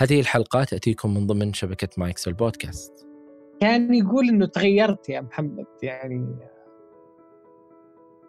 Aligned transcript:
هذه 0.00 0.20
الحلقة 0.20 0.64
تأتيكم 0.64 1.14
من 1.14 1.26
ضمن 1.26 1.52
شبكة 1.52 1.88
مايكس 1.96 2.28
البودكاست. 2.28 3.08
كان 3.60 3.94
يقول 3.94 4.28
إنه 4.28 4.46
تغيرت 4.46 5.08
يا 5.08 5.20
محمد 5.20 5.66
يعني 5.82 6.36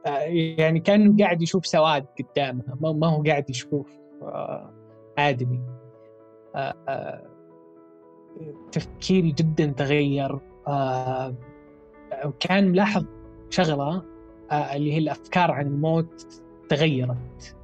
آه، 0.05 0.19
يعني 0.57 0.79
كانه 0.79 1.17
قاعد 1.23 1.41
يشوف 1.41 1.65
سواد 1.65 2.05
قدامه 2.19 2.63
ما 2.81 3.07
هو 3.07 3.23
قاعد 3.23 3.49
يشوف 3.49 3.91
آه، 4.21 4.73
آدمي. 5.17 5.61
آه، 6.55 7.29
تفكيري 8.71 9.31
جدا 9.31 9.65
تغير. 9.65 10.39
وكان 12.25 12.71
ملاحظ 12.71 13.05
شغلة 13.49 14.03
اللي 14.51 14.93
هي 14.93 14.97
الأفكار 14.97 15.51
عن 15.51 15.67
الموت 15.67 16.43
تغيرت 16.69 17.55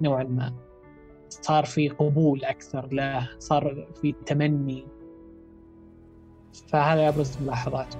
نوعا 0.00 0.24
ما. 0.24 0.67
صار 1.30 1.64
في 1.64 1.88
قبول 1.88 2.44
أكثر 2.44 2.88
له 2.92 3.30
صار 3.38 3.86
في 4.00 4.14
تمني. 4.26 4.86
فهذا 6.68 7.08
أبرز 7.08 7.42
ملاحظاته 7.42 7.98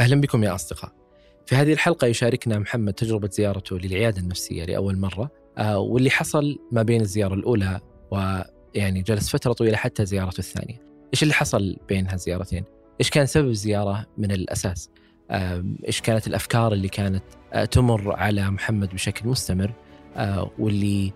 أهلا 0.00 0.20
بكم 0.20 0.44
يا 0.44 0.54
أصدقاء 0.54 0.92
في 1.46 1.56
هذه 1.56 1.72
الحلقة 1.72 2.06
يشاركنا 2.06 2.58
محمد 2.58 2.92
تجربة 2.92 3.28
زيارته 3.32 3.78
للعيادة 3.78 4.20
النفسية 4.20 4.64
لأول 4.64 4.98
مرة 4.98 5.30
آه، 5.58 5.78
واللي 5.78 6.10
حصل 6.10 6.58
ما 6.72 6.82
بين 6.82 7.00
الزيارة 7.00 7.34
الأولى 7.34 7.80
ويعني 8.10 9.02
جلس 9.02 9.28
فترة 9.28 9.52
طويلة 9.52 9.76
حتى 9.76 10.06
زيارته 10.06 10.38
الثانية 10.38 10.82
إيش 11.14 11.22
اللي 11.22 11.34
حصل 11.34 11.76
بين 11.88 12.08
هالزيارتين؟ 12.08 12.64
إيش 13.00 13.10
كان 13.10 13.26
سبب 13.26 13.48
الزيارة 13.48 14.06
من 14.18 14.32
الأساس؟ 14.32 14.90
إيش 15.86 16.00
كانت 16.00 16.26
الأفكار 16.26 16.72
اللي 16.72 16.88
كانت 16.88 17.24
آه، 17.52 17.64
تمر 17.64 18.16
على 18.16 18.50
محمد 18.50 18.94
بشكل 18.94 19.28
مستمر 19.28 19.72
آه، 20.16 20.50
واللي 20.58 21.12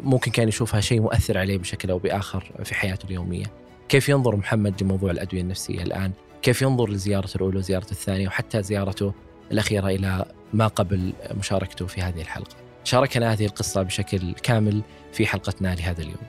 ممكن 0.00 0.30
كان 0.30 0.48
يشوفها 0.48 0.80
شيء 0.80 1.00
مؤثر 1.00 1.38
عليه 1.38 1.58
بشكل 1.58 1.90
أو 1.90 1.98
بآخر 1.98 2.52
في 2.64 2.74
حياته 2.74 3.06
اليومية 3.06 3.46
كيف 3.88 4.08
ينظر 4.08 4.36
محمد 4.36 4.82
لموضوع 4.82 5.10
الأدوية 5.10 5.40
النفسية 5.40 5.82
الآن 5.82 6.12
كيف 6.42 6.62
ينظر 6.62 6.90
لزيارته 6.90 7.36
الأولى 7.36 7.58
وزيارته 7.58 7.90
الثانية 7.90 8.28
وحتى 8.28 8.62
زيارته 8.62 9.14
الأخيرة 9.52 9.88
إلى 9.88 10.24
ما 10.52 10.66
قبل 10.66 11.12
مشاركته 11.30 11.86
في 11.86 12.02
هذه 12.02 12.20
الحلقة؟ 12.20 12.56
شاركنا 12.84 13.32
هذه 13.32 13.46
القصة 13.46 13.82
بشكل 13.82 14.32
كامل 14.32 14.82
في 15.12 15.26
حلقتنا 15.26 15.74
لهذا 15.74 16.02
اليوم. 16.02 16.22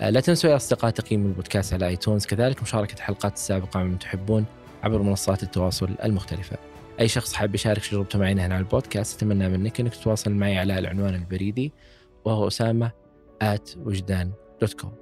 آه، 0.00 0.10
لا 0.10 0.20
تنسوا 0.20 0.50
يا 0.50 0.56
أصدقاء 0.56 0.90
تقييم 0.90 1.26
البودكاست 1.26 1.74
على 1.74 1.86
ايتونز 1.86 2.26
كذلك 2.26 2.62
مشاركة 2.62 2.94
الحلقات 2.94 3.34
السابقة 3.34 3.82
من 3.82 3.98
تحبون 3.98 4.44
عبر 4.82 5.02
منصات 5.02 5.42
التواصل 5.42 5.90
المختلفة. 6.04 6.56
أي 7.00 7.08
شخص 7.08 7.32
حاب 7.32 7.54
يشارك 7.54 7.86
تجربته 7.86 8.18
معنا 8.18 8.46
هنا 8.46 8.54
على 8.54 8.62
البودكاست 8.62 9.16
أتمنى 9.16 9.48
منك 9.48 9.80
أنك 9.80 9.94
تتواصل 9.94 10.32
معي 10.32 10.58
على 10.58 10.78
العنوان 10.78 11.14
البريدي 11.14 11.72
وهو 12.24 12.48
أسامة 12.48 12.90
at 13.44 13.76
وجدان 13.76 14.32
دوت 14.60 14.80
كوم 14.80 14.92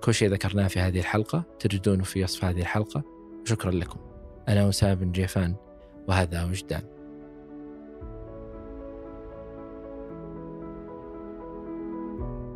كل 0.00 0.14
شيء 0.14 0.28
ذكرناه 0.28 0.68
في 0.68 0.80
هذه 0.80 0.98
الحلقة 0.98 1.44
تجدونه 1.58 2.04
في 2.04 2.24
وصف 2.24 2.44
هذه 2.44 2.60
الحلقة. 2.60 3.02
وشكرا 3.42 3.70
لكم. 3.70 4.11
أنا 4.48 4.66
وسام 4.66 4.94
بن 4.94 5.12
جيفان 5.12 5.56
وهذا 6.08 6.44
وجدان 6.44 6.82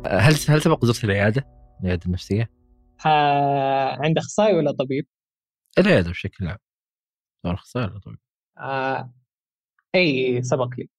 هل 0.07 0.35
هل 0.49 0.61
سبق 0.61 0.85
زرت 0.85 1.03
العيادة؟ 1.03 1.47
العيادة 1.81 2.05
النفسية؟ 2.05 2.51
آه 3.05 3.97
عند 4.03 4.17
أخصائي 4.17 4.55
ولا 4.55 4.71
طبيب؟ 4.71 5.07
العيادة 5.77 6.09
بشكل 6.09 6.47
عام 6.47 6.57
سواء 7.43 7.53
أخصائي 7.53 7.85
ولا 7.85 7.99
طبيب؟ 7.99 8.19
آه 8.57 9.13
أي 9.95 10.41
سبق 10.43 10.69
لي 10.77 10.89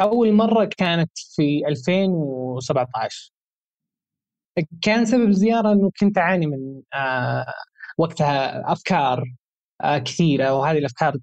أول 0.00 0.32
مرة 0.32 0.64
كانت 0.78 1.18
في 1.18 1.62
2017 1.68 3.32
كان 4.82 5.04
سبب 5.04 5.28
الزيارة 5.28 5.72
أنه 5.72 5.90
كنت 6.00 6.18
أعاني 6.18 6.46
من 6.46 6.82
آه 6.94 7.46
وقتها 7.98 8.72
أفكار 8.72 9.24
كثيرة 9.82 10.54
وهذه 10.54 10.78
الأفكار 10.78 11.16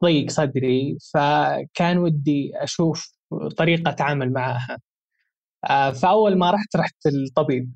تضيق 0.00 0.24
آه، 0.24 0.28
صدري 0.28 0.98
فكان 1.14 1.98
ودي 1.98 2.52
أشوف 2.54 3.12
طريقة 3.56 3.90
اتعامل 3.90 4.32
معها. 4.32 4.78
آه، 5.70 5.90
فأول 5.90 6.38
ما 6.38 6.50
رحت 6.50 6.76
رحت 6.76 7.06
الطبيب 7.06 7.72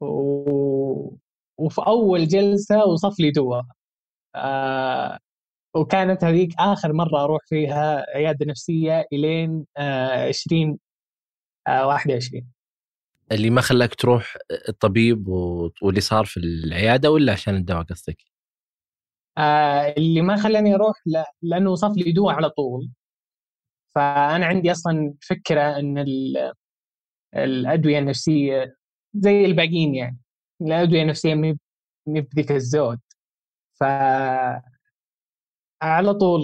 و... 0.00 1.16
وفي 1.58 1.80
أول 1.86 2.28
جلسة 2.28 2.84
وصف 2.84 3.20
لي 3.20 3.30
دواء. 3.30 3.64
وكانت 5.74 6.24
هذيك 6.24 6.50
آخر 6.58 6.92
مرة 6.92 7.24
أروح 7.24 7.40
فيها 7.46 8.04
عيادة 8.14 8.46
نفسية 8.46 9.06
إلين 9.12 9.66
20 9.78 10.78
21 11.68 12.50
اللي 13.32 13.50
ما 13.50 13.60
خلاك 13.60 13.94
تروح 13.94 14.36
الطبيب 14.68 15.28
واللي 15.28 16.00
صار 16.00 16.24
في 16.24 16.36
العيادة 16.36 17.10
ولا 17.10 17.32
عشان 17.32 17.56
الدواء 17.56 17.82
قصدك؟ 17.82 18.35
آه 19.38 19.94
اللي 19.98 20.22
ما 20.22 20.36
خلاني 20.36 20.74
أروح 20.74 20.96
لأنه 21.42 21.70
وصف 21.70 21.92
لي 21.96 22.12
دواء 22.12 22.34
على 22.34 22.50
طول. 22.50 22.90
فأنا 23.94 24.46
عندي 24.46 24.72
أصلا 24.72 25.14
فكرة 25.30 25.62
إن 25.78 26.04
الأدوية 27.36 27.98
النفسية 27.98 28.76
زي 29.14 29.44
الباقيين 29.44 29.94
يعني. 29.94 30.18
الأدوية 30.62 31.02
النفسية 31.02 31.34
مي 31.34 31.58
بذيك 32.08 32.52
الزود. 32.52 33.00
ف 33.80 33.84
على 35.82 36.14
طول 36.14 36.42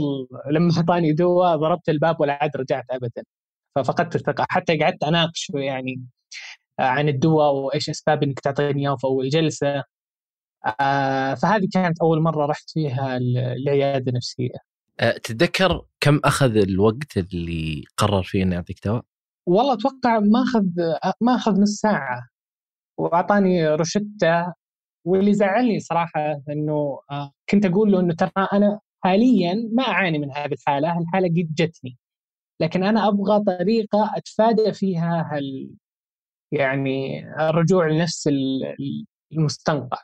لما 0.51 0.73
أعطاني 0.77 1.13
دواء 1.13 1.57
ضربت 1.57 1.89
الباب 1.89 2.21
ولا 2.21 2.39
عاد 2.43 2.57
رجعت 2.57 2.85
ابدا. 2.91 3.23
ففقدت 3.77 4.15
الثقة. 4.17 4.47
حتى 4.51 4.79
قعدت 4.79 5.05
أناقش 5.05 5.51
يعني 5.55 6.05
عن 6.81 7.09
الدواء 7.09 7.53
وإيش 7.55 7.91
أسباب 7.91 8.23
إنك 8.23 8.41
تعطيني 8.41 8.83
إياه 8.89 8.97
في 8.97 9.05
أول 9.07 9.29
جلسة. 9.29 9.69
آه 9.79 9.85
فهذه 11.43 11.69
كانت 11.73 12.01
أول 12.01 12.23
مرة 12.23 12.47
رحت 12.47 12.71
فيها 12.71 13.17
العياده 13.17 14.11
النفسيه 14.11 14.51
أه 15.01 15.11
تتذكر 15.11 15.87
كم 16.01 16.21
أخذ 16.25 16.57
الوقت 16.57 17.17
اللي 17.17 17.85
قرر 17.97 18.23
فيه 18.23 18.43
إنه 18.43 18.55
يعطيك 18.55 18.87
دواء؟ 18.87 19.03
والله 19.47 19.73
أتوقع 19.73 20.19
ما 20.19 20.43
أخذ 20.43 20.67
ما 21.21 21.35
أخذ 21.35 21.61
نص 21.61 21.81
ساعة 21.81 22.29
وأعطاني 22.99 23.69
روشتة 23.69 24.55
واللي 25.05 25.35
زعلني 25.35 25.81
صراحة 25.81 26.43
إنه 26.49 27.01
آه، 27.11 27.33
كنت 27.51 27.67
أقول 27.67 27.93
له 27.93 28.01
إنه 28.01 28.15
ترى 28.15 28.31
أنا 28.53 28.81
حاليا 29.05 29.71
ما 29.73 29.83
أعاني 29.83 30.19
من 30.19 30.33
هذه 30.33 30.53
الحالة، 30.53 30.99
الحالة 30.99 31.29
قد 31.29 31.55
جتني 31.55 31.99
لكن 32.61 32.85
أنا 32.85 33.09
أبغى 33.09 33.45
طريقة 33.45 34.11
أتفادى 34.17 34.73
فيها 34.73 35.31
هال 35.33 35.75
يعني 36.53 37.27
الرجوع 37.49 37.89
لنفس 37.89 38.31
المستنقع 39.33 39.99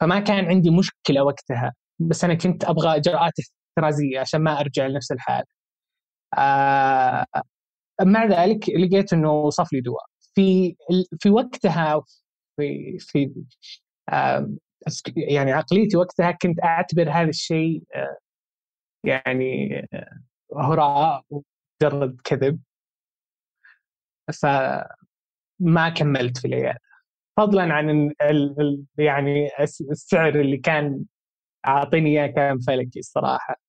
فما 0.00 0.20
كان 0.20 0.44
عندي 0.44 0.70
مشكلة 0.70 1.24
وقتها 1.24 1.72
بس 1.98 2.24
أنا 2.24 2.34
كنت 2.34 2.64
أبغى 2.64 2.96
إجراءات 2.96 3.32
إحترازية 3.78 4.20
عشان 4.20 4.40
ما 4.40 4.60
أرجع 4.60 4.86
لنفس 4.86 5.12
الحال. 5.12 5.44
آه 6.38 7.26
مع 8.02 8.24
ذلك 8.26 8.68
لقيت 8.70 9.12
إنه 9.12 9.32
وصف 9.32 9.72
لي 9.72 9.80
دواء. 9.80 10.04
في 10.34 10.76
في 11.20 11.30
وقتها 11.30 12.02
في 12.56 12.98
في 13.00 13.32
آه 14.10 14.50
يعني 15.16 15.52
عقليتي 15.52 15.96
وقتها 15.96 16.30
كنت 16.32 16.64
أعتبر 16.64 17.10
هذا 17.10 17.28
الشيء 17.28 17.82
آه 17.94 18.18
يعني 19.04 19.70
هراء 20.56 21.24
ومجرد 21.30 22.20
كذب. 22.24 22.60
فما 24.42 25.88
كملت 25.96 26.38
في 26.38 26.48
العيادة. 26.48 26.80
فضلا 27.36 27.74
عن 27.74 27.90
ال 27.90 28.14
ال 28.60 28.84
يعني 28.98 29.48
السعر 29.90 30.40
اللي 30.40 30.56
كان 30.56 31.04
أعطيني 31.66 32.10
إياه 32.10 32.26
كان 32.26 32.58
فلكي 32.58 32.98
الصراحة 32.98 33.60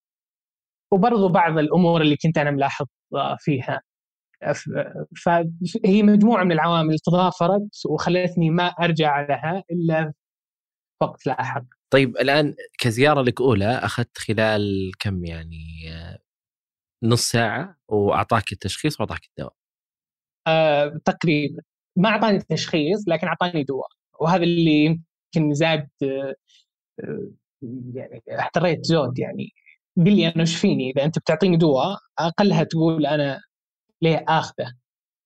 وبرضو 0.94 1.30
بعض 1.30 1.58
الأمور 1.58 2.02
اللي 2.02 2.18
كنت 2.18 2.38
أنا 2.38 2.52
ملاحظ 2.52 2.86
فيها 3.40 3.82
فهي 5.26 6.04
مجموعة 6.04 6.44
من 6.44 6.52
العوامل 6.52 7.00
تضافرت 7.00 7.86
وخلتني 7.90 8.50
ما 8.50 8.68
أرجع 8.68 9.22
لها 9.22 9.64
إلا 9.72 10.14
وقت 11.02 11.28
لاحق. 11.28 11.64
طيب 11.94 12.18
الآن 12.18 12.56
كزيارة 12.80 13.22
لك 13.22 13.42
أولى 13.42 13.66
أخذت 13.66 14.18
خلال 14.18 14.92
كم 15.00 15.26
يعني 15.26 15.64
نص 17.04 17.32
ساعة 17.32 17.78
وأعطاك 17.88 18.52
التشخيص 18.52 19.00
وأعطاك 19.00 19.22
الدواء. 19.30 19.54
آه 20.48 21.00
تقريبا 21.06 21.62
ما 21.98 22.10
أعطاني 22.10 22.40
تشخيص 22.40 23.04
لكن 23.08 23.28
أعطاني 23.28 23.64
دواء. 23.64 23.88
وهذا 24.22 24.44
اللي 24.44 24.86
يمكن 24.86 25.54
زاد 25.54 25.88
آه 26.04 26.36
يعني 27.94 28.22
احتريت 28.40 28.86
زود 28.86 29.20
يعني. 29.20 29.50
قل 29.98 30.16
لي 30.16 30.28
أنا 30.28 30.42
إيش 30.42 30.56
فيني؟ 30.56 30.92
إذا 30.92 31.06
أنت 31.06 31.20
بتعطيني 31.20 31.58
دواء 31.58 31.98
أقلها 32.20 32.64
تقول 32.64 33.06
أنا 33.06 33.42
ليه 34.02 34.26
آخذه؟ 34.28 34.74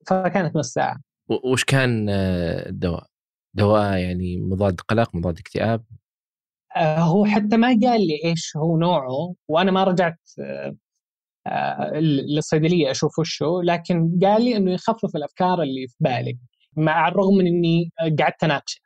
فكانت 0.08 0.56
نص 0.56 0.74
ساعة. 0.74 0.98
وش 1.44 1.64
كان 1.64 2.10
آه، 2.10 2.70
الدواء؟ 2.70 3.06
دواء 3.54 3.98
يعني 3.98 4.38
مضاد 4.38 4.82
قلق 4.82 5.16
مضاد 5.16 5.40
اكتئاب؟ 5.40 5.84
آه، 6.76 7.00
هو 7.00 7.26
حتى 7.26 7.58
ما 7.58 7.68
قال 7.68 8.08
لي 8.08 8.20
إيش 8.26 8.58
هو 8.58 8.78
نوعه 8.78 9.34
وأنا 9.48 9.72
ما 9.72 9.84
رجعت 9.84 10.20
للصيدلية 12.28 12.92
أشوف 12.92 13.20
وشه 13.20 13.62
لكن 13.64 14.20
قال 14.24 14.46
لي 14.46 14.58
إنه 14.58 14.72
يخفف 14.72 15.16
الأفكار 15.16 15.62
اللي 15.62 15.88
في 15.88 15.96
بالك. 16.00 16.38
مع 16.78 17.08
الرغم 17.08 17.34
من 17.36 17.48
إني 17.48 17.92
قعدت 18.20 18.44
اناقشه 18.44 18.82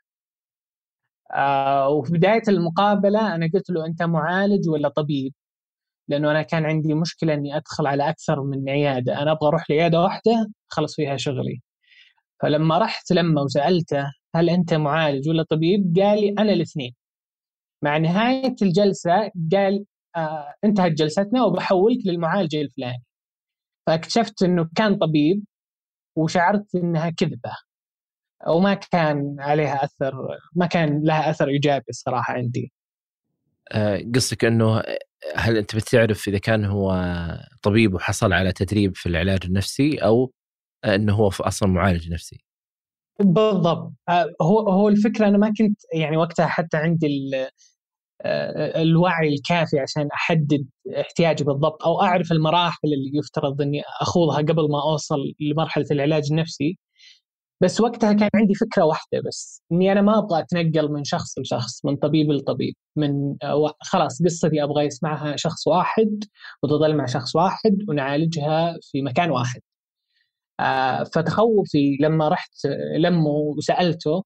وفي 1.89 2.11
بداية 2.13 2.41
المقابلة 2.47 3.35
أنا 3.35 3.49
قلت 3.53 3.69
له 3.69 3.85
أنت 3.85 4.03
معالج 4.03 4.69
ولا 4.69 4.89
طبيب؟ 4.89 5.33
لأنه 6.07 6.31
أنا 6.31 6.41
كان 6.41 6.65
عندي 6.65 6.93
مشكلة 6.93 7.33
إني 7.33 7.57
أدخل 7.57 7.87
على 7.87 8.09
أكثر 8.09 8.43
من 8.43 8.69
عيادة. 8.69 9.21
أنا 9.21 9.31
أبغى 9.31 9.47
أروح 9.47 9.69
لعيادة 9.71 10.01
واحدة 10.01 10.47
اخلص 10.71 10.95
فيها 10.95 11.17
شغلي. 11.17 11.61
فلما 12.41 12.77
رحت 12.77 13.11
لما 13.11 13.41
وسألته 13.41 14.05
هل 14.35 14.49
أنت 14.49 14.73
معالج 14.73 15.29
ولا 15.29 15.43
طبيب؟ 15.43 15.95
قال 15.99 16.21
لي 16.21 16.29
أنا 16.39 16.53
الاثنين. 16.53 16.93
مع 17.83 17.97
نهاية 17.97 18.55
الجلسة 18.61 19.31
قال 19.53 19.85
آه 20.15 20.53
انتهت 20.63 20.91
جلستنا 20.91 21.43
وبحولك 21.43 21.97
للمعالج 22.07 22.55
الفلاني. 22.55 23.03
فاكتشفت 23.87 24.43
إنه 24.43 24.69
كان 24.75 24.97
طبيب 24.97 25.43
وشعرت 26.17 26.75
إنها 26.75 27.09
كذبة. 27.09 27.51
وما 28.47 28.73
كان 28.73 29.35
عليها 29.39 29.83
أثر 29.83 30.13
ما 30.55 30.65
كان 30.65 31.01
لها 31.03 31.29
أثر 31.29 31.47
إيجابي 31.47 31.85
الصراحه 31.89 32.33
عندي. 32.33 32.71
آه، 33.71 34.01
قصدك 34.15 34.45
إنه 34.45 34.83
هل 35.35 35.57
أنت 35.57 35.75
بتعرف 35.75 36.27
إذا 36.27 36.37
كان 36.37 36.65
هو 36.65 37.17
طبيب 37.61 37.93
وحصل 37.93 38.33
على 38.33 38.51
تدريب 38.53 38.95
في 38.95 39.09
العلاج 39.09 39.39
النفسي 39.45 39.97
أو 39.97 40.31
إنه 40.85 41.13
هو 41.13 41.27
أصلا 41.39 41.69
معالج 41.69 42.11
نفسي؟ 42.11 42.45
بالضبط. 43.19 43.93
آه، 44.09 44.29
هو 44.41 44.59
هو 44.59 44.89
الفكرة 44.89 45.27
أنا 45.27 45.37
ما 45.37 45.53
كنت 45.57 45.81
يعني 45.93 46.17
وقتها 46.17 46.47
حتى 46.47 46.77
عندي 46.77 47.31
آه، 48.21 48.81
الوعي 48.81 49.27
الكافي 49.33 49.79
عشان 49.79 50.07
أحدد 50.13 50.67
احتياجي 50.99 51.43
بالضبط 51.43 51.83
أو 51.83 52.01
أعرف 52.01 52.31
المراحل 52.31 52.79
اللي 52.93 53.11
يفترض 53.19 53.61
إني 53.61 53.81
أخوضها 54.01 54.37
قبل 54.37 54.71
ما 54.71 54.81
أوصل 54.91 55.17
لمرحلة 55.39 55.85
العلاج 55.91 56.23
النفسي. 56.31 56.77
بس 57.61 57.81
وقتها 57.81 58.13
كان 58.13 58.29
عندي 58.35 58.53
فكرة 58.55 58.83
واحدة 58.85 59.21
بس 59.27 59.61
إني 59.71 59.91
أنا 59.91 60.01
ما 60.01 60.17
أبغى 60.19 60.39
أتنقل 60.39 60.91
من 60.91 61.03
شخص 61.03 61.39
لشخص 61.39 61.85
من 61.85 61.95
طبيب 61.95 62.31
لطبيب 62.31 62.75
من 62.95 63.35
خلاص 63.81 64.23
قصتي 64.23 64.63
أبغى 64.63 64.85
يسمعها 64.85 65.35
شخص 65.35 65.67
واحد 65.67 66.23
وتظل 66.63 66.95
مع 66.97 67.05
شخص 67.05 67.35
واحد 67.35 67.77
ونعالجها 67.89 68.77
في 68.91 69.01
مكان 69.01 69.31
واحد. 69.31 69.61
آه 70.59 71.03
فتخوفي 71.03 71.97
لما 72.01 72.29
رحت 72.29 72.65
لمه 72.99 73.29
وسألته 73.29 74.23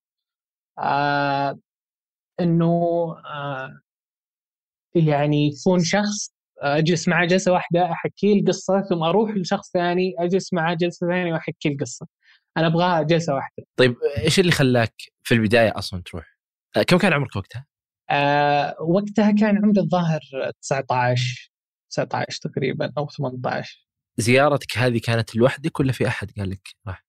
آه 0.79 1.59
إنه 2.41 3.15
يعني 4.95 5.47
يكون 5.47 5.79
شخص 5.83 6.31
أجلس 6.61 7.07
معه 7.07 7.25
جلسة 7.25 7.51
واحدة 7.51 7.91
أحكي 7.91 8.33
القصة 8.39 8.81
ثم 8.81 9.03
أروح 9.03 9.31
لشخص 9.31 9.71
ثاني 9.71 10.13
أجلس 10.19 10.53
معه 10.53 10.73
جلسة 10.73 11.07
ثانية 11.07 11.33
وأحكي 11.33 11.69
القصة. 11.69 12.07
أنا 12.57 12.67
أبغاها 12.67 13.01
جلسة 13.01 13.33
واحدة 13.33 13.63
طيب 13.75 13.95
إيش 14.23 14.39
اللي 14.39 14.51
خلاك 14.51 14.93
في 15.23 15.33
البداية 15.33 15.77
أصلا 15.77 16.01
تروح؟ 16.05 16.25
آه، 16.77 16.83
كم 16.83 16.97
كان 16.97 17.13
عمرك 17.13 17.35
وقتها؟ 17.35 17.65
آه 18.09 18.75
وقتها 18.81 19.31
كان 19.31 19.57
عمري 19.57 19.81
الظاهر 19.81 20.19
19 20.61 21.51
19 21.91 22.39
تقريبا 22.41 22.93
أو 22.97 23.07
18 23.07 23.87
زيارتك 24.17 24.77
هذه 24.77 24.99
كانت 25.03 25.35
لوحدك 25.35 25.79
ولا 25.79 25.91
في 25.91 26.07
أحد 26.07 26.31
قال 26.37 26.49
لك 26.49 26.69
راح؟ 26.87 27.05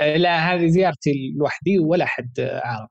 آه 0.00 0.16
لا 0.16 0.54
هذه 0.54 0.66
زيارتي 0.66 1.34
لوحدي 1.36 1.78
ولا 1.78 2.04
حد 2.06 2.40
عارف 2.40 2.90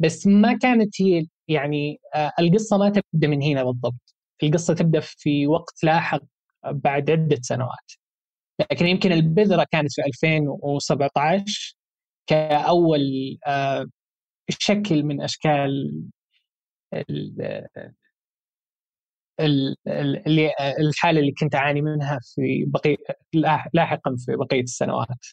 بس 0.00 0.26
ما 0.26 0.58
كانت 0.58 1.02
هي 1.02 1.26
يعني 1.48 2.00
آه 2.14 2.32
القصة 2.40 2.78
ما 2.78 2.88
تبدأ 2.88 3.28
من 3.28 3.42
هنا 3.42 3.64
بالضبط 3.64 4.14
القصة 4.42 4.74
تبدأ 4.74 5.00
في 5.00 5.46
وقت 5.46 5.84
لاحق 5.84 6.22
بعد 6.64 7.10
عدة 7.10 7.38
سنوات 7.42 7.92
لكن 8.60 8.86
يمكن 8.86 9.12
البذرة 9.12 9.66
كانت 9.72 9.92
في 9.92 10.02
2017 10.06 11.76
كأول 12.26 13.38
آه، 13.46 13.86
شكل 14.48 15.02
من 15.02 15.20
أشكال 15.22 16.02
اللي 19.40 20.50
الحالة 20.80 21.20
اللي 21.20 21.32
كنت 21.32 21.54
أعاني 21.54 21.82
منها 21.82 22.20
في 22.34 22.64
بقي 22.66 22.96
لاحقا 23.74 24.16
في 24.18 24.36
بقية 24.36 24.62
السنوات. 24.62 25.26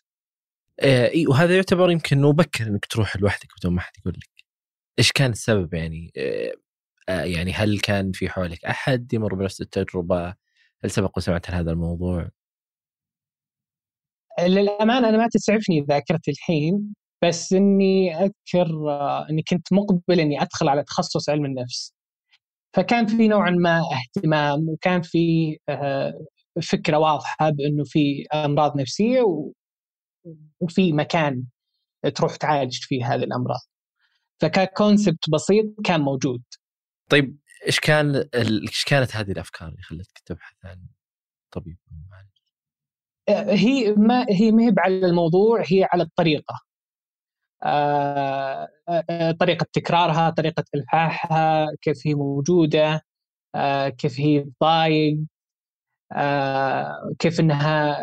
إي 0.83 1.27
وهذا 1.27 1.55
يعتبر 1.55 1.91
يمكن 1.91 2.21
مبكر 2.21 2.67
إنك 2.67 2.85
تروح 2.85 3.17
لوحدك 3.17 3.47
بدون 3.59 3.73
ما 3.73 3.79
احد 3.79 3.93
يقول 3.99 4.13
لك. 4.17 4.43
إيش 4.99 5.11
كان 5.11 5.31
السبب 5.31 5.73
يعني؟ 5.73 6.11
آه، 7.09 7.23
يعني 7.23 7.53
هل 7.53 7.79
كان 7.79 8.11
في 8.11 8.29
حولك 8.29 8.65
أحد 8.65 9.13
يمر 9.13 9.35
بنفس 9.35 9.61
التجربة؟ 9.61 10.35
هل 10.83 10.91
سبق 10.91 11.17
وسمعت 11.17 11.49
عن 11.49 11.57
هذا 11.57 11.71
الموضوع؟ 11.71 12.29
للأمانة 14.39 15.09
أنا 15.09 15.17
ما 15.17 15.27
تسعفني 15.31 15.81
ذاكرتي 15.89 16.31
الحين 16.31 16.93
بس 17.23 17.53
إني 17.53 18.15
أذكر 18.15 18.89
آه، 18.89 19.29
إني 19.29 19.43
كنت 19.43 19.73
مقبل 19.73 20.19
إني 20.19 20.41
أدخل 20.41 20.69
على 20.69 20.83
تخصص 20.83 21.29
علم 21.29 21.45
النفس. 21.45 21.93
فكان 22.75 23.07
في 23.07 23.27
نوعا 23.27 23.49
ما 23.51 23.81
اهتمام 23.91 24.69
وكان 24.69 25.01
في 25.01 25.57
آه، 25.69 26.25
فكرة 26.63 26.97
واضحة 26.97 27.49
بإنه 27.49 27.83
في 27.85 28.25
أمراض 28.33 28.77
نفسية 28.77 29.21
وفي 30.59 30.93
مكان 30.93 31.43
تروح 32.15 32.35
تعالج 32.35 32.77
فيه 32.81 33.13
هذه 33.13 33.23
الأمراض. 33.23 33.59
فككونسبت 34.41 35.29
بسيط 35.29 35.65
كان 35.85 36.01
موجود. 36.01 36.43
طيب 37.09 37.37
إيش 37.67 37.79
كان 37.79 38.29
إيش 38.35 38.83
كانت 38.87 39.15
هذه 39.15 39.31
الأفكار 39.31 39.69
اللي 39.69 39.81
خلتك 39.81 40.19
تبحث 40.25 40.55
عن 40.65 40.85
طبيب 41.51 41.77
معالج؟ 42.09 42.32
هي 43.29 43.91
ما 43.97 44.25
هي 44.29 44.51
ما 44.51 44.63
هي 44.63 44.73
على 44.77 45.05
الموضوع 45.05 45.63
هي 45.67 45.83
على 45.93 46.03
الطريقة. 46.03 46.55
آه، 47.63 48.67
آه، 49.09 49.31
طريقة 49.31 49.65
تكرارها 49.73 50.29
طريقة 50.29 50.63
إلحاحها 50.75 51.67
كيف 51.81 52.07
هي 52.07 52.13
موجودة 52.15 53.01
آه، 53.55 53.89
كيف 53.89 54.19
هي 54.19 54.45
ضايق 54.63 55.17
كيف 57.19 57.39
إنها 57.39 57.97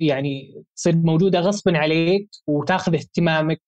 يعني 0.00 0.64
تصير 0.76 0.96
موجودة 0.96 1.40
غصبا 1.40 1.78
عليك 1.78 2.28
وتاخذ 2.46 2.94
اهتمامك 2.94 3.62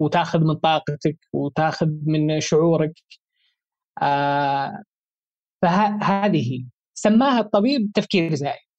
وتاخذ 0.00 0.40
من 0.40 0.54
طاقتك 0.54 1.18
وتاخذ 1.32 1.88
من 2.06 2.40
شعورك. 2.40 2.92
فهذه 5.62 6.64
سماها 6.94 7.40
الطبيب 7.40 7.92
تفكير 7.94 8.34
زائد 8.34 8.69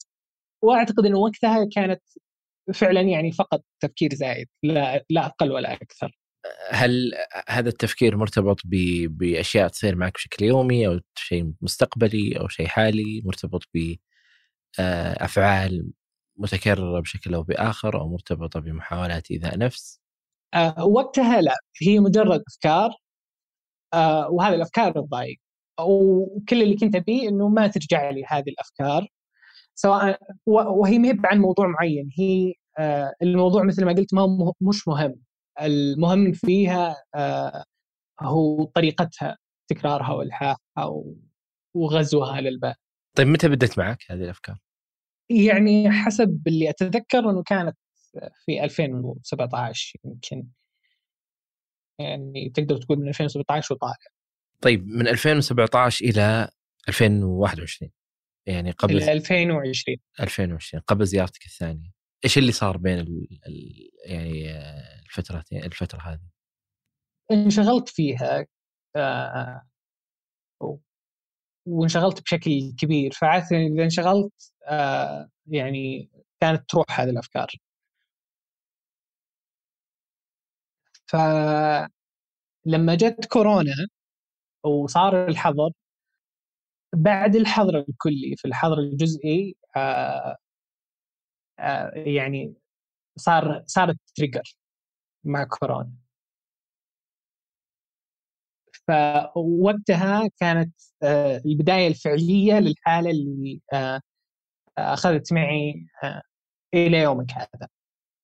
وأعتقد 0.61 1.05
إنه 1.05 1.19
وقتها 1.19 1.67
كانت 1.75 2.01
فعلا 2.73 3.01
يعني 3.01 3.31
فقط 3.31 3.63
تفكير 3.79 4.13
زائد 4.13 4.47
لا 4.63 5.05
لا 5.09 5.25
أقل 5.25 5.51
ولا 5.51 5.73
أكثر. 5.73 6.21
هل 6.69 7.11
هذا 7.47 7.69
التفكير 7.69 8.17
مرتبط 8.17 8.61
بأشياء 9.09 9.67
تصير 9.67 9.95
معك 9.95 10.13
بشكل 10.13 10.45
يومي 10.45 10.87
أو 10.87 10.99
شيء 11.15 11.53
مستقبلي 11.61 12.39
أو 12.39 12.47
شيء 12.47 12.67
حالي؟ 12.67 13.21
مرتبط 13.25 13.63
بافعال 14.77 15.79
آه، 15.79 15.91
متكررة 16.37 16.99
بشكل 16.99 17.33
أو 17.33 17.43
بآخر 17.43 18.01
أو 18.01 18.09
مرتبطة 18.09 18.59
بمحاولات 18.59 19.31
إيذاء 19.31 19.57
نفس؟ 19.57 19.99
أه 20.53 20.85
وقتها 20.85 21.41
لا 21.41 21.55
هي 21.81 21.99
مجرد 21.99 22.43
أفكار 22.47 22.91
أه 23.93 24.29
وهذه 24.29 24.55
الأفكار 24.55 24.91
تضايق. 24.91 25.39
وكل 25.79 26.61
اللي 26.61 26.77
كنت 26.77 26.95
أبيه 26.95 27.29
إنه 27.29 27.49
ما 27.49 27.67
ترجع 27.67 28.09
لي 28.09 28.23
هذه 28.27 28.49
الأفكار. 28.49 29.07
سواء 29.81 30.19
وهي 30.45 30.99
ما 30.99 31.21
عن 31.25 31.39
موضوع 31.39 31.67
معين. 31.67 32.09
هي 32.19 32.53
آه، 32.79 33.13
الموضوع 33.21 33.63
مثل 33.63 33.85
ما 33.85 33.91
قلت 33.91 34.13
ما 34.13 34.53
مش 34.61 34.87
مهم. 34.87 35.15
المهم 35.61 36.31
فيها 36.31 36.95
آه، 37.15 37.63
هو 38.21 38.63
طريقتها 38.63 39.37
تكرارها 39.67 40.13
والحاحها 40.13 41.03
وغزوها 41.73 42.41
للبال 42.41 42.75
طيب 43.17 43.27
متى 43.27 43.49
بدت 43.49 43.79
معك 43.79 43.97
هذه 44.09 44.23
الأفكار؟ 44.23 44.57
يعني 45.29 45.91
حسب 45.91 46.41
اللي 46.47 46.69
أتذكر 46.69 47.29
إنه 47.29 47.43
كانت 47.43 47.77
في 48.45 48.63
2017 48.63 49.99
يمكن. 50.05 50.47
يعني 51.99 52.49
تقدر 52.49 52.77
تقول 52.77 52.99
من 52.99 53.07
2017 53.07 53.75
وطالع. 53.75 53.95
طيب 54.61 54.87
من 54.87 55.07
2017 55.07 56.05
إلى 56.05 56.49
2021 56.89 57.91
يعني 58.45 58.71
قبل 58.71 59.03
2020 59.03 59.97
2020 60.19 60.83
قبل 60.87 61.05
زيارتك 61.05 61.45
الثانية. 61.45 61.91
إيش 62.25 62.37
اللي 62.37 62.51
صار 62.51 62.77
بين 62.77 62.99
ال 62.99 63.27
ال 63.47 63.89
يعني 64.05 64.51
الفترتين 65.05 65.63
الفترة 65.63 65.99
هذه؟ 65.99 66.29
انشغلت 67.31 67.89
فيها 67.89 68.45
آه 68.95 69.67
وانشغلت 71.65 72.21
بشكل 72.21 72.73
كبير. 72.79 73.11
فعادة 73.11 73.57
إذا 73.57 73.83
انشغلت 73.83 74.53
آه 74.67 75.29
يعني 75.47 76.09
كانت 76.41 76.69
تروح 76.69 76.99
هذه 76.99 77.09
الأفكار. 77.09 77.47
فلما 81.07 81.89
جت 82.95 83.25
كورونا 83.25 83.87
وصار 84.65 85.27
الحظر 85.27 85.71
بعد 86.93 87.35
الحظر 87.35 87.79
الكلي 87.89 88.35
في 88.37 88.45
الحظر 88.47 88.79
الجزئي 88.79 89.55
آه 89.75 90.37
آه 91.59 91.91
يعني 91.95 92.55
صار 93.17 93.63
صارت 93.67 93.97
تريجر 94.15 94.55
مع 95.25 95.43
كورونا. 95.43 95.91
فوقتها 98.87 100.29
كانت 100.39 100.75
آه 101.03 101.41
البداية 101.45 101.87
الفعلية 101.87 102.59
للحالة 102.59 103.11
اللي 103.11 103.61
آه 103.73 104.01
أخذت 104.77 105.33
معي 105.33 105.87
آه 106.03 106.21
إلى 106.73 106.97
يومك 106.97 107.31
هذا. 107.31 107.67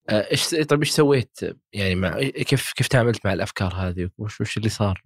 آه، 0.10 0.32
إيش 0.32 0.50
طيب 0.50 0.80
إيش 0.80 0.92
سويت؟ 0.92 1.40
يعني 1.74 1.96
مع 1.96 2.20
كيف 2.30 2.74
كيف 2.74 2.88
تعاملت 2.88 3.26
مع 3.26 3.34
الأفكار 3.34 3.74
هذه؟ 3.74 4.10
وش 4.18 4.42
وش 4.42 4.58
اللي 4.58 4.70
صار؟ 4.70 5.04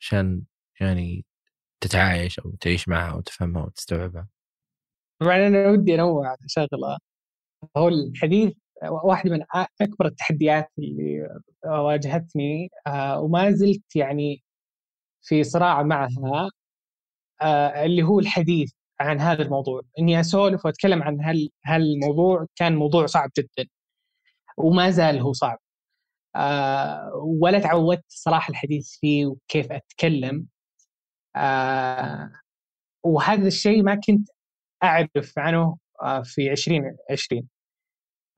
عشان 0.00 0.42
يعني 0.80 1.24
تتعايش 1.84 2.38
أو 2.38 2.50
تعيش 2.60 2.88
معها 2.88 3.14
وتفهمها 3.14 3.62
وتستوعبها؟ 3.64 4.28
طبعا 5.20 5.46
أنا 5.46 5.70
ودي 5.70 5.94
أنوع 5.94 6.36
شغلة. 6.46 6.98
هو 7.76 7.88
الحديث 7.88 8.52
واحدة 9.04 9.30
من 9.30 9.44
أكبر 9.80 10.06
التحديات 10.06 10.70
اللي 10.78 11.28
واجهتني 11.64 12.68
آه، 12.86 13.20
وما 13.20 13.50
زلت 13.50 13.96
يعني 13.96 14.42
في 15.22 15.44
صراع 15.44 15.82
معها 15.82 16.50
آه، 17.42 17.84
اللي 17.84 18.02
هو 18.02 18.20
الحديث 18.20 18.72
عن 19.00 19.20
هذا 19.20 19.42
الموضوع. 19.42 19.82
إني 19.98 20.20
أسولف 20.20 20.66
وأتكلم 20.66 21.02
عن 21.02 21.18
هل 21.24 21.50
هالموضوع 21.66 22.46
كان 22.56 22.76
موضوع 22.76 23.06
صعب 23.06 23.30
جدا 23.38 23.68
وما 24.58 24.90
زال 24.90 25.18
هو 25.20 25.32
صعب. 25.32 25.58
آه 26.36 27.12
ولا 27.40 27.58
تعودت 27.58 28.04
صراحة 28.08 28.50
الحديث 28.50 28.98
فيه 29.00 29.26
وكيف 29.26 29.72
أتكلم. 29.72 30.46
آه 31.36 32.32
وهذا 33.04 33.48
الشيء 33.48 33.82
ما 33.82 33.94
كنت 33.94 34.28
أعرف 34.84 35.38
عنه 35.38 35.78
آه 36.02 36.22
في 36.22 36.52
2020 36.52 37.48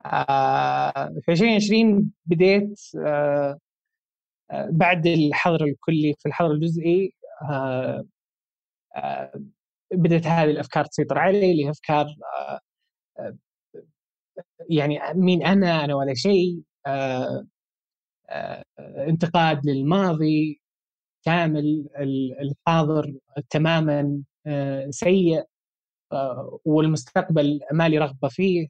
آه 0.05 1.09
في 1.25 1.31
2020 1.31 2.11
بديت 2.25 2.79
آه, 3.07 3.59
آه، 4.51 4.69
بعد 4.71 5.07
الحظر 5.07 5.65
الكلي 5.65 6.15
في 6.19 6.25
الحظر 6.29 6.51
الجزئي 6.51 7.13
آه 7.51 8.05
آه 8.97 9.33
بدأت 9.93 10.27
هذه 10.27 10.51
الأفكار 10.51 10.85
تسيطر 10.85 11.19
علي 11.19 11.51
اللي 11.51 11.71
أفكار 11.71 12.07
آه, 12.39 12.59
آه، 13.19 13.37
يعني 14.69 14.99
مين 15.15 15.45
أنا 15.45 15.85
أنا 15.85 15.95
ولا 15.95 16.13
شيء 16.13 16.61
آه، 16.87 17.45
انتقاد 19.07 19.65
للماضي 19.65 20.61
كامل 21.27 21.89
الحاضر 22.41 23.13
تماما 23.49 24.21
آه، 24.47 24.89
سيء 24.89 25.43
والمستقبل 26.65 27.59
ما 27.73 27.89
لي 27.89 27.97
رغبة 27.97 28.27
فيه. 28.29 28.67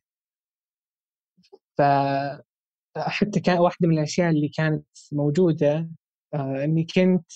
فحتى 1.78 3.40
كان 3.40 3.58
واحدة 3.60 3.88
من 3.88 3.98
الأشياء 3.98 4.30
اللي 4.30 4.50
كانت 4.50 4.86
موجودة 5.12 5.90
إني 6.36 6.88
كنت 6.96 7.32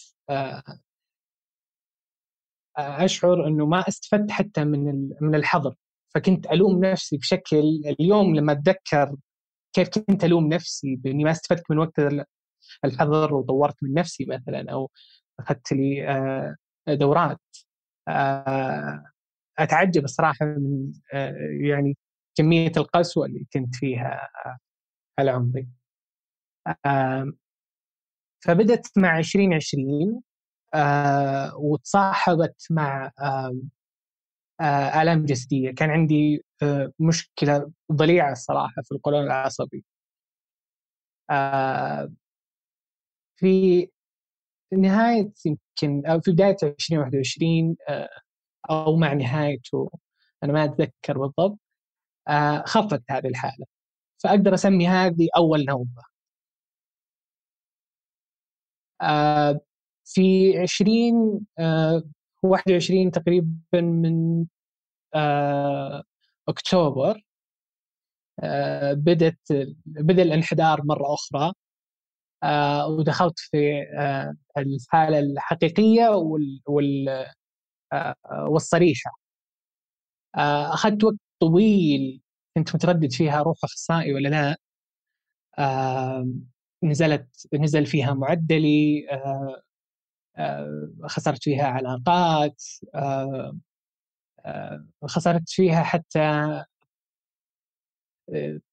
أشعر 2.77 3.47
إنه 3.47 3.65
ما 3.65 3.79
استفدت 3.87 4.31
حتى 4.31 4.63
من 4.63 5.09
من 5.21 5.35
الحظر. 5.35 5.75
فكنت 6.15 6.51
ألوم 6.51 6.85
نفسي 6.85 7.17
بشكل 7.17 7.57
اليوم 7.99 8.35
لما 8.35 8.51
أتذكر 8.51 9.15
كيف 9.73 9.89
كنت 9.89 10.23
ألوم 10.23 10.47
نفسي 10.47 10.95
بإني 10.95 11.23
ما 11.23 11.31
استفدت 11.31 11.71
من 11.71 11.77
وقت 11.77 11.99
الحظر 12.85 13.33
وطورت 13.33 13.75
من 13.83 13.93
نفسي 13.93 14.25
مثلا 14.25 14.71
أو 14.71 14.91
أخذت 15.39 15.71
لي 15.73 16.07
آه، 16.09 16.55
دورات 16.87 17.39
آه، 18.07 19.03
اتعجب 19.59 20.03
الصراحه 20.03 20.45
من 20.45 20.91
آه، 21.13 21.35
يعني 21.61 21.97
كمية 22.35 22.71
القسوة 22.77 23.25
اللي 23.25 23.45
كنت 23.53 23.75
فيها 23.75 24.29
على 25.19 25.31
عمري 25.31 25.67
فبدت 28.45 28.87
مع 28.97 29.19
2020 29.19 30.21
وتصاحبت 31.55 32.67
مع 32.71 33.11
آلام 35.01 35.25
جسدية. 35.25 35.71
كان 35.71 35.89
عندي 35.89 36.45
مشكلة 36.99 37.71
ضليعة 37.91 38.31
الصراحة 38.31 38.81
في 38.83 38.91
القولون 38.91 39.23
العصبي. 39.23 39.85
في 43.41 43.89
نهاية 44.73 45.31
يمكن 45.45 46.05
أو 46.07 46.21
في 46.21 46.31
بداية 46.31 46.57
2021 46.63 47.75
أو 48.71 48.97
مع 48.97 49.13
نهايته 49.13 49.91
أنا 50.43 50.53
ما 50.53 50.63
أتذكر 50.65 51.17
بالضبط 51.17 51.59
خفت 52.65 53.03
هذه 53.11 53.27
الحالة. 53.27 53.65
فأقدر 54.23 54.53
أسمي 54.53 54.87
هذه 54.87 55.27
أول 55.37 55.65
نوبة 55.65 56.03
في 60.05 60.57
20 60.59 61.45
21 62.43 63.11
تقريبا 63.11 63.81
من 63.81 64.45
آه، 65.15 66.03
أكتوبر 66.49 67.21
آه، 68.43 68.93
بدت 68.93 69.39
بدأ 69.85 70.23
الانحدار 70.23 70.81
مرة 70.85 71.13
أخرى. 71.13 71.45
آه، 71.47 71.53
ودخلت 72.89 73.39
في 73.39 73.81
الحالة 74.57 75.19
الحقيقية 75.19 76.09
وال 76.67 77.25
والصريحة. 78.49 79.11
أخذت 80.73 81.03
وقت 81.03 81.15
طويل 81.39 82.21
كنت 82.57 82.75
متردد 82.75 83.11
فيها 83.11 83.39
أروح 83.39 83.57
أخصائي 83.63 84.13
ولا 84.13 84.29
لا. 84.29 84.57
نزلت 86.83 87.47
نزل 87.53 87.85
فيها 87.85 88.13
معدلي 88.13 89.07
خسرت 91.05 91.43
فيها 91.43 91.63
علاقات 91.67 92.63
خسرت 95.05 95.49
فيها 95.49 95.83
حتى 95.83 96.63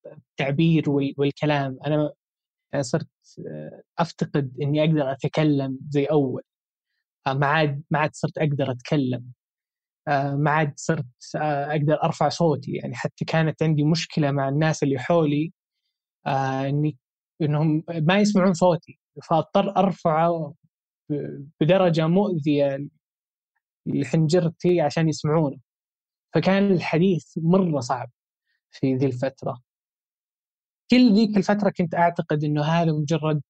التعبير 0.06 0.90
والكلام. 0.90 1.78
أنا 1.86 2.12
صرت 2.80 3.08
أفتقد 3.98 4.56
إني 4.62 4.84
أقدر 4.84 5.12
أتكلم 5.12 5.78
زي 5.90 6.04
أول. 6.04 6.42
ما 7.28 7.46
عاد 7.46 7.82
ما 7.90 7.98
عاد 7.98 8.10
صرت 8.14 8.38
أقدر 8.38 8.70
أتكلم. 8.70 9.24
ما 10.34 10.50
عاد 10.50 10.72
صرت 10.76 11.06
أقدر 11.36 12.02
أرفع 12.04 12.28
صوتي. 12.28 12.72
يعني 12.72 12.94
حتى 12.94 13.24
كانت 13.24 13.62
عندي 13.62 13.84
مشكلة 13.84 14.30
مع 14.30 14.48
الناس 14.48 14.82
اللي 14.82 14.98
حولي 14.98 15.52
إني 16.26 16.98
إنهم 17.42 17.84
ما 17.88 18.18
يسمعون 18.18 18.54
صوتي. 18.54 18.98
فاضطر 19.24 19.76
ارفعه 19.76 20.54
بدرجة 21.60 22.06
مؤذية 22.06 22.88
لحنجرتي 23.86 24.80
عشان 24.80 25.08
يسمعونه. 25.08 25.58
فكان 26.34 26.72
الحديث 26.72 27.32
مرة 27.36 27.80
صعب 27.80 28.10
في 28.70 28.94
ذي 28.96 29.06
الفترة. 29.06 29.62
كل 30.90 31.14
ذيك 31.14 31.36
الفترة 31.36 31.70
كنت 31.70 31.94
أعتقد 31.94 32.44
إنه 32.44 32.62
هذا 32.64 32.92
مجرد 32.92 33.42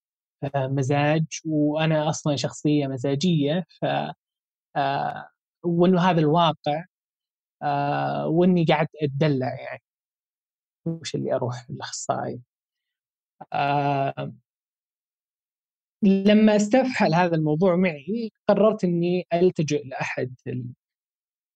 آه، 0.54 0.66
مزاج 0.68 1.26
وأنا 1.46 2.10
أصلا 2.10 2.36
شخصية 2.36 2.86
مزاجية 2.86 3.64
ف 3.82 3.84
آه، 4.76 5.28
وإنه 5.64 6.00
هذا 6.00 6.20
الواقع 6.20 6.84
آه 7.62 8.26
وإني 8.28 8.64
قاعد 8.64 8.88
أتدلع 9.02 9.60
يعني. 9.60 9.82
وش 10.86 11.14
اللي 11.14 11.34
أروح 11.34 11.66
الاخصائي 11.70 12.40
آه 13.52 14.32
لما 16.02 16.56
استفحل 16.56 17.14
هذا 17.14 17.36
الموضوع 17.36 17.76
معي 17.76 18.30
قررت 18.48 18.84
إني 18.84 19.26
ألتجئ 19.32 19.88
لأحد 19.88 20.34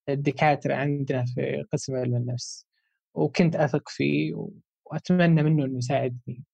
الدكاترة 0.09 0.75
عندنا 0.75 1.25
في 1.35 1.65
قسم 1.73 1.97
علم 1.97 2.17
النفس. 2.17 2.67
وكنت 3.15 3.57
أثق 3.57 3.89
فيه 3.89 4.35
وأتمنى 4.93 5.43
منه 5.43 5.65
إنه 5.65 5.79
يساعدني. 5.79 6.45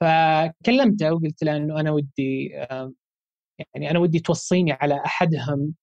فكلمته 0.00 1.12
وقلت 1.12 1.42
له 1.44 1.56
إنه 1.56 1.80
أنا 1.80 1.90
ودي 1.90 2.50
يعني 3.74 3.90
أنا 3.90 3.98
ودي 3.98 4.20
توصيني 4.20 4.72
على 4.72 5.04
احدهم 5.06 5.74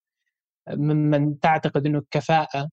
ممن 0.69 1.39
تعتقد 1.39 1.85
إنه 1.85 2.03
كفاءة 2.11 2.69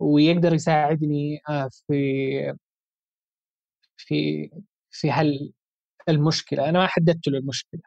ويقدر 0.00 0.54
يساعدني 0.54 1.40
آه، 1.50 1.70
في 1.88 2.54
في 3.96 4.50
في 4.90 5.12
حل 5.12 5.52
المشكلة. 6.08 6.68
أنا 6.68 6.78
ما 6.78 6.86
حددت 6.86 7.28
له 7.28 7.38
المشكلة. 7.38 7.80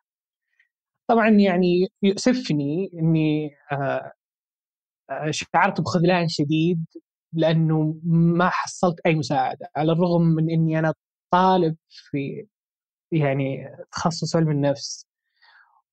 طبعا 1.08 1.30
يعني 1.30 1.88
يؤسفني 2.04 2.90
إني 2.94 3.52
آه، 3.72 4.12
شعرت 5.32 5.82
بخذلان 5.82 6.28
شديد 6.28 6.86
لأنه 7.34 7.96
ما 8.04 8.50
حصلت 8.50 9.00
أي 9.06 9.16
مساعدة 9.16 9.70
على 9.76 9.92
الرغم 9.92 10.22
من 10.22 10.50
إني 10.50 10.80
أنا 10.80 10.94
طالب 11.32 11.76
في 11.90 12.48
يعني 13.12 13.70
تخصص 13.92 14.36
علم 14.36 14.52
النفس 14.52 15.08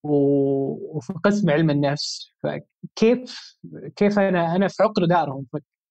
وفي 0.03 1.13
قسم 1.25 1.51
علم 1.51 1.71
النفس 1.71 2.35
فكيف 2.43 3.59
كيف 3.97 4.19
أنا 4.19 4.57
أنا 4.57 4.69
في 4.69 4.83
عقر 4.83 5.05
دارهم 5.05 5.47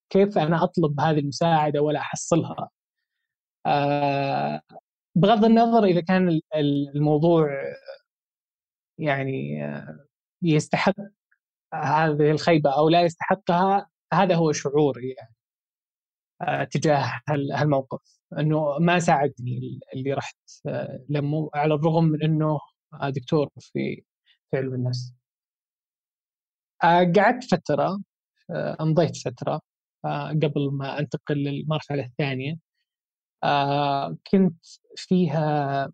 كيف 0.09 0.37
أنا 0.37 0.63
أطلب 0.63 0.99
هذه 0.99 1.19
المساعدة 1.19 1.81
ولا 1.81 1.99
أحصلها؟ 1.99 2.69
آه 3.65 4.61
بغض 5.15 5.45
النظر 5.45 5.83
إذا 5.85 6.01
كان 6.01 6.41
الموضوع 6.95 7.49
يعني 8.97 9.59
يستحق 10.41 10.95
هذه 11.73 12.31
الخيبة 12.31 12.77
أو 12.77 12.89
لا 12.89 13.01
يستحقها 13.01 13.89
هذا 14.13 14.35
هو 14.35 14.51
شعوري 14.51 15.09
يعني. 15.17 15.36
تجاه 16.71 17.21
هالموقف 17.29 18.01
إنه 18.39 18.79
ما 18.79 18.99
ساعدني 18.99 19.79
اللي 19.95 20.13
رحت 20.13 20.37
آه، 20.67 21.05
لمه 21.09 21.49
على 21.55 21.73
الرغم 21.73 22.03
من 22.03 22.23
إنه 22.23 22.59
دكتور 23.09 23.49
في 23.59 24.03
في 24.51 24.57
علم 24.57 24.73
النفس. 24.73 25.13
قعدت 26.83 27.43
فترة 27.51 27.99
امضيت 28.81 29.17
فترة 29.17 29.61
قبل 30.43 30.69
ما 30.73 30.99
انتقل 30.99 31.35
للمرحلة 31.37 32.05
الثانية. 32.05 32.55
آه، 33.43 34.17
كنت 34.31 34.65
فيها 34.97 35.91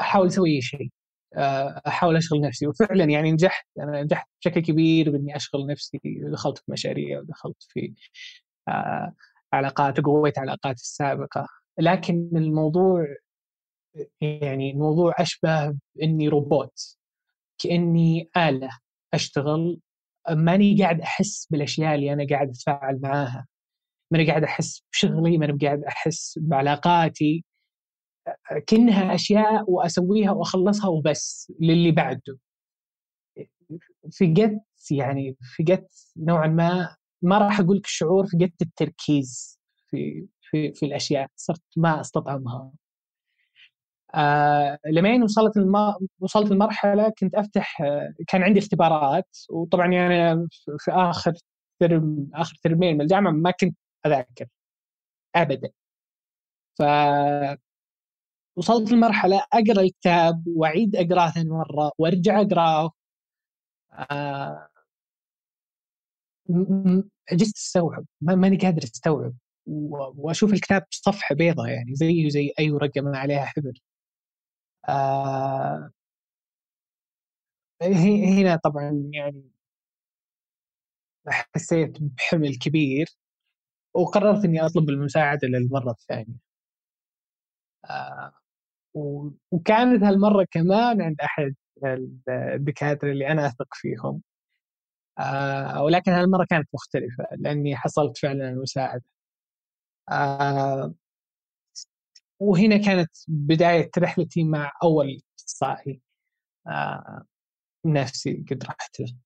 أحاول 0.00 0.26
أسوي 0.26 0.50
أي 0.56 0.60
شيء. 0.62 0.80
آه، 0.80 0.97
أحاول 1.86 2.16
أشغل 2.16 2.40
نفسي. 2.40 2.66
وفعلا 2.68 3.04
يعني 3.04 3.32
نجحت. 3.32 3.66
أنا 3.78 4.02
نجحت 4.02 4.28
بشكل 4.40 4.60
كبير 4.60 5.10
بإني 5.10 5.36
أشغل 5.36 5.66
نفسي. 5.66 6.00
ودخلت 6.24 6.58
في 6.58 6.72
مشاريع 6.72 7.20
ودخلت 7.20 7.56
في 7.68 7.94
آه، 8.68 9.14
علاقات 9.52 9.98
وقويت 9.98 10.38
علاقاتي 10.38 10.82
السابقة. 10.82 11.46
لكن 11.78 12.30
الموضوع 12.36 13.06
يعني 14.20 14.70
الموضوع 14.72 15.14
أشبه 15.18 15.74
بإني 15.96 16.28
روبوت. 16.28 16.96
كإني 17.58 18.30
آلة 18.36 18.70
أشتغل. 19.14 19.80
ماني 20.30 20.82
قاعد 20.82 21.00
أحس 21.00 21.48
بالأشياء 21.50 21.94
اللي 21.94 22.12
أنا 22.12 22.26
قاعد 22.30 22.48
أتفاعل 22.50 23.00
معاها. 23.02 23.46
ماني 24.12 24.26
قاعد 24.30 24.44
أحس 24.44 24.84
بشغلي. 24.92 25.38
ماني 25.38 25.58
قاعد 25.66 25.84
أحس 25.84 26.38
بعلاقاتي. 26.42 27.44
كانها 28.66 29.14
أشياء 29.14 29.70
وأسويها 29.70 30.30
وأخلصها 30.32 30.88
وبس 30.88 31.52
للي 31.60 31.92
بعده. 31.92 32.38
فقدت 34.20 34.62
يعني 34.90 35.36
فقدت 35.58 35.90
نوعا 36.16 36.46
ما 36.46 36.96
ما 37.22 37.38
راح 37.38 37.60
أقول 37.60 37.76
لك 37.76 37.84
الشعور 37.84 38.26
فقدت 38.26 38.62
التركيز 38.62 39.60
في 39.90 40.26
في 40.42 40.72
في 40.74 40.86
الأشياء 40.86 41.28
صرت 41.36 41.62
ما 41.76 42.00
أستطعمها. 42.00 42.72
آه 44.14 44.78
لمين 44.86 45.22
وصلت 45.22 45.56
الم... 45.56 45.74
وصلت 46.20 46.52
المرحلة 46.52 47.12
كنت 47.18 47.34
أفتح 47.34 47.78
كان 48.28 48.42
عندي 48.42 48.58
اختبارات 48.60 49.36
وطبعا 49.50 49.92
يعني 49.92 50.46
في 50.78 50.90
آخر 50.90 51.32
ترم 51.80 52.30
آخر 52.34 52.54
ترمين 52.62 52.94
من 52.94 53.00
الجامعة 53.00 53.30
ما 53.32 53.50
كنت 53.50 53.76
أذاكر 54.06 54.46
ابدا. 55.36 55.68
ف 56.78 56.82
وصلت 58.58 58.92
لمرحلة 58.92 59.36
أقرأ 59.52 59.80
الكتاب 59.82 60.42
وأعيد 60.46 60.96
اقراه 60.96 61.30
ثاني 61.30 61.50
مرة 61.50 61.92
وأرجع 61.98 62.40
أقرأه. 62.40 62.90
آه 63.92 64.68
عجزت 67.32 67.56
أستوعب 67.56 68.04
ماني 68.20 68.56
قادر 68.56 68.84
أستوعب 68.84 69.34
وأشوف 70.16 70.52
الكتاب 70.52 70.82
صفحة 70.90 71.34
بيضاء 71.34 71.68
يعني 71.68 71.94
زيه 71.94 72.28
زي 72.28 72.52
أي 72.58 72.70
ورقة 72.70 73.00
ما 73.00 73.18
عليها 73.18 73.44
حبر. 73.44 73.72
آه 74.88 75.90
هنا 77.82 78.56
طبعا 78.56 79.10
يعني 79.12 79.50
حسيت 81.28 81.98
بحمل 82.02 82.56
كبير 82.58 83.06
وقررت 83.94 84.44
إني 84.44 84.66
أطلب 84.66 84.90
المساعدة 84.90 85.48
للمرة 85.48 85.90
الثانية. 85.90 86.40
آه. 87.84 88.32
وكانت 88.94 90.02
هالمرة 90.02 90.46
كمان 90.50 91.02
عند 91.02 91.16
أحد 91.20 91.54
الدكاتره 92.28 93.10
اللي 93.12 93.28
أنا 93.28 93.46
أثق 93.46 93.66
فيهم. 93.74 94.22
آه 95.18 95.82
ولكن 95.82 96.12
هالمرة 96.12 96.46
كانت 96.50 96.68
مختلفة 96.74 97.24
لأني 97.38 97.76
حصلت 97.76 98.18
فعلا 98.18 98.50
المساعدة. 98.50 99.04
آه 100.10 100.94
وهنا 102.40 102.76
كانت 102.76 103.10
بداية 103.28 103.90
رحلتي 103.98 104.44
مع 104.44 104.72
أول 104.82 105.20
اخصائي 105.40 106.00
آه 106.68 107.24
نفسي 107.86 108.44
قد 108.50 108.64
رحت 108.64 109.00
له. 109.00 109.16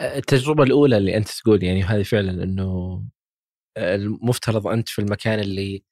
التجربة 0.00 0.62
الأولى 0.62 0.96
اللي 0.96 1.16
أنت 1.16 1.28
تقول 1.28 1.64
يعني 1.64 1.82
هذه 1.82 2.02
فعلا 2.02 2.42
أنه 2.42 3.02
المفترض 3.78 4.66
أنت 4.66 4.88
في 4.88 4.98
المكان 4.98 5.38
اللي 5.40 5.82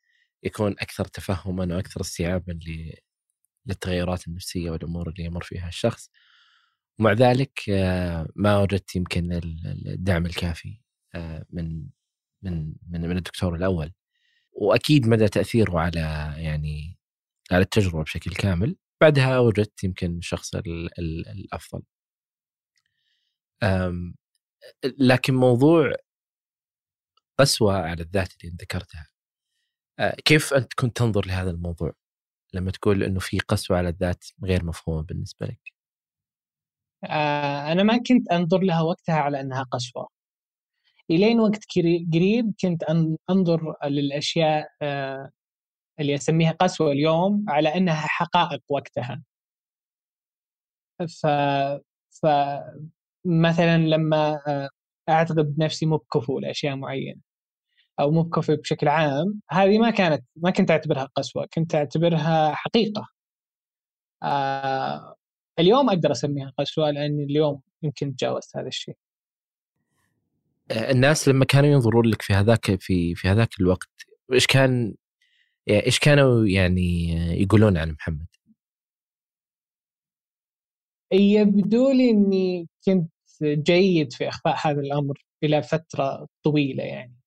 يكون 0.43 0.73
أكثر 0.73 1.05
تفهما 1.05 1.77
وأكثر 1.77 2.01
استيعابا 2.01 2.59
للتغيرات 3.67 4.29
النفسية 4.29 4.71
والأمور 4.71 5.09
اللي 5.09 5.25
يمر 5.25 5.43
فيها 5.45 5.69
الشخص. 5.69 6.11
ومع 7.01 7.13
ذلك 7.13 7.71
آه، 7.71 8.29
ما 8.37 8.59
وجدت 8.59 8.97
يمكن 8.97 9.33
الدعم 9.87 10.27
الكافي 10.27 10.81
آه، 11.15 11.47
من 11.51 11.87
من 12.43 12.75
من 12.91 13.17
الدكتور 13.19 13.55
الأول. 13.57 13.93
وأكيد 14.53 15.09
مدى 15.09 15.29
تأثيره 15.29 15.81
على 15.81 16.01
يعني 16.39 16.99
على 17.53 17.63
التجربة 17.63 18.03
بشكل 18.05 18.33
كامل. 18.35 18.77
بعدها 19.01 19.39
وجدت 19.39 19.85
يمكن 19.85 20.19
الشخص 20.19 20.55
الأفضل. 20.99 21.83
لكن 24.99 25.35
موضوع 25.35 25.93
قسوه 27.39 27.75
على 27.77 28.03
الذات 28.03 28.33
اللي 28.45 28.57
ذكرتها. 28.61 29.09
كيف 30.25 30.55
أنت 30.55 30.75
كنت 30.75 30.97
تنظر 30.97 31.27
لهذا 31.27 31.51
الموضوع؟ 31.51 31.93
لما 32.55 32.71
تقول 32.71 33.03
إنه 33.03 33.21
في 33.21 33.39
قسوة 33.39 33.77
على 33.79 33.89
الذات 33.89 34.25
غير 34.45 34.65
مفهومة 34.65 35.03
بالنسبة 35.03 35.47
لك. 35.47 35.73
أنا 37.73 37.83
ما 37.83 37.97
كنت 38.09 38.29
أنظر 38.33 38.59
لها 38.63 38.83
وقتها 38.83 39.15
على 39.15 39.41
إنها 39.41 39.63
قسوة. 39.63 40.09
إلين 41.11 41.41
وقت 41.41 41.65
قريب 42.15 42.55
كنت 42.63 42.83
أنظر 43.31 43.75
للأشياء 43.85 44.69
آه، 44.83 45.31
اللي 46.01 46.15
أسميها 46.15 46.53
قسوة 46.53 46.93
اليوم 46.93 47.45
على 47.49 47.75
إنها 47.77 47.95
حقائق 48.09 48.63
وقتها. 48.69 49.23
ف 51.23 51.27
ف 52.23 52.27
مثلا 53.25 53.79
لما 53.79 54.41
آه، 54.49 54.69
أعتقد 55.09 55.55
نفسي 55.59 55.87
مو 55.87 55.97
بكفو 55.97 56.39
لأشياء 56.41 56.77
معينة. 56.77 57.28
أو 58.01 58.11
مو 58.11 58.23
بكفو 58.23 58.57
بشكل 58.57 58.89
عام 58.89 59.41
هذه 59.51 59.79
ما 59.79 59.91
كانت 59.91 60.25
ما 60.37 60.51
كنت 60.51 60.71
أعتبرها 60.71 61.05
قسوة 61.05 61.47
كنت 61.55 61.75
أعتبرها 61.75 62.55
حقيقة. 62.55 63.09
آه 64.23 65.15
اليوم 65.59 65.89
أقدر 65.91 66.13
أسميها 66.13 66.53
قسوة 66.59 66.91
لأني 66.91 67.25
اليوم 67.25 67.61
يمكن 67.83 68.17
تجاوزت 68.17 68.57
هذا 68.57 68.69
الشيء. 68.69 68.97
الناس 70.71 71.29
لما 71.29 71.45
كانوا 71.45 71.71
ينظرون 71.71 72.07
لك 72.07 72.23
في 72.23 72.35
هذاك 72.35 72.81
في 72.81 73.15
في 73.15 73.29
هذاك 73.29 73.61
الوقت 73.61 73.89
إيش 74.33 74.47
كان 74.47 74.95
إيش 75.69 75.99
كانوا 75.99 76.47
يعني 76.47 77.13
يقولون 77.43 77.77
عن 77.79 77.91
محمد؟ 77.91 78.27
يبدو 81.13 81.91
لي 81.91 82.11
إني 82.11 82.69
كنت 82.87 83.11
جيد 83.43 84.13
في 84.13 84.29
إخفاء 84.29 84.57
هذا 84.67 84.81
الأمر 84.81 85.25
إلى 85.45 85.63
فترة 85.63 86.27
طويلة 86.43 86.85
يعني. 86.85 87.15
آه 87.15 87.18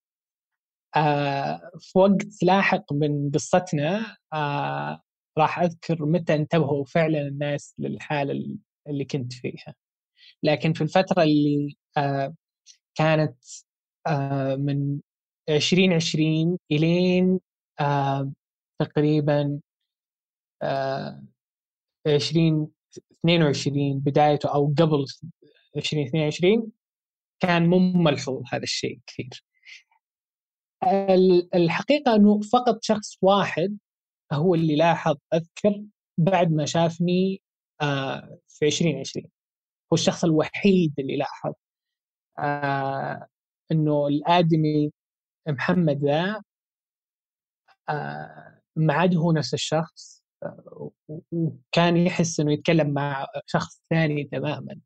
في 1.79 1.99
وقت 1.99 2.43
لاحق 2.43 2.93
من 2.93 3.31
قصتنا 3.31 4.17
آه 4.33 5.01
راح 5.37 5.59
أذكر 5.59 6.05
متى 6.05 6.35
انتبهوا 6.35 6.85
فعلا 6.85 7.21
الناس 7.21 7.75
للحالة 7.79 8.57
اللي 8.87 9.05
كنت 9.05 9.33
فيها 9.33 9.75
لكن 10.43 10.73
في 10.73 10.81
الفترة 10.81 11.23
اللي 11.23 11.75
آه 11.97 12.35
كانت 12.95 13.37
آه 14.07 14.55
من 14.55 14.99
2020 15.49 16.57
إلين 16.71 17.39
تقريبا 18.79 19.59
آه 20.63 21.23
2022 22.07 23.99
بدايته 23.99 24.53
أو 24.55 24.73
قبل 24.77 25.05
2022 25.77 26.71
كان 27.39 27.67
مو 27.67 27.79
ملحوظ 27.79 28.43
هذا 28.53 28.63
الشيء 28.63 28.99
كثير. 29.07 29.43
الحقيقة 31.55 32.15
إنه 32.15 32.39
فقط 32.41 32.79
شخص 32.83 33.17
واحد 33.21 33.77
هو 34.33 34.55
اللي 34.55 34.75
لاحظ 34.75 35.15
أذكر 35.33 35.83
بعد 36.17 36.51
ما 36.51 36.65
شافني 36.65 37.41
آه، 37.81 38.39
في 38.47 38.65
2020 38.65 39.25
هو 39.93 39.95
الشخص 39.95 40.23
الوحيد 40.23 40.93
اللي 40.99 41.17
لاحظ. 41.17 41.53
آه، 42.39 43.27
إنه 43.71 44.07
الآدمي 44.07 44.91
محمد 45.49 46.05
ذا 46.05 46.41
آه، 47.89 48.61
ما 48.75 48.93
عاد 48.93 49.15
هو 49.15 49.31
نفس 49.31 49.53
الشخص 49.53 50.23
وكان 51.31 51.97
يحس 51.97 52.39
إنه 52.39 52.53
يتكلم 52.53 52.93
مع 52.93 53.27
شخص 53.45 53.83
ثاني 53.89 54.23
تماما. 54.23 54.79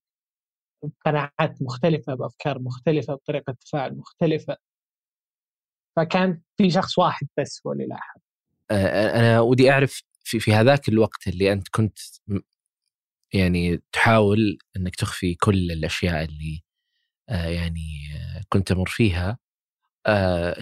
بقناعات 0.84 1.62
مختلفة 1.62 2.16
بأفكار 2.16 2.60
مختلفة 2.60 3.14
بطريقة 3.16 3.54
تفاعل 3.54 3.98
مختلفة. 3.98 4.58
فكان 5.96 6.42
في 6.58 6.70
شخص 6.70 6.98
واحد 6.98 7.28
بس 7.40 7.62
هو 7.68 7.74
اللي 7.74 7.86
لاحظ. 7.86 8.22
أنا 8.72 9.40
ودي 9.40 9.72
أعرف 9.72 10.04
في 10.24 10.40
في 10.40 10.54
هذاك 10.54 10.90
الوقت 10.90 11.28
اللي 11.28 11.52
أنت 11.54 11.68
كنت 11.68 12.00
يعني 13.34 13.82
تحاول 13.92 14.58
إنك 14.78 14.96
تخفي 14.96 15.36
كل 15.36 15.72
الأشياء 15.72 16.24
اللي 16.24 16.62
يعني 17.30 17.88
كنت 18.50 18.68
تمر 18.68 18.90
فيها. 18.90 19.38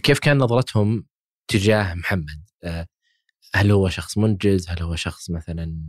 كيف 0.03 0.19
كان 0.19 0.37
نظرتهم 0.37 1.07
تجاه 1.47 1.93
محمد؟ 1.93 2.49
هل 3.55 3.71
هو 3.71 3.89
شخص 3.89 4.17
منجز؟ 4.17 4.69
هل 4.69 4.81
هو 4.81 4.95
شخص 4.95 5.29
مثلا 5.29 5.83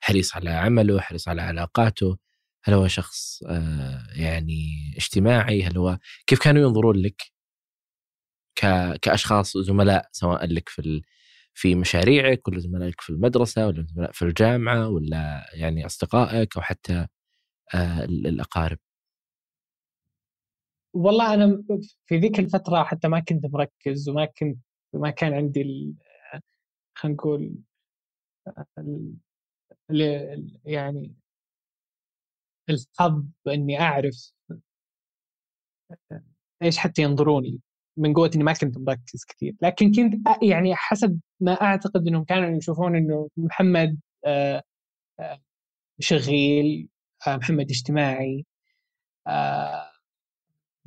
حريص 0.00 0.36
على 0.36 0.50
عمله 0.50 1.00
حريص 1.00 1.28
على 1.28 1.42
علاقاته؟ 1.42 2.18
هل 2.64 2.74
هو 2.74 2.88
شخص 2.88 3.42
يعني 4.14 4.94
اجتماعي؟ 4.96 5.62
هل 5.62 5.78
هو 5.78 5.98
كيف 6.26 6.38
كانوا 6.38 6.62
ينظرون 6.62 6.96
لك؟ 6.96 7.31
كأشخاص 9.02 9.56
زملاء 9.56 10.08
سواء 10.12 10.46
لك 10.46 10.68
في 10.68 11.02
في 11.54 11.74
مشاريعك 11.74 12.48
ولا 12.48 12.60
زملائك 12.60 13.00
في 13.00 13.10
المدرسة 13.10 13.66
ولا 13.66 13.82
زملاء 13.82 14.12
في 14.12 14.22
الجامعة 14.22 14.88
ولا 14.88 15.50
يعني 15.54 15.86
أصدقائك 15.86 16.56
أو 16.56 16.62
حتى 16.62 17.06
الأقارب. 18.04 18.78
والله 20.94 21.34
أنا 21.34 21.62
في 22.06 22.16
ذيك 22.18 22.38
الفترة 22.38 22.84
حتى 22.84 23.08
ما 23.08 23.20
كنت 23.20 23.46
مركز 23.46 24.08
وما 24.08 24.24
كنت 24.24 24.58
ما 24.92 25.10
كان 25.10 25.34
عندي 25.34 25.94
خلينا 26.94 27.16
نقول 27.16 27.54
يعني 30.64 31.14
الحظ 32.70 33.24
إني 33.48 33.80
أعرف 33.80 34.32
إيش 36.62 36.78
حتى 36.78 37.02
ينظرون 37.02 37.42
لي 37.44 37.60
من 37.96 38.14
قوة 38.14 38.30
إني 38.34 38.44
ما 38.44 38.52
كنت 38.52 38.78
مركز 38.78 39.24
كثير. 39.28 39.54
لكن 39.62 39.92
كنت 39.92 40.14
يعني 40.42 40.74
حسب 40.76 41.20
ما 41.40 41.52
أعتقد 41.62 42.06
إنهم 42.08 42.24
كانوا 42.24 42.56
يشوفون 42.58 42.96
إنه 42.96 43.28
محمد 43.36 44.00
آه، 44.26 44.62
آه، 45.20 45.40
شغيل 46.00 46.88
آه، 47.28 47.36
محمد 47.36 47.70
اجتماعي 47.70 48.46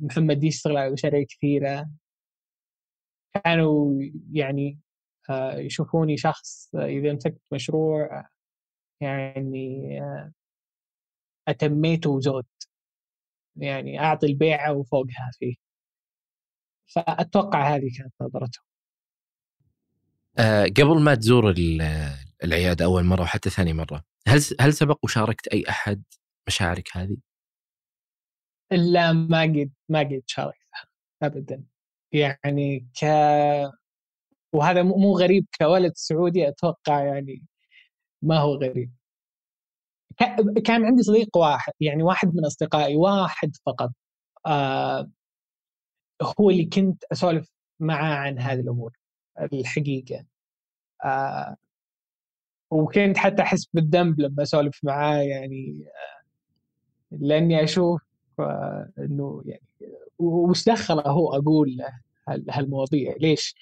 محمد 0.00 0.44
يشتغل 0.44 0.76
على 0.76 0.90
مشاريع 0.92 1.24
كثيرة. 1.28 1.90
كانوا 3.44 4.02
يعني 4.32 4.78
يشوفوني 5.56 6.16
شخص 6.16 6.74
إذا 6.74 7.12
مسكت 7.12 7.40
مشروع 7.52 8.28
يعني 9.00 10.00
أتميته 11.48 12.10
وزود 12.10 12.46
يعني 13.56 14.00
أعطي 14.00 14.26
البيعة 14.26 14.72
وفوقها 14.72 15.30
فيه. 15.38 15.65
فأتوقع 16.86 17.74
هذه 17.74 17.90
كانت 17.98 18.12
نظرته. 18.20 18.58
أه 20.38 20.64
قبل 20.64 21.00
ما 21.00 21.14
تزور 21.14 21.54
العيادة 22.44 22.84
أول 22.84 23.04
مرة 23.04 23.22
وحتى 23.22 23.50
ثاني 23.50 23.72
مرة 23.72 24.04
هل 24.28 24.40
هل 24.60 24.72
سبق 24.72 24.98
وشاركت 25.02 25.48
أي 25.48 25.64
أحد 25.68 26.02
مشاعرك 26.48 26.96
هذه؟ 26.96 27.16
لا 28.70 29.12
ما 29.12 29.42
قد 29.42 29.72
ما 29.88 29.98
قد 30.00 30.22
شاركتها 30.26 30.86
ابدا. 31.22 31.64
يعني 32.12 32.88
ك 33.00 33.04
وهذا 34.52 34.82
مو 34.82 35.18
غريب 35.18 35.46
كولد 35.58 35.92
سعودي 35.94 36.48
أتوقع 36.48 37.04
يعني 37.04 37.44
ما 38.22 38.38
هو 38.38 38.54
غريب. 38.54 38.92
كان 40.64 40.84
عندي 40.84 41.02
صديق 41.02 41.36
واحد 41.36 41.72
يعني 41.80 42.02
واحد 42.02 42.34
من 42.34 42.44
أصدقائي 42.44 42.96
واحد 42.96 43.56
فقط. 43.66 43.92
آه 44.46 45.10
هو 46.40 46.50
اللي 46.50 46.64
كنت 46.64 47.04
أسولف 47.12 47.50
معاه 47.80 48.14
عن 48.16 48.38
هذه 48.38 48.60
الأمور 48.60 48.92
الحقيقة. 49.52 50.24
آه 51.04 51.56
وكنت 52.70 53.16
حتى 53.18 53.42
أحس 53.42 53.66
بالذنب 53.74 54.20
لما 54.20 54.42
أسولف 54.42 54.80
معاه 54.84 55.18
يعني 55.18 55.84
آه 55.86 57.16
لأني 57.16 57.64
أشوف 57.64 58.02
آه 58.40 58.90
إنه 58.98 59.42
يعني 59.46 59.62
وش 60.18 60.64
دخله 60.68 61.02
هو 61.02 61.34
أقول 61.34 61.76
له 61.76 62.00
هالمواضيع؟ 62.50 63.14
ليش 63.20 63.54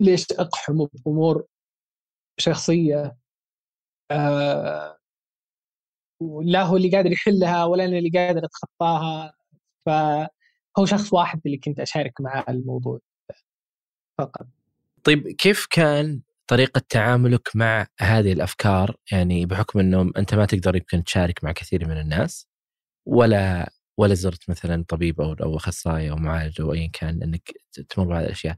ليش 0.00 0.26
اقحم 0.32 0.86
بأمور 1.06 1.46
شخصية؟ 2.38 3.16
آه 4.10 4.98
لا 6.42 6.62
هو 6.62 6.76
اللي 6.76 6.90
قادر 6.90 7.12
يحلها 7.12 7.64
ولا 7.64 7.84
أنا 7.84 7.98
اللي 7.98 8.10
قادر 8.10 8.44
أتخطاها. 8.44 9.32
ف 9.86 9.90
هو 10.78 10.84
شخص 10.86 11.12
واحد 11.12 11.40
اللي 11.46 11.56
كنت 11.58 11.80
أشارك 11.80 12.20
معاه 12.20 12.44
الموضوع 12.48 12.98
فقط. 14.18 14.46
طيب 15.04 15.28
كيف 15.28 15.66
كان 15.70 16.20
طريقة 16.46 16.82
تعاملك 16.88 17.56
مع 17.56 17.86
هذه 18.00 18.32
الأفكار؟ 18.32 18.96
يعني 19.12 19.46
بحكم 19.46 19.78
أنه 19.78 20.10
أنت 20.16 20.34
ما 20.34 20.46
تقدر 20.46 20.76
يمكن 20.76 21.04
تشارك 21.04 21.44
مع 21.44 21.52
كثير 21.52 21.88
من 21.88 22.00
الناس 22.00 22.48
ولا 23.06 23.72
ولا 23.98 24.14
زرت 24.14 24.50
مثلا 24.50 24.84
طبيب 24.88 25.20
أو 25.20 25.32
أو 25.32 25.56
أخصائي 25.56 26.10
أو 26.10 26.16
معالج 26.16 26.60
أو 26.60 26.72
أيا 26.74 26.90
كان 26.92 27.22
أنك 27.22 27.52
تمر 27.88 28.04
بهذه 28.06 28.24
الأشياء. 28.24 28.56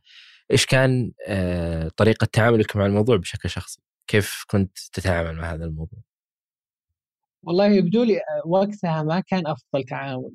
إيش 0.50 0.66
كان 0.66 1.12
آه، 1.26 1.90
طريقة 1.96 2.24
تعاملك 2.32 2.76
مع 2.76 2.86
الموضوع 2.86 3.16
بشكل 3.16 3.50
شخصي؟ 3.50 3.80
كيف 4.06 4.44
كنت 4.48 4.78
تتعامل 4.92 5.36
مع 5.36 5.52
هذا 5.54 5.64
الموضوع؟ 5.64 6.00
والله 7.42 7.66
يبدو 7.66 8.02
لي 8.02 8.18
آه، 8.18 8.42
وقتها 8.46 9.02
ما 9.02 9.20
كان 9.20 9.46
أفضل 9.46 9.84
تعامل 9.84 10.32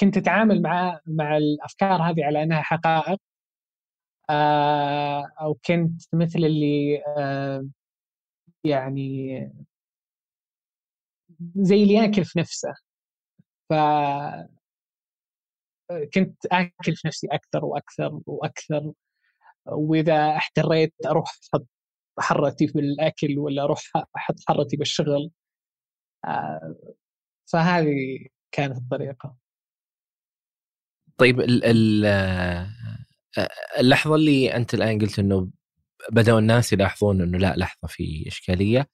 كنت 0.00 0.16
أتعامل 0.16 0.62
مع 0.62 1.00
مع 1.06 1.36
الأفكار 1.36 2.02
هذه 2.02 2.24
على 2.24 2.42
أنها 2.42 2.62
حقائق 2.62 3.18
آه، 4.30 5.28
أو 5.40 5.54
كنت 5.54 6.02
مثل 6.14 6.38
اللي 6.38 7.02
آه، 7.06 7.68
يعني 8.64 9.38
زي 11.56 11.82
اللي 11.82 11.94
يأكل 11.94 12.24
في 12.24 12.38
نفسه. 12.38 12.74
ف 13.70 13.72
كنت 16.14 16.46
آكل 16.52 16.96
في 16.96 17.08
نفسي 17.08 17.26
أكثر 17.32 17.64
وأكثر 17.64 18.20
وأكثر 18.26 18.92
وإذا 19.66 20.36
احتريت 20.36 20.94
أروح 21.06 21.30
أحط 21.54 21.66
حرتي 22.20 22.68
في 22.68 22.78
الأكل 22.80 23.38
ولا 23.38 23.62
أروح 23.64 23.80
أحط 24.16 24.36
حرتي 24.48 24.76
بالشغل 24.76 25.30
آه، 26.26 26.76
فهذه 27.52 28.26
كانت 28.52 28.76
الطريقة. 28.78 29.36
طيب 31.18 31.40
ال 31.40 31.64
ال 31.64 32.04
اللحظة 33.78 34.14
اللي 34.14 34.56
أنت 34.56 34.74
الآن 34.74 34.98
قلت 34.98 35.18
إنه 35.18 35.50
بدأوا 36.12 36.38
الناس 36.38 36.72
يلاحظون 36.72 37.20
إنه 37.22 37.38
لا 37.38 37.54
لحظة 37.56 37.88
في 37.88 38.24
إشكالية 38.26 38.88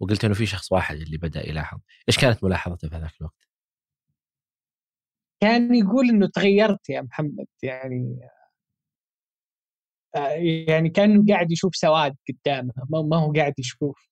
وقلت 0.00 0.24
إنه 0.24 0.34
في 0.34 0.46
شخص 0.46 0.72
واحد 0.72 0.96
اللي 0.96 1.16
بدأ 1.18 1.48
يلاحظ، 1.48 1.78
إيش 2.08 2.18
كانت 2.18 2.44
ملاحظته 2.44 2.88
في 2.88 2.96
هذاك 2.96 3.12
الوقت؟ 3.20 3.48
كان 5.40 5.74
يقول 5.74 6.08
إنه 6.08 6.26
تغيرت 6.26 6.90
يا 6.90 7.00
محمد 7.00 7.46
يعني 7.62 8.18
يعني 10.68 10.88
كانه 10.88 11.24
قاعد 11.28 11.52
يشوف 11.52 11.76
سواد 11.76 12.16
قدامه 12.28 12.72
ما 12.90 13.16
هو 13.16 13.32
قاعد 13.32 13.54
يشوف 13.58 14.08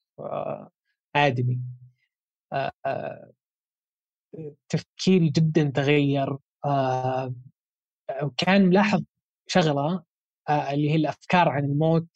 آدمي 1.17 1.61
تفكيري 4.69 5.29
جدا 5.29 5.71
تغير 5.75 6.37
آه 8.11 8.25
وكان 8.25 8.67
ملاحظ 8.67 9.03
شغلة 9.47 10.03
آه 10.49 10.73
اللي 10.73 10.91
هي 10.91 10.95
الأفكار 10.97 11.49
عن 11.49 11.65
الموت 11.65 12.09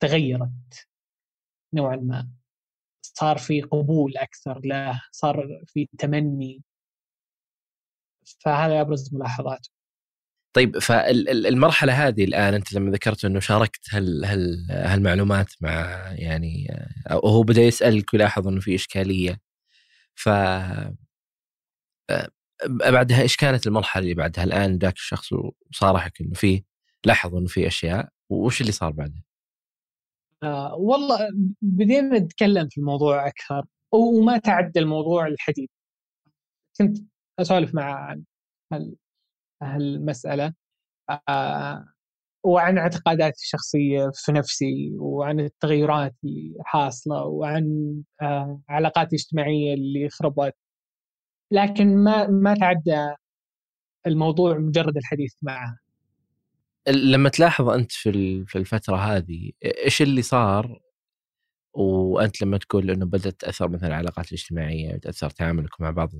تغيرت 0.00 0.88
نوعا 1.74 1.96
ما. 1.96 2.30
صار 3.02 3.38
في 3.38 3.62
قبول 3.62 4.16
أكثر 4.16 4.60
له 4.64 5.02
صار 5.12 5.64
في 5.66 5.88
تمني. 5.98 6.62
فهذا 8.44 8.80
أبرز 8.80 9.14
ملاحظاته. 9.14 9.70
طيب 10.52 10.78
فالمرحله 10.78 12.08
هذه 12.08 12.24
الآن 12.24 12.54
أنت 12.54 12.72
لما 12.72 12.90
ذكرت 12.90 13.24
إنه 13.24 13.40
شاركت 13.40 13.94
هال 13.94 14.24
هال 14.24 14.66
هالمعلومات 14.70 15.46
مع 15.60 15.72
يعني 16.12 16.66
وهو 17.10 17.42
بدأ 17.42 17.62
يسألك 17.62 18.14
ويلاحظ 18.14 18.48
إنه 18.48 18.60
في 18.60 18.74
إشكالية. 18.74 19.40
ف 20.14 20.28
بعدها 22.68 23.22
إيش 23.22 23.36
كانت 23.36 23.66
المرحلة 23.66 24.02
اللي 24.02 24.14
بعدها؟ 24.14 24.44
الآن 24.44 24.78
ذاك 24.78 24.94
الشخص 24.94 25.28
وصارحك 25.70 26.20
إنه 26.20 26.34
في 26.34 26.64
لاحظ 27.04 27.34
إنه 27.34 27.46
في 27.46 27.66
أشياء 27.66 28.08
وش 28.30 28.60
اللي 28.60 28.72
صار 28.72 28.90
بعدها؟ 28.90 29.22
آه 30.42 30.74
والله 30.74 31.18
بدينا 31.62 32.18
نتكلم 32.18 32.68
في 32.68 32.78
الموضوع 32.78 33.26
أكثر 33.26 33.64
وما 33.92 34.38
تعدى 34.38 34.80
الموضوع 34.80 35.26
الحديث 35.26 35.70
كنت 36.78 36.98
أسولف 37.40 37.74
مع 37.74 38.16
هالمساله 39.62 40.54
آه 41.28 41.84
وعن 42.44 42.78
اعتقاداتي 42.78 43.42
الشخصية 43.42 44.10
في 44.14 44.32
نفسي 44.32 44.92
وعن 44.98 45.40
التغيرات 45.40 46.14
اللي 46.24 46.54
حاصلة 46.64 47.24
وعن 47.24 47.94
آه 48.22 48.60
علاقاتي 48.68 49.16
الاجتماعية 49.16 49.74
اللي 49.74 50.08
خربت. 50.10 50.54
لكن 51.50 51.96
ما 51.96 52.26
ما 52.26 52.54
تعدى 52.54 53.14
الموضوع 54.06 54.58
مجرد 54.58 54.96
الحديث 54.96 55.34
معه 55.42 55.78
لما 56.88 57.28
تلاحظ 57.28 57.68
أنت 57.68 57.92
في 57.92 58.44
في 58.46 58.58
الفترة 58.58 58.96
هذه 58.96 59.52
إيش 59.64 60.02
اللي 60.02 60.22
صار 60.22 60.80
وأنت 61.74 62.42
لما 62.42 62.58
تقول 62.58 62.90
إنه 62.90 63.06
بدأت 63.06 63.40
تأثر 63.40 63.68
مثلا 63.68 63.88
العلاقات 63.88 64.28
الاجتماعية 64.28 64.96
تاثر 64.96 65.30
تعاملك 65.30 65.80
مع 65.80 65.90
بعض 65.90 66.10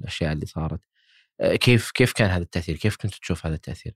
الأشياء 0.00 0.32
اللي 0.32 0.46
صارت 0.46 0.80
كيف 1.40 1.90
كيف 1.90 2.12
كان 2.12 2.30
هذا 2.30 2.42
التأثير؟ 2.42 2.76
كيف 2.76 2.96
كنت 2.96 3.14
تشوف 3.14 3.46
هذا 3.46 3.54
التأثير؟ 3.54 3.94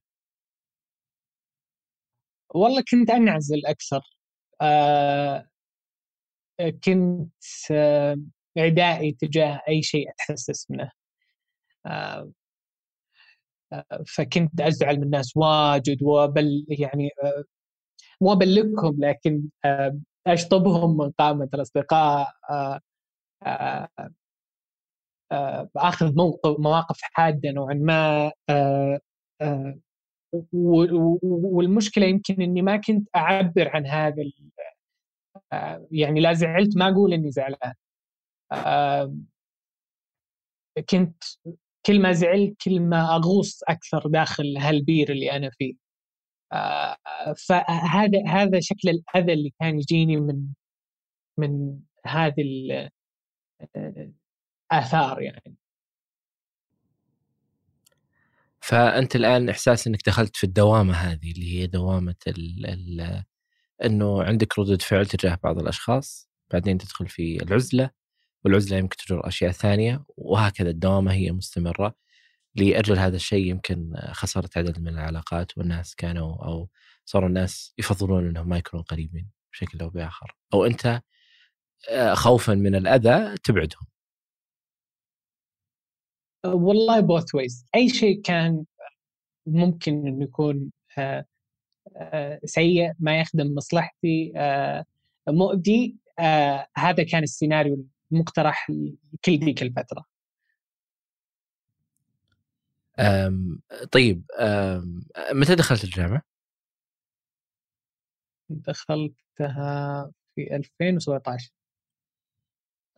والله 2.54 2.82
كنت 2.90 3.10
أنعزل 3.10 3.66
أكثر 3.66 4.00
آه 4.60 5.48
كنت 6.84 7.32
آه 7.70 8.16
عدائي 8.58 9.12
تجاه 9.12 9.60
أي 9.68 9.82
شيء 9.82 10.10
أتحسس 10.10 10.70
منه. 10.70 10.90
آه 11.86 12.32
آه 13.72 14.04
فكنت 14.16 14.60
أزعل 14.60 14.96
من 14.96 15.02
الناس 15.02 15.36
واجد 15.36 16.02
وبل 16.02 16.66
يعني 16.68 17.10
آه 17.24 17.44
مو 18.20 18.32
أبلغهم 18.32 18.96
لكن 19.04 19.42
أشطبهم 20.26 20.96
من 20.96 21.10
قائمه 21.10 21.48
الأصدقاء 21.54 22.28
آخذ 25.76 26.14
موقف 26.16 26.60
مواقف 26.60 26.98
حادة 27.02 27.50
نوعا 27.50 27.74
ما 27.74 28.32
والمشكلة 30.52 32.06
يمكن 32.06 32.42
إني 32.42 32.62
ما 32.62 32.76
كنت 32.76 33.08
أعبر 33.16 33.68
عن 33.68 33.86
هذا 33.86 34.22
يعني 35.90 36.20
لا 36.20 36.32
زعلت 36.32 36.76
ما 36.76 36.88
أقول 36.88 37.12
إني 37.12 37.30
زعلان. 37.30 37.74
كنت 40.90 41.24
كل 41.86 42.02
ما 42.02 42.12
زعلت 42.12 42.62
كل 42.64 42.80
ما 42.80 43.16
أغوص 43.16 43.62
أكثر 43.68 44.08
داخل 44.08 44.56
هالبير 44.58 45.12
اللي 45.12 45.32
أنا 45.32 45.50
فيه. 45.50 45.74
فهذا 47.48 48.22
هذا 48.26 48.60
شكل 48.60 48.88
الأذى 48.88 49.32
اللي 49.32 49.52
كان 49.60 49.78
يجيني 49.78 50.16
من 50.16 50.46
من 51.38 51.80
هذه 52.06 52.42
آثار 54.70 55.22
يعني. 55.22 55.56
فأنت 58.60 59.16
الآن 59.16 59.48
إحساس 59.48 59.86
إنك 59.86 60.06
دخلت 60.06 60.36
في 60.36 60.44
الدوامة 60.44 60.94
هذه 60.94 61.32
اللي 61.32 61.58
هي 61.58 61.66
دوامة 61.66 62.14
ال 62.26 62.66
ال 62.66 63.24
إنه 63.84 64.22
عندك 64.22 64.58
ردود 64.58 64.82
فعل 64.82 65.06
تجاه 65.06 65.38
بعض 65.44 65.58
الأشخاص 65.58 66.30
بعدين 66.50 66.78
تدخل 66.78 67.08
في 67.08 67.42
العزلة. 67.42 67.90
والعزلة 68.44 68.78
يمكن 68.78 68.96
تجر 68.96 69.28
أشياء 69.28 69.50
ثانية 69.50 70.04
وهكذا 70.16 70.70
الدوامة 70.70 71.12
هي 71.12 71.32
مستمرة. 71.32 71.94
لأجل 72.54 72.98
هذا 72.98 73.16
الشيء 73.16 73.46
يمكن 73.46 73.94
خسرت 74.12 74.58
عدد 74.58 74.80
من 74.80 74.88
العلاقات 74.88 75.58
والناس 75.58 75.94
كانوا 75.94 76.44
أو 76.44 76.68
صاروا 77.04 77.28
الناس 77.28 77.74
يفضلون 77.78 78.28
إنهم 78.28 78.48
ما 78.48 78.58
يكونوا 78.58 78.84
قريبين 78.84 79.30
بشكل 79.52 79.80
أو 79.80 79.90
بآخر. 79.90 80.36
أو 80.54 80.64
أنت 80.66 81.02
آه، 81.90 82.14
خوفا 82.14 82.54
من 82.54 82.74
الأذى 82.74 83.34
تبعدهم. 83.44 83.86
والله 86.46 87.00
بوث 87.00 87.34
ويز 87.34 87.66
أي 87.74 87.88
شيء 87.88 88.20
كان 88.22 88.64
ممكن 89.46 90.06
إنه 90.06 90.24
يكون 90.24 90.70
آه، 90.98 91.24
آه، 91.96 92.40
سيء 92.44 92.92
ما 92.98 93.20
يخدم 93.20 93.54
مصلحتي 93.54 94.32
مؤذي 95.28 95.96
هذا 96.76 97.02
كان 97.02 97.22
السيناريو 97.22 97.86
المقترح 98.12 98.66
كل 99.24 99.38
ذيك 99.38 99.62
الفترة. 99.62 100.04
أم 102.98 103.60
طيب 103.92 104.22
أم 104.38 105.02
متى 105.32 105.54
دخلت 105.54 105.84
الجامعة؟ 105.84 106.22
دخلتها 108.50 110.10
في 110.34 110.56
2017 110.56 111.50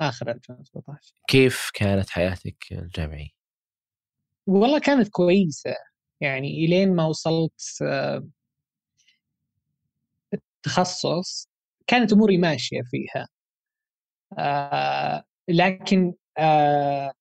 آخر 0.00 0.30
2017 0.30 1.14
كيف 1.28 1.70
كانت 1.74 2.10
حياتك 2.10 2.64
الجامعية؟ 2.72 3.28
والله 4.46 4.80
كانت 4.80 5.08
كويسة. 5.08 5.74
يعني 6.20 6.48
إلين 6.48 6.94
ما 6.96 7.04
وصلت 7.06 7.82
آه، 7.82 8.26
التخصص 10.34 11.48
كانت 11.86 12.12
أموري 12.12 12.38
ماشية 12.38 12.82
فيها. 12.90 13.28
لكن 15.48 16.14
آه، 16.38 17.12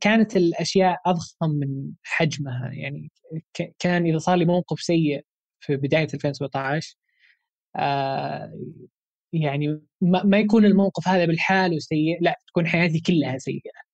كانت 0.00 0.36
الأشياء 0.36 1.00
أضخم 1.06 1.50
من 1.50 1.92
حجمها. 2.02 2.70
يعني 2.72 3.10
كان 3.78 4.06
إذا 4.06 4.18
صار 4.18 4.36
لي 4.36 4.44
موقف 4.44 4.80
سيء 4.80 5.24
في 5.60 5.76
بداية 5.76 6.08
2017 6.14 6.96
يعني 9.32 9.80
ما, 10.00 10.38
يكون 10.38 10.64
الموقف 10.64 11.08
هذا 11.08 11.24
بالحال 11.24 11.82
سيء 11.82 12.22
لا 12.22 12.38
تكون 12.48 12.66
حياتي 12.66 13.00
كلها 13.00 13.38
سيئة. 13.38 13.84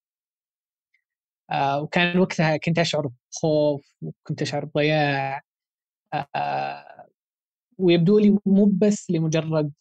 آه 1.51 1.83
وكان 1.83 2.19
وقتها 2.19 2.57
كنت 2.57 2.79
أشعر 2.79 3.11
بخوف 3.33 3.95
وكنت 4.03 4.43
أشعر 4.43 4.65
بضياع. 4.65 5.43
آه 6.37 7.07
ويبدو 7.79 8.19
لي 8.19 8.39
مو 8.47 8.65
بس 8.67 9.11
لمجرد 9.11 9.73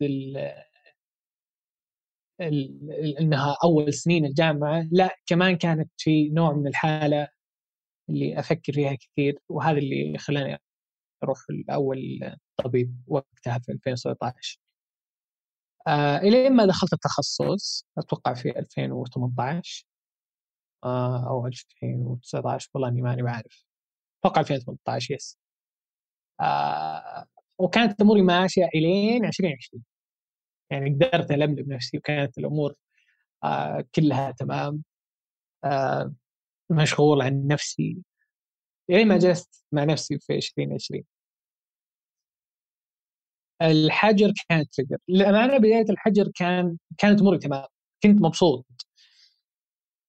إنها 3.21 3.57
أول 3.63 3.93
سنين 3.93 4.25
الجامعة 4.25 4.87
لا 4.91 5.15
كمان 5.25 5.57
كانت 5.57 5.91
في 5.97 6.29
نوع 6.29 6.53
من 6.53 6.67
الحالة 6.67 7.27
اللي 8.09 8.39
أفكر 8.39 8.73
فيها 8.73 8.95
كثير 8.95 9.39
وهذا 9.49 9.77
اللي 9.77 10.17
خلاني 10.17 10.57
أروح 11.23 11.39
الأول 11.49 12.19
طبيب 12.57 13.03
وقتها 13.07 13.59
في 13.59 13.71
2016 13.71 14.59
آه 15.87 16.17
إلى 16.17 16.49
ما 16.49 16.65
دخلت 16.65 16.93
التخصص 16.93 17.85
أتوقع 17.97 18.33
في 18.33 18.59
2018 18.59 19.85
آه 20.83 21.29
أو 21.29 21.47
2019 21.47 22.69
والله 22.73 22.89
إني 22.89 23.01
ماني 23.01 23.23
بعرف. 23.23 23.65
أتوقع 24.23 24.41
2018 24.41 25.13
يس 25.15 25.37
آه 26.41 27.25
وكانت 27.59 28.01
أموري 28.01 28.21
ماشية 28.21 28.65
إلين 28.75 29.25
2020 29.25 29.83
يعني 30.71 30.89
قدرت 30.89 31.31
ألملم 31.31 31.73
نفسي 31.73 31.97
وكانت 31.97 32.37
الأمور 32.37 32.73
آه 33.43 33.85
كلها 33.95 34.31
تمام 34.31 34.83
آه 35.65 36.13
مشغول 36.71 37.21
عن 37.21 37.47
نفسي 37.47 37.97
الين 38.89 39.07
ما 39.07 39.17
جلست 39.17 39.65
مع 39.71 39.83
نفسي 39.83 40.19
في 40.19 40.35
2020 40.35 41.03
الحجر 43.61 44.33
كانت 44.49 44.73
تريجر 44.73 44.97
للأمانة 45.09 45.57
بداية 45.57 45.85
الحجر 45.89 46.31
كان 46.35 46.77
كانت 46.97 47.21
أموري 47.21 47.37
تمام. 47.39 47.65
كنت 48.03 48.21
مبسوط. 48.21 48.65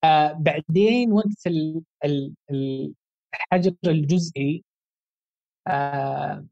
آه 0.05 0.33
بعدين 0.33 1.13
وقت 1.13 1.47
ال 1.47 1.83
ال 2.05 2.35
الحجر 3.35 3.75
الجزئي 3.87 4.65
آه 5.69 6.47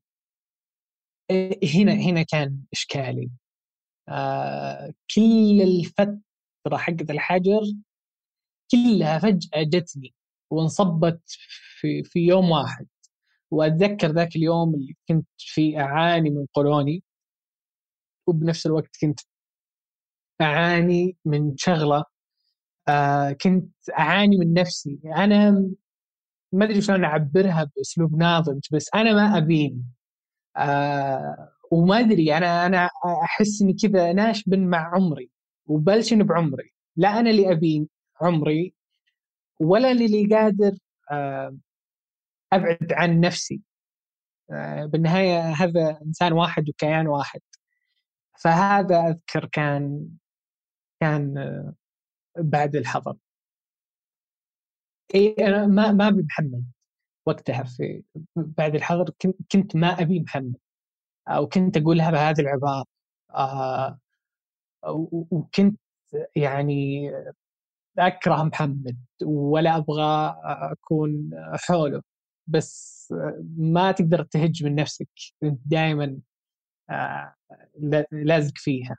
هنا 1.75 1.93
هنا 1.93 2.23
كان 2.23 2.59
إشكالي. 2.73 3.23
آه 3.23 3.48
كل 5.15 5.63
الفترة 5.63 6.77
حقت 6.77 7.11
الحجر 7.11 7.61
كلها 8.73 9.19
فجأة 9.19 9.63
جتني 9.63 10.15
وانصبت 10.51 11.21
في 11.81 12.03
في 12.05 12.19
يوم 12.21 12.51
واحد. 12.51 12.87
وأتذكر 13.51 14.09
ذاك 14.13 14.37
اليوم 14.37 14.75
اللي 14.75 14.97
كنت 15.09 15.29
فيه 15.39 15.81
أعاني 15.81 16.31
من 16.31 16.47
قولوني 16.55 17.03
وبنفس 18.27 18.67
الوقت 18.67 18.97
كنت 19.01 19.21
أعاني 20.41 21.17
من 21.25 21.57
شغلة. 21.57 22.05
آه 22.89 23.33
كنت 23.33 23.75
أعاني 23.99 24.37
من 24.39 24.55
نفسي. 24.55 25.01
أنا 25.07 25.51
ما 26.53 26.65
أدري 26.65 26.81
شلون 26.83 27.05
أعبرها 27.05 27.71
بأسلوب 27.77 28.17
ناضج 28.17 28.61
بس 28.73 28.91
أنا 28.95 29.13
ما 29.15 29.39
ابين 29.39 29.85
آه 30.57 31.53
وما 31.73 32.01
أدري 32.01 32.37
أنا 32.37 32.67
أنا 32.67 32.91
أحس 33.25 33.63
إني 33.63 33.73
كذا 33.75 34.13
ناشب 34.13 34.55
مع 34.55 34.95
عمري 34.95 35.31
وبلشن 35.67 36.23
بعمري. 36.23 36.73
لا 36.97 37.21
أنا 37.21 37.31
اللي 37.31 37.53
ابين 37.53 37.89
عمري 38.21 38.75
ولا 39.61 39.91
اللي 39.93 40.27
قادر 40.37 40.73
آه 41.11 41.57
أبعد 42.53 42.93
عن 42.93 43.21
نفسي. 43.21 43.61
آه 44.51 44.85
بالنهاية 44.87 45.41
هذا 45.41 46.01
إنسان 46.07 46.33
واحد 46.33 46.69
وكيان 46.69 47.07
واحد. 47.09 47.41
فهذا 48.39 49.01
أذكر 49.09 49.45
كان 49.53 50.09
كان 51.01 51.39
آه، 51.39 51.75
بعد 52.39 52.77
الحظر. 52.77 53.17
إي 55.15 55.37
أنا 55.41 55.67
ما 55.67 55.93
ما 55.93 56.09
أبي 56.09 56.23
محمد 56.23 56.65
وقتها 57.27 57.63
في 57.65 58.03
بعد 58.37 58.75
الحظر 58.75 59.11
كنت 59.53 59.77
ما 59.77 59.89
أبي 60.03 60.21
محمد. 60.21 60.57
أو 61.29 61.49
كنت 61.49 61.77
أقولها 61.77 62.11
بهذه 62.11 62.41
العبارة 62.41 62.85
آه 63.35 63.99
وكنت 65.31 65.81
يعني 66.37 67.11
أكره 67.99 68.43
محمد 68.45 68.99
ولا 69.25 69.77
أبغى 69.77 70.37
أكون 70.45 71.31
حوله 71.55 72.03
بس 72.47 72.99
ما 73.59 73.93
تقدر 73.93 74.23
تهج 74.25 74.65
من 74.65 74.75
نفسك 74.75 75.09
أنت 75.43 75.61
دائما 75.67 76.19
آه، 76.91 77.35
لازق 78.13 78.53
فيها 78.57 78.97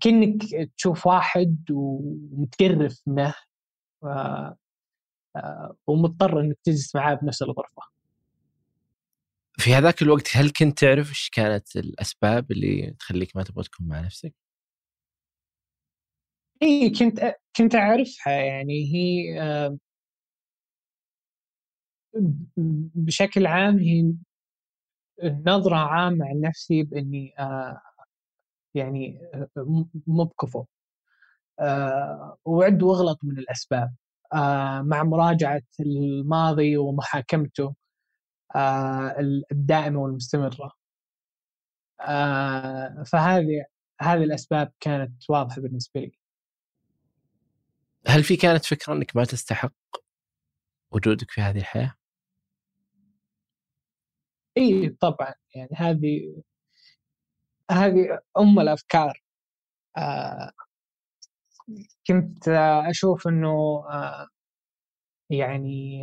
كأنك 0.00 0.42
تشوف 0.76 1.06
واحد 1.06 1.64
ومتقرف 1.72 3.02
منه 3.06 3.34
آه، 5.36 5.76
ومضطر 5.86 6.40
إنك 6.40 6.56
تجلس 6.64 6.94
معاه 6.96 7.14
بنفس 7.14 7.42
الغرفة. 7.42 7.82
في 9.58 9.74
هذاك 9.74 10.02
الوقت 10.02 10.36
هل 10.36 10.50
كنت 10.50 10.78
تعرف 10.78 11.08
إيش 11.08 11.30
كانت 11.32 11.76
الأسباب 11.76 12.50
اللي 12.50 12.94
تخليك 12.98 13.36
ما 13.36 13.42
تبغى 13.42 13.64
تكون 13.64 13.88
مع 13.88 14.00
نفسك؟ 14.00 14.34
إي 16.62 16.90
كنت 16.90 17.36
كنت 17.56 17.74
أعرفها 17.74 18.32
يعني 18.32 18.94
هي 18.94 19.40
آه، 19.40 19.78
بشكل 22.94 23.46
عام 23.46 23.78
هي 23.78 24.14
نظرة 25.46 25.76
عامة 25.76 26.26
عن 26.28 26.40
نفسي 26.40 26.82
بإني 26.82 27.34
آه، 27.38 27.80
يعني 28.74 29.20
مو 30.06 30.24
بكفو 30.24 30.64
وعد 32.44 32.82
وأغلط 32.82 33.18
من 33.22 33.38
الأسباب 33.38 33.94
آه، 34.34 34.82
مع 34.82 35.02
مراجعة 35.02 35.62
الماضي 35.80 36.76
ومحاكمته 36.76 37.74
آه، 38.56 39.16
الدائمة 39.52 40.00
والمستمرة. 40.00 40.72
آه، 42.00 43.02
فهذه 43.06 43.64
هذه 44.00 44.24
الأسباب 44.24 44.72
كانت 44.80 45.30
واضحة 45.30 45.60
بالنسبة 45.60 46.00
لي. 46.00 46.18
هل 48.06 48.24
في 48.24 48.36
كانت 48.36 48.64
فكرة 48.64 48.92
أنك 48.92 49.16
ما 49.16 49.24
تستحق 49.24 49.72
وجودك 50.92 51.30
في 51.30 51.40
هذه 51.40 51.58
الحياة؟ 51.58 51.94
إي 54.56 54.88
طبعا. 54.88 55.34
يعني 55.54 55.70
هذه 55.76 56.42
هذه 57.70 58.20
أم 58.38 58.60
الأفكار. 58.60 59.22
آه 59.96 60.52
كنت 62.06 62.48
أشوف 62.88 63.28
إنه 63.28 63.84
آه، 63.90 64.28
يعني 65.30 66.02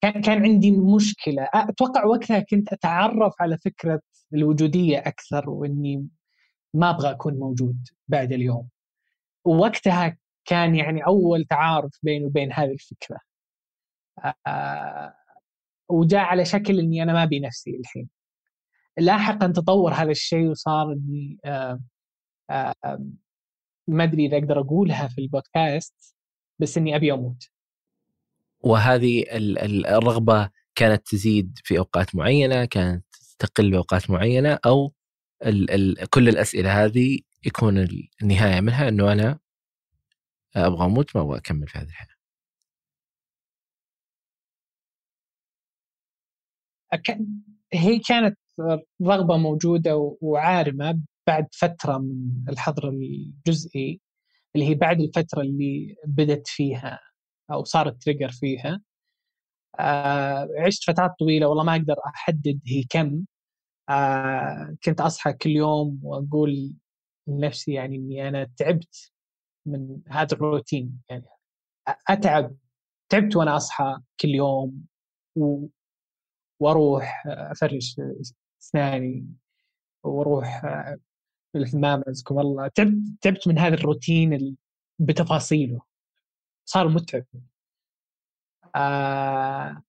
كان 0.00 0.22
كان 0.22 0.42
عندي 0.44 0.70
مشكلة. 0.70 1.48
أتوقع 1.54 2.04
وقتها 2.04 2.38
كنت 2.40 2.72
أتعرف 2.72 3.34
على 3.40 3.58
فكرة 3.58 4.00
الوجودية 4.34 4.98
أكثر 4.98 5.50
وإني 5.50 6.08
ما 6.74 6.90
أبغى 6.90 7.10
أكون 7.10 7.34
موجود 7.34 7.88
بعد 8.08 8.32
اليوم. 8.32 8.68
ووقتها 9.44 10.16
كان 10.44 10.74
يعني 10.76 11.06
أول 11.06 11.44
تعارف 11.44 11.98
بيني 12.02 12.24
وبين 12.26 12.52
هذه 12.52 12.70
الفكرة. 12.72 13.18
آه، 14.46 15.14
وجاء 15.88 16.20
على 16.20 16.44
شكل 16.44 16.78
إني 16.78 17.02
أنا 17.02 17.12
ما 17.12 17.22
أبي 17.22 17.40
نفسي 17.40 17.76
الحين. 17.76 18.08
لاحقا 18.98 19.46
تطور 19.46 19.92
هذا 19.94 20.10
الشيء 20.10 20.48
وصار 20.50 20.92
إني 20.92 21.38
آه، 21.44 21.80
ما 23.88 24.04
أدري 24.04 24.26
إذا 24.26 24.38
أقدر 24.38 24.60
أقولها 24.60 25.08
في 25.08 25.20
البودكاست 25.20 26.16
بس 26.58 26.78
إني 26.78 26.96
أبي 26.96 27.12
أموت. 27.12 27.50
وهذه 28.60 29.24
الرغبة 29.96 30.50
كانت 30.74 31.06
تزيد 31.08 31.58
في 31.64 31.78
أوقات 31.78 32.14
معينة 32.14 32.64
كانت 32.64 33.04
تقل 33.38 33.70
بأوقات 33.70 34.10
معينة 34.10 34.58
أو 34.66 34.92
ال 35.46 35.70
ال 35.70 36.10
كل 36.10 36.28
الأسئلة 36.28 36.84
هذه 36.84 37.18
يكون 37.46 37.88
النهاية 38.22 38.60
منها 38.60 38.88
إنه 38.88 39.12
أنا 39.12 39.38
أبغى 40.56 40.86
أموت 40.86 41.16
ما 41.16 41.22
أبغى 41.22 41.38
أكمل 41.38 41.68
في 41.68 41.78
هذه 41.78 41.86
الحياة. 41.88 42.08
هي 47.72 47.98
كانت 47.98 48.38
رغبة 49.02 49.36
موجودة 49.36 50.16
وعارمة 50.20 51.00
بعد 51.26 51.46
فترة 51.52 51.98
من 51.98 52.44
الحظر 52.48 52.88
الجزئي 52.88 54.00
اللي 54.54 54.68
هي 54.68 54.74
بعد 54.74 55.00
الفترة 55.00 55.40
اللي 55.42 55.96
بدت 56.06 56.48
فيها. 56.48 57.00
أو 57.50 57.64
صارت 57.64 58.02
تريجر 58.02 58.28
فيها. 58.32 58.80
آه 59.80 60.48
عشت 60.66 60.84
فترات 60.90 61.10
طويلة 61.18 61.46
والله 61.48 61.64
ما 61.64 61.72
أقدر 61.76 61.94
أحدد 62.06 62.60
هي 62.66 62.84
كم. 62.90 63.24
آه 63.90 64.76
كنت 64.84 65.00
أصحى 65.00 65.32
كل 65.32 65.50
يوم 65.50 66.00
وأقول 66.02 66.74
لنفسي 67.28 67.72
يعني 67.72 67.96
إني 67.96 68.28
أنا 68.28 68.50
تعبت 68.56 69.12
من 69.66 70.00
هذا 70.08 70.34
الروتين. 70.34 71.02
يعني 71.10 71.24
أتعب 72.08 72.56
تعبت 73.08 73.36
وأنا 73.36 73.56
أصحى 73.56 73.98
كل 74.20 74.28
يوم 74.28 74.86
و... 75.36 75.66
وأروح 76.60 77.24
أفرش 77.26 78.00
أسناني 78.62 79.26
وأروح 80.04 80.62
الحمام 81.56 82.02
عزكم 82.08 82.38
الله. 82.40 82.68
تعبت 82.68 82.94
تعبت 83.22 83.48
من 83.48 83.58
هذا 83.58 83.74
الروتين 83.74 84.56
بتفاصيله. 84.98 85.87
صار 86.68 86.88
متعب. 86.88 87.24
آه 88.74 89.82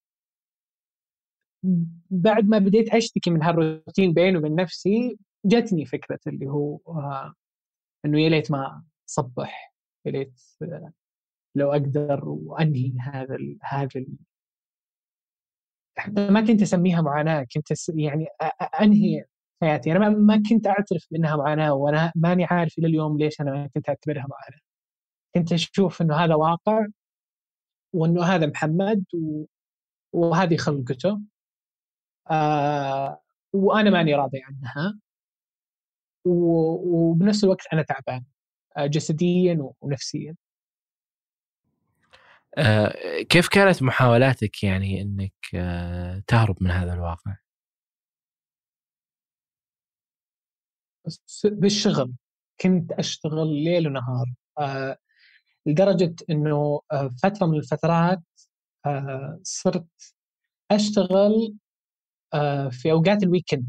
بعد 2.10 2.46
ما 2.46 2.58
بديت 2.58 2.90
أشتكي 2.96 3.30
من 3.30 3.44
هالروتين 3.44 4.14
بيني 4.14 4.38
وبين 4.38 4.56
نفسي 4.56 5.18
جاتني 5.46 5.86
فكرة 5.86 6.20
اللي 6.28 6.48
هو 6.48 6.80
آه 6.88 7.34
إنه 8.06 8.22
يا 8.22 8.30
ليت 8.30 8.52
ما 8.52 8.84
صبح 9.06 9.74
يا 10.06 10.12
ليت 10.12 10.42
آه 10.62 10.94
لو 11.56 11.72
أقدر 11.72 12.22
وأنهي 12.30 12.94
هذا 13.02 13.36
ال 13.36 13.58
هذا 13.64 13.90
ال 13.96 14.08
ما 16.32 16.42
كنت 16.42 16.62
أسميها 16.62 17.02
معاناة 17.02 17.46
كنت 17.56 17.66
يعني 17.96 18.26
أنهي 18.82 19.26
حياتي. 19.62 19.92
أنا 19.92 20.10
ما 20.10 20.44
كنت 20.50 20.68
أعترف 20.68 21.08
بأنها 21.12 21.36
معاناة 21.36 21.74
وأنا 21.74 22.12
ماني 22.16 22.46
عارف 22.46 22.78
إلى 22.80 22.88
اليوم 22.88 23.18
ليش 23.18 23.42
أنا 23.42 23.52
ما 23.52 23.70
كنت 23.76 23.90
أعتبرها 23.90 24.26
معاناة. 24.30 24.69
كنت 25.36 25.54
أشوف 25.54 26.02
إنه 26.02 26.16
هذا 26.16 26.36
واقع 26.36 26.88
وإنه 27.94 28.24
هذا 28.24 28.46
محمد. 28.46 29.06
وهذه 30.14 30.58
خلقته 30.58 31.22
آه 32.32 33.22
وأنا 33.54 33.90
ماني 33.90 34.16
راضي 34.16 34.42
عنها. 34.44 35.00
وبنفس 36.26 37.44
الوقت 37.44 37.68
أنا 37.74 37.82
تعبان 37.82 38.26
آه 38.78 38.86
جسديا 38.86 39.72
ونفسيا 39.82 40.36
آه 42.58 43.22
كيف 43.22 43.48
كانت 43.48 43.84
محاولاتك 43.84 44.64
يعني 44.64 45.02
إنك 45.02 45.34
آه 45.56 46.24
تهرب 46.28 46.64
من 46.64 46.72
هذا 46.72 46.94
الواقع؟ 46.94 47.36
بالشغل 51.46 52.14
كنت 52.62 52.92
أشتغل 52.92 53.48
ليل 53.64 53.88
ونهار 53.88 54.34
آه 54.60 54.98
لدرجة 55.66 56.16
إنه 56.30 56.82
آه 56.92 57.10
فترة 57.24 57.46
من 57.48 57.58
الفترات 57.58 58.20
آه 58.86 59.40
صرت 59.44 59.88
أشتغل 60.72 61.56
آه 62.34 62.70
في 62.70 62.92
أوقات 62.92 63.24
ال 63.24 63.29
weekend 63.29 63.68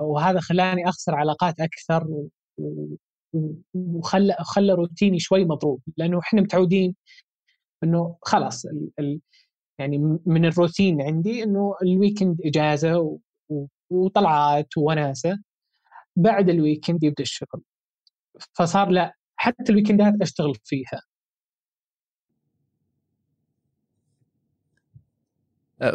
وهذا 0.00 0.40
خلاني 0.40 0.88
أخسر 0.88 1.14
علاقات 1.14 1.60
أكثر 1.60 2.06
وخلى 3.74 4.36
خلى 4.40 4.72
روتيني 4.72 5.18
شوي 5.18 5.44
مضروب 5.44 5.80
لأنه 5.96 6.18
إحنا 6.18 6.40
متعودين 6.42 6.96
إنه 7.84 8.16
خلاص 8.22 8.66
ال 8.66 8.90
ال 8.98 9.20
يعني 9.78 9.98
من 10.26 10.44
الروتين 10.44 11.02
عندي 11.02 11.42
إنه 11.42 11.74
ال 11.82 11.89
weekend 11.89 12.40
إجازة 12.44 13.18
وطلعات 13.90 14.76
وناسة 14.78 15.38
بعد 16.16 16.48
ال 16.50 16.57
weekend 16.57 17.04
يبدأ 17.04 17.22
الشغل. 17.22 17.62
فصار 18.54 18.88
لا 18.90 19.14
حتى 19.46 19.72
ال 19.72 19.77
weekend 19.77 20.09
ات 20.09 20.14
أشتغل 20.22 20.54
فيها 20.64 21.02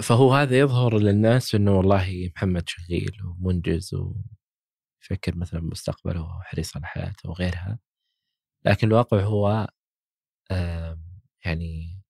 فهو 0.02 0.34
هذا 0.34 0.60
يظهر 0.60 0.97
للناس 0.99 1.56
إنه 1.56 1.78
والله 1.78 2.32
محمد 2.36 2.64
شغيل 2.70 3.12
ومنجز 3.26 3.93
ويفكر 3.93 5.36
مثلا 5.36 5.62
مستقبله 5.62 6.22
وحريص 6.38 6.78
على 6.78 6.86
حياته 6.88 7.30
وغيرها 7.30 7.80
لكن 8.66 8.88
الواقع 8.88 9.22
هو 9.22 9.68
يعني 11.45 12.02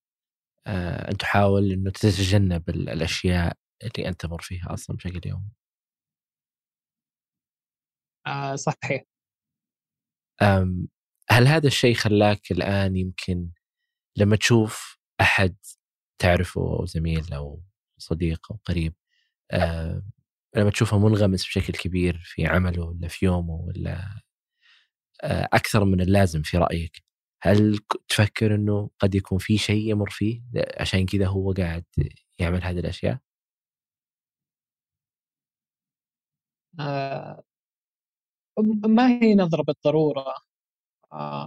أن 0.67 1.17
تحاول 1.17 1.71
إنه 1.71 1.91
تتجنب 1.91 2.69
الأشياء 2.69 3.57
اللي 3.83 4.09
أنت 4.09 4.21
تمر 4.21 4.41
فيها 4.41 4.73
أصلا 4.73 4.95
بشكل 4.97 5.21
يومي. 5.29 5.51
آه 8.27 8.55
صحيح. 8.55 9.03
هل 11.31 11.47
هذا 11.47 11.67
الشيء 11.67 11.95
خلاك 11.95 12.51
الآن 12.51 12.95
يمكن 12.97 13.49
لما 14.17 14.35
تشوف 14.35 14.99
أحد 15.21 15.55
تعرفه 16.19 16.61
أو 16.61 16.85
زميل 16.85 17.33
أو 17.33 17.63
صديق 17.97 18.51
أو 18.51 18.59
قريب 18.65 18.95
آه 19.51 20.03
لما 20.57 20.69
تشوفه 20.71 20.99
منغمس 20.99 21.45
بشكل 21.47 21.73
كبير 21.73 22.21
في 22.25 22.45
عمله 22.47 22.83
ولا 22.85 23.07
في 23.07 23.25
يومه 23.25 23.53
ولا 23.55 24.21
آه 25.23 25.49
أكثر 25.53 25.85
من 25.85 26.01
اللازم 26.01 26.41
في 26.43 26.57
رأيك 26.57 27.03
هل 27.43 27.79
تفكر 28.09 28.55
إنه 28.55 28.89
قد 28.99 29.15
يكون 29.15 29.37
في 29.39 29.57
شيء 29.57 29.89
يمر 29.91 30.09
فيه 30.09 30.41
عشان 30.79 31.05
كذا 31.05 31.27
هو 31.27 31.53
قاعد 31.53 31.85
يعمل 32.39 32.63
هذه 32.63 32.79
الأشياء؟ 32.79 33.19
آه 36.79 37.43
ما 38.87 39.07
هي 39.23 39.35
نظرة 39.35 39.63
بالضرورة 39.63 40.25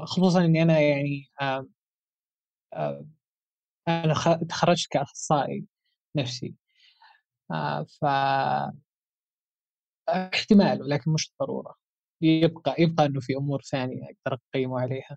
خصوصا 0.07 0.45
إني 0.45 0.63
أنا 0.63 0.81
يعني 0.81 1.29
آه 1.41 1.67
آه 2.75 3.07
أنا 3.89 4.15
تخرجت 4.49 4.89
كأخصائي 4.91 5.65
نفسي. 6.17 6.55
آه 7.51 7.85
ف 8.01 8.05
احتمال 10.09 10.83
ولكن 10.83 11.11
مش 11.13 11.33
ضرورة. 11.41 11.75
يبقى 12.23 12.75
يبقى 12.79 13.07
إنه 13.07 13.21
في 13.21 13.37
أمور 13.37 13.63
ثانية 13.63 14.03
أقدر 14.05 14.39
أقيمه 14.55 14.81
عليها. 14.81 15.17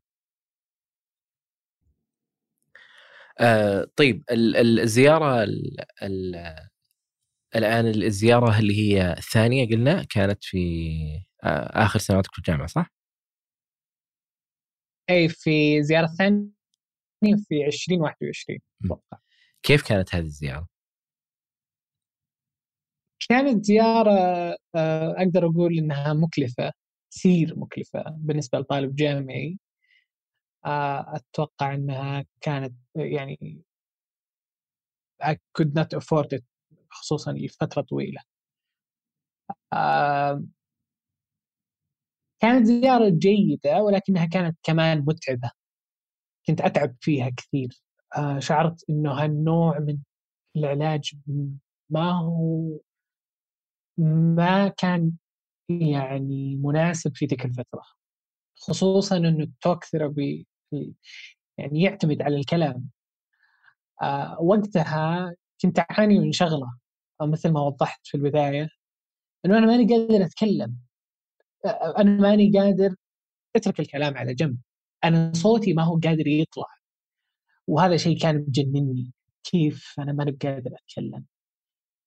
آه 3.39 3.87
طيب 3.95 4.23
الزيارة 4.31 5.43
ال 5.43 5.75
ال 6.03 6.35
الآن 7.55 7.87
الزيارة 7.87 8.59
اللي 8.59 8.73
هي 8.79 9.13
الثانية 9.13 9.69
قلنا؟ 9.69 10.03
كانت 10.03 10.43
في 10.43 10.57
آه 11.43 11.85
آخر 11.85 11.99
سنواتك 11.99 12.31
في 12.33 12.37
الجامعة 12.39 12.67
صح؟ 12.67 12.91
أي 15.10 15.30
في 15.30 15.84
زيارة 15.84 16.08
ثانية 16.08 16.49
في 17.22 17.66
2021 17.68 18.60
أتوقع. 18.86 19.18
كيف 19.64 19.88
كانت 19.88 20.16
هذه 20.16 20.24
الزيارة؟ 20.24 20.68
كانت 23.30 23.66
زيارة 23.66 24.12
آه، 24.76 25.12
أقدر 25.18 25.45
أقول 25.45 25.78
إنها 25.78 26.14
مكلفة 26.14 26.72
كثير 27.12 27.60
مكلفة 27.60 28.03
بالنسبة 28.18 28.60
لطالب 28.60 28.95
جامعي. 28.95 29.60
آه، 30.66 31.16
أتوقع 31.16 31.74
إنها 31.74 32.26
كانت 32.41 32.76
يعني 32.95 33.64
I 35.24 35.36
could 35.60 35.74
not 35.74 35.99
afford 35.99 36.38
it 36.38 36.43
خصوصا 36.89 37.32
لفترة 37.32 37.82
طويلة. 37.82 38.22
آه، 39.74 40.43
كانت 42.41 42.65
زيارة 42.67 43.09
جيدة 43.09 43.83
ولكنها 43.83 44.25
كانت 44.25 44.57
كمان 44.63 44.99
متعبة. 45.07 45.51
كنت 46.47 46.61
أتعب 46.61 46.95
فيها 47.01 47.29
كثير. 47.29 47.69
آه، 48.17 48.39
شعرت 48.39 48.85
إنه 48.89 49.11
هالنوع 49.13 49.79
من 49.79 49.97
العلاج 50.57 51.13
ما 51.91 52.11
هو 52.11 52.79
ما 53.97 54.67
كان 54.67 55.11
يعني 55.69 56.55
مناسب 56.55 57.11
في 57.17 57.27
تلك 57.27 57.45
الفترة. 57.45 57.83
خصوصا 58.59 59.17
إنه 59.17 59.43
التوك 59.43 59.83
ثيرابي 59.85 60.47
يعني 61.59 61.81
يعتمد 61.83 62.21
على 62.21 62.35
الكلام. 62.38 62.89
آه 64.01 64.41
وقتها 64.41 65.35
كنت 65.61 65.79
أعاني 65.79 66.19
من 66.19 66.31
شغلة 66.31 66.77
مثل 67.21 67.49
ما 67.51 67.61
وضحت 67.61 68.07
في 68.07 68.17
البداية 68.17 68.69
إنه 69.45 69.57
أنا 69.57 69.65
ماني 69.67 69.95
قادر 69.95 70.25
أتكلم. 70.25 70.77
آه 70.77 70.86
أنا 71.66 72.12
ماني 72.22 72.51
قادر 72.60 72.95
اترك 73.55 73.80
الكلام 73.80 74.18
على 74.18 74.34
جنب 74.34 74.58
أنا 75.03 75.32
صوتي 75.36 75.74
ما 75.74 75.84
هو 75.84 75.99
قادر 76.03 76.28
يطلع 76.28 76.68
وهذا 77.68 77.97
شيء 77.97 78.20
كان 78.20 78.38
مجنني 78.47 79.12
كيف 79.43 79.95
أنا 79.99 80.14
ما 80.14 80.24
قادر 80.43 80.72
اتكلم 80.76 81.26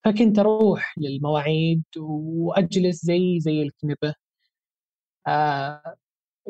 فكنت 0.04 0.38
أروح 0.38 0.94
للمواعيد 0.98 1.84
واجلس 1.96 3.04
زي 3.04 3.40
زي 3.40 3.62
الكنبه 3.62 4.14
آه 5.26 5.96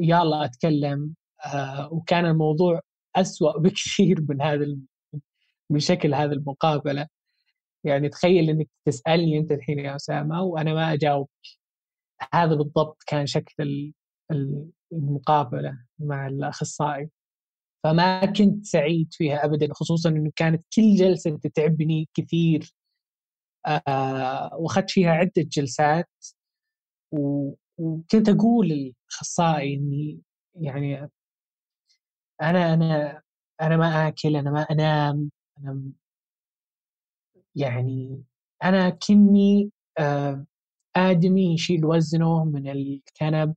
يلا 0.01 0.45
اتكلم 0.45 1.15
آه 1.47 1.93
وكان 1.93 2.27
الموضوع 2.27 2.81
أسوأ 3.17 3.59
بكثير 3.59 4.21
من 4.29 4.43
هذا 4.43 4.77
من 5.71 5.81
شكل 5.81 6.15
هذه 6.15 6.33
المقابله 6.33 7.07
يعني 7.85 8.09
تخيل 8.09 8.51
انك 8.51 8.69
تسالني 8.87 9.39
انت 9.39 9.53
الحين 9.53 9.79
يا 9.79 9.97
اسامه 9.97 10.43
وأنا 10.43 10.75
ما 10.75 10.93
اجاوبك 10.93 11.31
هذا 12.35 12.55
بالضبط 12.55 13.03
كان 13.07 13.27
شكل 13.27 13.93
المقابلة 14.93 15.79
مع 15.99 16.27
الأخصائي. 16.27 17.11
فما 17.85 18.27
كنت 18.27 18.67
سعيد 18.67 19.09
فيها 19.15 19.45
ابدا 19.45 19.69
خصوصا 19.75 20.09
إنه 20.11 20.33
كانت 20.37 20.65
كل 20.77 20.97
جلسة 20.97 21.39
تتعبني 21.39 22.09
كثير. 22.15 22.75
آه 23.89 24.51
وأخذت 24.57 24.91
فيها 24.91 25.11
عدة 25.13 25.33
جلسات. 25.39 26.09
وكنت 27.13 28.29
أقول 28.29 28.69
للأخصائي 28.69 29.75
إني 29.75 30.21
يعني 30.55 31.11
أنا 32.43 32.75
أنا 32.75 33.23
أنا 33.63 33.77
ما 33.77 34.09
آكل 34.09 34.37
أنا 34.37 34.51
ما 34.51 34.63
أنام 34.63 35.31
أنا 35.59 35.93
يعني 37.55 38.23
أنا 38.65 38.91
كني 38.91 39.71
آه 39.99 40.47
آدمي 40.97 41.55
يشيل 41.55 41.85
وزنه 41.85 42.45
من 42.45 42.69
الكنب 42.71 43.55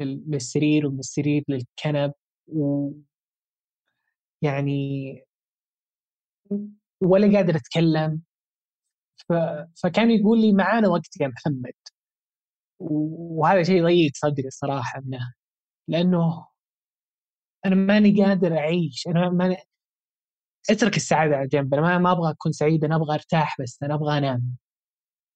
للسرير 0.00 0.86
ومن 0.86 0.98
السرير 0.98 1.44
للكنب 1.48 2.12
و 2.48 2.90
يعني 4.42 5.12
ولا 7.02 7.36
قادر 7.36 7.56
أتكلم. 7.56 8.22
ف... 9.28 9.32
فكان 9.82 10.10
يقول 10.10 10.40
لي 10.40 10.52
معانا 10.52 10.88
وقت 10.88 11.20
يا 11.20 11.28
محمد. 11.28 11.72
وهذا 12.80 13.62
شيء 13.62 13.84
ضيق 13.84 14.12
صدري 14.16 14.46
الصراحه 14.48 15.00
منه 15.00 15.34
لأنه 15.88 16.46
أنا 17.66 17.74
ماني 17.74 18.24
قادر 18.24 18.58
أعيش 18.58 19.06
أنا 19.08 19.30
ماني 19.30 19.56
أترك 20.70 20.96
السعادة 20.96 21.36
على 21.36 21.48
جنب 21.48 21.74
أنا 21.74 21.98
ما 21.98 22.12
أبغى 22.12 22.30
أكون 22.30 22.52
سعيد 22.52 22.84
أنا 22.84 22.96
أبغى 22.96 23.14
أرتاح 23.14 23.56
بس 23.60 23.82
أنا 23.82 23.94
أبغى 23.94 24.18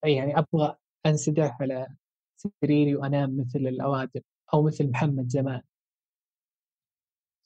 انام 0.05 0.17
يعني 0.17 0.39
أبغى 0.39 0.77
أنسدح 1.07 1.59
على 1.61 1.87
سريري 2.37 2.95
وأنام 2.97 3.37
مثل 3.41 3.59
الأوادم 3.59 4.21
أو 4.55 4.63
مثل 4.63 4.91
محمد 4.91 5.29
زمان. 5.29 5.63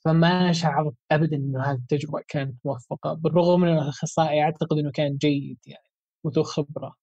فما 0.04 0.52
شعرت 0.52 0.94
ابدا 1.10 1.36
إنه 1.36 1.62
هذه 1.64 1.76
التجربة 1.76 2.22
كانت 2.28 2.56
موفقة 2.64 3.12
بالرغم 3.14 3.60
من 3.60 3.68
الاخصائي 3.68 4.42
أعتقد 4.42 4.78
إنه 4.78 4.90
كان 4.90 5.16
جيد 5.16 5.58
يعني 5.66 5.90
وذو 6.24 6.42
خبرة. 6.42 6.94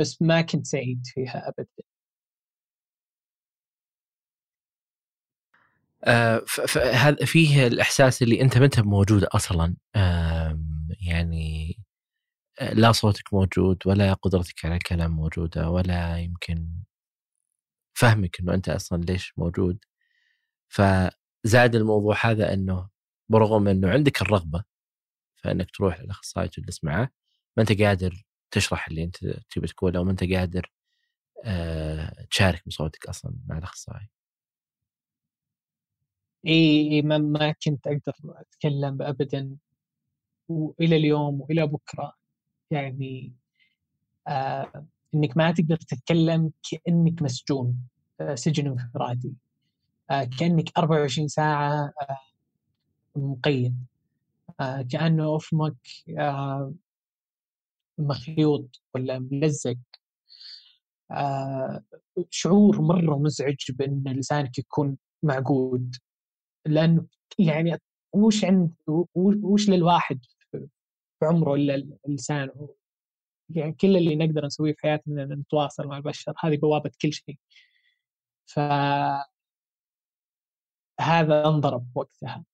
بس 0.00 0.22
ما 0.22 0.40
كنت 0.40 0.66
سعيد 0.66 1.02
فيها 1.06 1.48
ابدا. 1.48 1.66
آه 6.04 6.38
فيه 7.24 7.66
الإحساس 7.66 8.22
اللي 8.22 8.40
أنت 8.40 8.58
ما 8.58 8.64
أنت 8.64 8.80
موجود 8.80 9.24
أصلا. 9.24 9.74
يعني 11.00 11.77
لا 12.60 12.92
صوتك 12.92 13.34
موجود 13.34 13.86
ولا 13.86 14.12
قدرتك 14.12 14.64
على 14.64 14.74
الكلام 14.74 15.10
موجودة 15.10 15.70
ولا 15.70 16.18
يمكن 16.18 16.68
فهمك 17.94 18.40
إنه 18.40 18.54
أنت 18.54 18.68
أصلا 18.68 19.02
ليش 19.02 19.32
موجود 19.38 19.78
فزاد 20.68 21.74
الموضوع 21.74 22.16
هذا 22.26 22.52
إنه 22.54 22.88
برغم 23.28 23.68
إنه 23.68 23.90
عندك 23.90 24.22
الرغبة 24.22 24.64
فانك 25.36 25.70
تروح 25.70 26.00
للأخصائي 26.00 26.48
تجلس 26.48 26.84
معه 26.84 27.10
ما 27.56 27.62
أنت 27.62 27.82
قادر 27.82 28.24
تشرح 28.50 28.88
اللي 28.88 29.04
أنت 29.04 29.16
تبي 29.50 29.66
تقوله 29.68 30.00
وما 30.00 30.10
أنت 30.10 30.24
قادر 30.24 30.72
آه، 31.44 32.26
تشارك 32.30 32.62
بصوتك 32.68 33.06
أصلا 33.06 33.34
مع 33.46 33.58
الأخصائي؟ 33.58 34.08
إي 36.46 37.02
ما, 37.02 37.18
ما 37.18 37.52
كنت 37.64 37.86
أقدر 37.86 38.14
أتكلم 38.26 39.02
ابدا 39.02 39.56
وإلى 40.48 40.96
اليوم 40.96 41.40
وإلى 41.40 41.66
بكرة 41.66 42.14
يعني 42.70 43.32
آه 44.28 44.86
إنك 45.14 45.36
ما 45.36 45.52
تقدر 45.52 45.76
تتكلم 45.76 46.52
كأنك 46.70 47.22
مسجون 47.22 47.76
آه 48.20 48.34
سجن 48.34 48.66
انفرادي 48.66 49.32
آه 50.10 50.24
كأنك 50.38 50.78
24 50.78 51.28
ساعة 51.28 51.92
آه 52.02 52.18
مقيد 53.16 53.86
آه 54.60 54.82
كأنه 54.82 55.38
فمك 55.38 55.76
آه 56.18 56.74
مخيوط 57.98 58.82
ولا 58.94 59.18
ملزق. 59.18 59.76
آه 61.10 61.82
شعور 62.30 62.80
مرة 62.82 63.18
مزعج 63.18 63.56
بأن 63.70 64.02
لسانك 64.06 64.58
يكون 64.58 64.96
معقود 65.22 65.96
لأنه 66.66 67.06
يعني 67.38 67.78
وش 68.12 68.44
عند 68.44 68.74
وش 69.16 69.68
للواحد؟ 69.68 70.20
في 71.20 71.26
عمره 71.26 71.54
إلا 71.54 71.74
اللسان 72.08 72.50
يعني 73.50 73.72
كل 73.72 73.96
اللي 73.96 74.16
نقدر 74.16 74.46
نسويه 74.46 74.72
في 74.74 74.82
حياتنا 74.82 75.22
ان 75.22 75.32
نتواصل 75.32 75.86
مع 75.88 75.96
البشر 75.96 76.34
هذه 76.40 76.56
بوابة 76.56 76.90
كل 77.02 77.12
شيء. 77.12 77.38
ف 78.46 78.58
هذا 81.00 81.46
أنضرب 81.46 81.86
وقتها. 81.94 82.44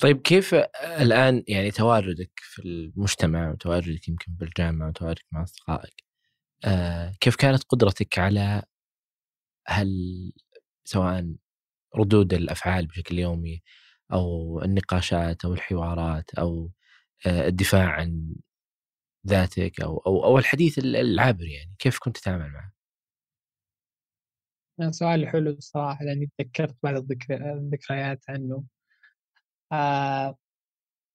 طيب 0.00 0.20
كيف 0.20 0.54
الآن 1.00 1.44
يعني 1.48 1.70
تواجدك 1.70 2.30
في 2.36 2.62
المجتمع 2.62 3.50
وتواجدك 3.50 4.08
يمكن 4.08 4.32
بالجامعة 4.32 4.88
وتواجدك 4.88 5.24
مع 5.32 5.42
أصدقائك 5.42 6.04
آه 6.64 7.12
كيف 7.20 7.36
كانت 7.36 7.62
قدرتك 7.64 8.18
على 8.18 8.62
هل 9.68 9.88
سواء 10.84 11.34
ردود 11.98 12.34
الأفعال 12.34 12.86
بشكل 12.86 13.18
يومي 13.18 13.62
أو 14.12 14.60
النقاشات 14.62 15.44
أو 15.44 15.54
الحوارات 15.54 16.30
أو 16.38 16.70
آه، 17.26 17.48
الدفاع 17.48 17.88
عن 17.90 18.34
ذاتك 19.26 19.80
أو 19.80 19.98
أو 19.98 20.24
أو 20.24 20.38
الحديث 20.38 20.78
العابر 20.78 21.44
يعني 21.44 21.74
كيف 21.78 21.98
كنت 21.98 22.16
تتعامل 22.18 22.50
معه؟ 22.52 22.72
سؤال 24.90 25.28
حلو 25.28 25.50
الصراحة 25.50 26.04
لأني 26.04 26.30
تذكرت 26.38 26.76
بعض 26.82 26.94
الذكريات 27.30 28.24
عنه. 28.28 28.64
آه 29.72 30.36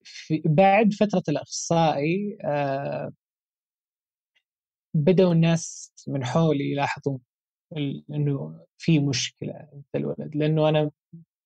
في 0.03 0.41
بعد 0.45 0.93
فترة 0.93 1.23
الأخصائي 1.29 2.37
آه 2.45 3.13
بدأوا 4.93 5.33
الناس 5.33 5.93
من 6.07 6.25
حولي 6.25 6.71
يلاحظون 6.71 7.19
إنه 8.11 8.65
في 8.77 8.99
مشكلة 8.99 9.53
عند 9.73 9.83
الولد 9.95 10.35
لأنه 10.35 10.69
أنا 10.69 10.91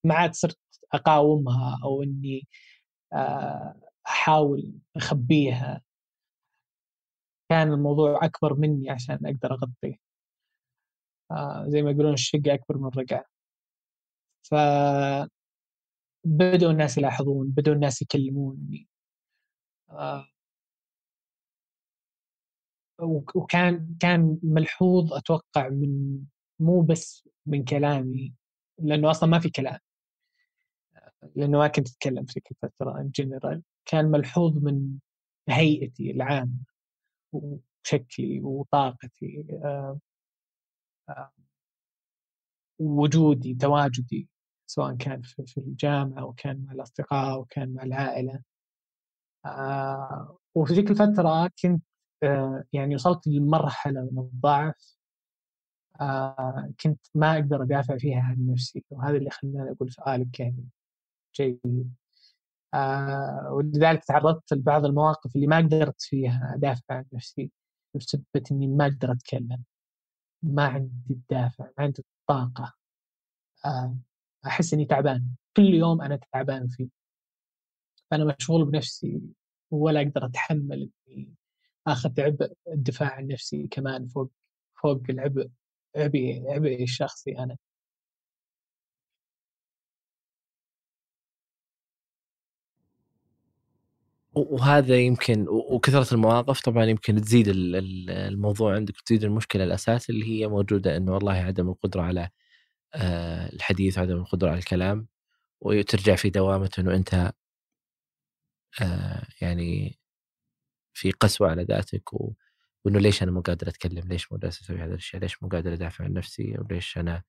ما 0.04 0.16
عاد 0.16 0.34
صرت 0.34 0.60
أقاومها 0.94 1.80
أو 1.84 2.04
إني 2.04 2.48
آه، 3.14 3.76
أحاول 4.08 4.74
أخبيها. 4.96 5.82
كان 7.50 7.74
الموضوع 7.74 8.26
أكبر 8.26 8.54
مني 8.54 8.90
عشان 8.90 9.26
أقدر 9.26 9.52
أغطيه. 9.54 9.96
آه، 11.32 11.66
زي 11.70 11.82
ما 11.82 11.92
يقولون 11.92 12.14
الشقة 12.14 12.54
أكبر 12.54 12.78
من 12.78 12.88
الرقعة. 12.88 13.26
ف 14.44 14.54
بدأوا 16.26 16.72
الناس 16.72 16.98
يلاحظون 16.98 17.48
بدأوا 17.50 17.76
الناس 17.76 18.02
يكلموني. 18.02 18.88
آه، 19.90 20.28
وكان 23.36 23.96
كان 24.00 24.40
ملحوظ 24.44 25.14
أتوقع 25.14 25.70
من 25.70 26.20
مو 26.60 26.82
بس 26.82 27.30
من 27.46 27.64
كلامي 27.64 28.34
لأنه 28.80 29.12
أصلا 29.12 29.30
ما 29.30 29.40
في 29.40 29.50
كلام. 29.50 29.80
لأنه 31.36 31.58
ما 31.58 31.68
كنت 31.68 31.90
أتكلم 31.90 32.26
في 32.26 32.42
الفترة 32.52 33.00
ان 33.02 33.10
جنرال 33.10 33.64
كان 33.86 34.06
ملحوظ 34.06 34.58
من 34.58 34.98
هيئتي 35.50 36.12
العامة 36.12 36.66
وشكلي 37.34 38.42
وطاقتي 38.42 39.46
آه، 39.64 40.00
آه، 41.10 41.32
وجودي 42.80 43.54
تواجدي 43.54 44.28
سواء 44.68 44.96
كان 44.96 45.22
في 45.22 45.58
الجامعة 45.58 46.22
أو 46.22 46.34
كان 46.34 46.66
مع 46.66 46.74
الأصدقاء 46.74 47.34
أو 47.34 47.46
كان 47.46 47.74
مع 47.74 47.84
العائلة. 47.84 48.42
آه، 49.46 50.38
وفي 50.56 50.74
ذيك 50.74 50.92
الفترة 50.92 51.52
كنت 51.64 51.84
يعني 52.74 52.96
وصلت 52.96 53.28
لمرحله 53.28 54.10
من 54.12 54.20
الضعف 54.20 54.96
كنت 56.82 57.00
ما 57.16 57.34
أقدر 57.36 57.64
أدافع 57.64 57.98
فيها 57.98 58.22
عن 58.22 58.48
نفسي 58.50 58.84
وهذا 58.90 59.18
اللي 59.18 59.30
خلاني 59.30 59.72
أقول 59.72 59.92
سؤالك 59.92 60.40
يعني 60.40 60.66
جيد. 61.36 61.94
آه 62.74 63.50
ولذلك 63.54 64.04
تعرضت 64.06 64.54
لبعض 64.54 64.86
المواقف 64.86 65.36
اللي 65.36 65.48
ما 65.48 65.58
قدرت 65.58 66.02
فيها 66.02 66.52
أدافع 66.56 66.84
عن 66.96 67.06
نفسي 67.14 67.52
بسبب 67.96 68.24
إني 68.52 68.68
ما 68.68 68.86
أقدر 68.86 69.12
أتكلم 69.12 69.64
ما 70.44 70.66
عندي 70.68 71.14
الدافع 71.14 71.64
ما 71.66 71.72
عندي 71.86 72.04
الطاقة. 72.22 72.74
آه 73.66 73.98
أحس 74.46 74.74
إني 74.74 74.86
تعبان 74.86 75.28
كل 75.58 75.64
يوم 75.64 76.02
أنا 76.02 76.20
تعبان 76.34 76.68
فيه. 76.68 76.88
فانا 78.12 78.36
مشغول 78.40 78.66
بنفسي 78.66 79.22
ولا 79.72 80.02
أقدر 80.02 80.26
أتحمل 80.26 80.90
إني 81.10 81.34
آخذ 81.88 82.22
عبء 82.22 82.54
الدفاع 82.68 83.16
عن 83.16 83.28
نفسي 83.28 83.68
كمان 83.68 84.08
فوق 84.08 84.32
فوق 84.84 85.02
العبء 85.10 85.50
عبئي 85.96 86.44
عبئي 86.50 86.84
الشخصي 86.84 87.40
أنا. 87.40 87.58
وهذا 94.36 94.98
يمكن 94.98 95.46
وكثرة 95.50 96.14
المواقف 96.14 96.62
طبعا 96.62 96.86
يمكن 96.86 97.22
تزيد 97.22 97.48
الموضوع 98.10 98.76
عندك 98.76 99.02
تزيد 99.06 99.24
المشكلة 99.24 99.64
الاساس 99.64 100.10
اللي 100.10 100.26
هي 100.26 100.48
موجودة 100.48 100.98
إنه 100.98 101.14
والله 101.14 101.34
عدم 101.34 101.70
القدرة 101.70 102.02
على 102.02 102.30
آه، 102.96 103.54
الحديث 103.54 103.98
وعدم 103.98 104.18
القدرة 104.18 104.50
على 104.50 104.60
الكلام 104.60 105.08
وترجع 105.62 106.16
في 106.16 106.30
دوامة 106.30 106.72
إنه 106.80 106.96
أنت 106.96 107.34
آه، 108.82 109.28
يعني 109.42 109.98
في 110.96 111.12
قسوة 111.12 111.50
على 111.50 111.64
ذاتك 111.64 112.14
وإنه 112.86 113.00
ليش 113.00 113.24
أنا 113.24 113.32
مو 113.32 113.42
قادر 113.42 113.68
أتكلم؟ 113.68 114.08
ليش 114.08 114.32
مو 114.32 114.38
قادر 114.38 114.48
أسوي 114.48 114.78
هذا 114.78 114.96
الشيء؟ 114.96 115.20
ليش 115.20 115.44
مو 115.44 115.50
قادر 115.50 115.74
أدافع 115.74 116.06
عن 116.06 116.14
نفسي؟ 116.14 116.56
وليش 116.60 116.98
أنا 116.98 117.24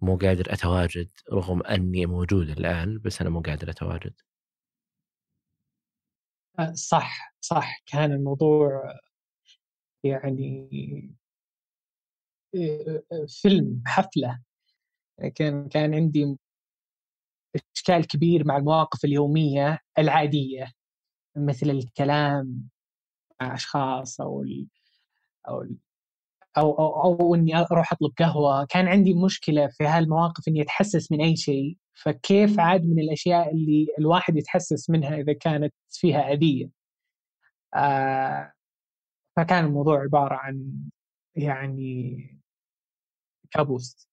مو 0.00 0.16
قادر 0.16 0.52
أتواجد 0.52 1.10
رغم 1.32 1.62
أني 1.62 2.06
موجود 2.06 2.50
الآن 2.50 2.98
بس 2.98 3.20
أنا 3.20 3.30
مو 3.30 3.40
قادر 3.40 3.70
أتواجد. 3.70 4.14
آه، 6.58 6.72
صح 6.74 7.34
صح 7.40 7.82
كان 7.86 8.12
الموضوع 8.12 8.82
يعني 10.04 10.68
آه، 12.54 13.02
آه، 13.12 13.26
فيلم 13.42 13.82
حفلة 13.86 14.40
كان 15.34 15.68
كان 15.68 15.94
عندي 15.94 16.36
إشكال 17.76 18.06
كبير 18.06 18.46
مع 18.46 18.56
المواقف 18.56 19.04
اليومية 19.04 19.78
العادية 19.98 20.72
مثل 21.36 21.70
الكلام 21.70 22.68
مع 23.40 23.54
أشخاص 23.54 24.20
أو 24.20 24.42
ال 24.42 24.68
أو 25.48 25.62
ال 25.62 25.76
أو 26.58 26.72
أو, 26.78 27.20
أو 27.20 27.34
إني 27.34 27.56
أروح 27.56 27.92
أطلب 27.92 28.12
قهوة. 28.18 28.64
كان 28.64 28.88
عندي 28.88 29.14
مشكلة 29.14 29.68
في 29.68 29.84
هالمواقف 29.84 30.48
إني 30.48 30.62
أتحسس 30.62 31.12
من 31.12 31.20
أي 31.22 31.36
شيء. 31.36 31.78
فكيف 31.94 32.60
عاد 32.60 32.84
من 32.84 32.98
الأشياء 32.98 33.52
اللي 33.54 33.86
الواحد 33.98 34.36
يتحسس 34.36 34.90
منها 34.90 35.16
إذا 35.16 35.32
كانت 35.32 35.74
فيها 35.90 36.32
أذية؟ 36.32 36.70
آه 37.74 38.52
فكان 39.36 39.64
الموضوع 39.64 40.02
عبارة 40.02 40.34
عن 40.34 40.72
يعني 41.36 42.16
كابوس. 43.50 44.08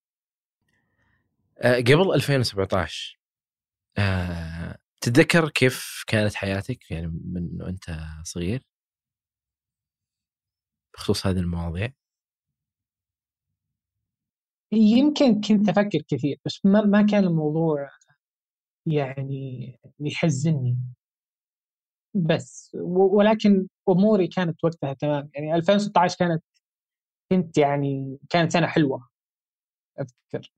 آه 1.62 1.76
قبل 1.76 2.14
2017 2.14 3.20
آه 3.98 4.78
تتذكر 5.02 5.50
كيف 5.50 6.04
كانت 6.08 6.34
حياتك؟ 6.36 6.92
يعني 6.92 7.08
من 7.08 7.62
وأنت 7.62 7.98
صغير؟ 8.24 8.69
بخصوص 11.00 11.28
هذه 11.28 11.39
المواضيع؟ 11.39 11.93
يمكن 14.72 15.41
كنت 15.41 15.70
أفكر 15.70 16.02
كثير 16.08 16.39
بس 16.45 16.66
ما, 16.66 16.82
ما 16.82 17.02
كان 17.02 17.24
الموضوع 17.24 17.89
يعني 18.86 19.80
يحزني. 20.00 20.78
بس 22.14 22.72
ولكن 22.84 23.68
أموري 23.89 24.28
كانت 24.28 24.64
وقتها 24.64 24.93
تمام. 24.93 25.30
يعني 25.34 25.56
2016 25.56 26.18
كانت 26.20 26.43
كنت 27.32 27.58
يعني 27.58 28.18
كانت 28.30 28.52
سنة 28.52 28.68
حلوة 28.68 29.08
أذكر. 30.00 30.52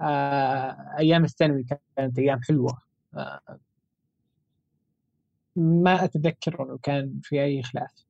آه 0.00 0.96
أيام 0.98 1.24
الثانوي 1.24 1.64
كانت 1.96 2.18
أيام 2.18 2.40
حلوة. 2.42 2.78
آه 3.14 3.40
ما 5.56 6.04
أتذكر 6.04 6.62
إنه 6.62 6.78
كان 6.82 7.20
في 7.22 7.44
أي 7.44 7.62
خلاف. 7.62 8.04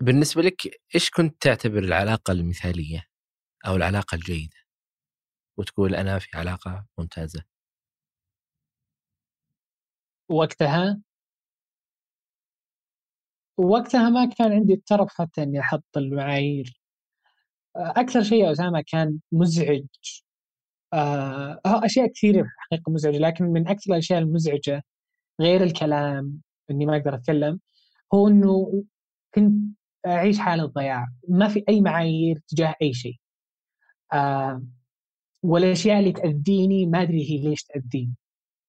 بالنسبة 0.00 0.42
لك 0.42 0.80
إيش 0.94 1.10
كنت 1.10 1.42
تعتبر 1.42 1.78
العلاقة 1.78 2.32
المثالية 2.32 3.04
أو 3.66 3.76
العلاقة 3.76 4.14
الجيدة؟ 4.14 4.56
وتقول 5.56 5.94
أنا 5.94 6.18
في 6.18 6.28
علاقة 6.34 6.86
ممتازة. 6.98 7.44
وقتها؟ 10.28 11.00
وقتها 13.58 14.10
ما 14.10 14.24
كان 14.38 14.52
عندي 14.52 14.72
الترف 14.74 15.08
حتى 15.18 15.42
إني 15.42 15.60
أحط 15.60 15.96
المعايير. 15.96 16.80
أكثر 17.76 18.22
شيء 18.22 18.44
يا 18.44 18.52
أسامة 18.52 18.84
كان 18.86 19.20
مزعج. 19.32 19.86
آه 20.92 21.60
أشياء 21.66 22.06
كثيرة 22.12 22.42
في 22.42 22.48
الحقيقة 22.48 22.92
مزعجة 22.92 23.18
لكن 23.18 23.44
من 23.44 23.68
أكثر 23.68 23.92
الأشياء 23.92 24.18
المزعجة 24.20 24.82
غير 25.40 25.62
الكلام 25.62 26.40
إني 26.70 26.86
ما 26.86 26.96
أقدر 26.96 27.14
أتكلم 27.14 27.60
هو 28.14 28.28
إنه 28.28 28.84
كنت 29.34 29.54
أعيش 30.06 30.38
حالة 30.38 30.64
ضياع 30.66 31.08
ما 31.28 31.48
في 31.48 31.64
أي 31.68 31.80
معايير 31.80 32.40
تجاه 32.48 32.74
أي 32.82 32.94
شيء. 32.94 33.16
آه 34.12 34.62
والأشياء 35.42 35.98
اللي 35.98 36.12
تأذيني 36.12 36.86
ما 36.86 37.02
أدري 37.02 37.30
هي 37.30 37.48
ليش 37.48 37.64
تأذيني. 37.64 38.14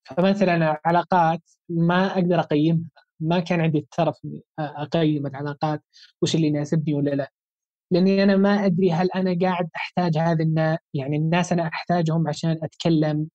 فمثلا 0.05 0.81
علاقات 0.85 1.41
ما 1.69 2.07
أقدر 2.13 2.39
أقيمها 2.39 2.89
ما 3.19 3.39
كان 3.39 3.61
عندي 3.61 3.77
الترف 3.79 4.15
أقيم 4.59 5.27
العلاقات 5.27 5.83
وش 6.21 6.35
اللي 6.35 6.47
يناسبني 6.47 6.93
ولا 6.93 7.09
لا. 7.11 7.31
لأني 7.91 8.23
أنا 8.23 8.37
ما 8.37 8.65
أدري 8.65 8.91
هل 8.91 9.09
أنا 9.15 9.37
قاعد 9.41 9.69
أحتاج 9.75 10.17
هذا 10.17 10.79
يعني 10.93 11.17
الناس 11.17 11.51
أنا 11.53 11.67
أحتاجهم 11.67 12.27
عشان 12.27 12.59
أتكلم 12.63 13.27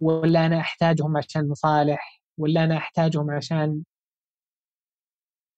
ولا 0.00 0.46
أنا 0.46 0.60
أحتاجهم 0.60 1.16
عشان 1.16 1.48
مصالح 1.48 2.22
ولا 2.38 2.64
أنا 2.64 2.76
أحتاجهم 2.76 3.30
عشان 3.30 3.82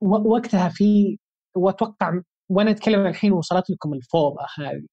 وقتها 0.01 0.69
في 0.69 1.19
وأتوقع 1.55 2.21
وأنا 2.49 2.71
أتكلم 2.71 3.07
الحين 3.07 3.33
وصلت 3.33 3.71
لكم 3.71 3.95
الفوضى 3.95 4.45
هذه 4.59 4.87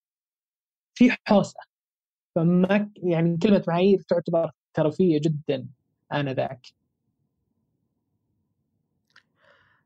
في 0.96 1.12
حوسة. 1.28 1.60
فما 2.36 2.92
يعني 3.04 3.38
كلمة 3.38 3.64
معايير 3.68 4.02
تعتبر 4.10 4.52
ترفيه 4.74 5.20
جدا 5.22 5.68
آنذاك. 6.14 6.62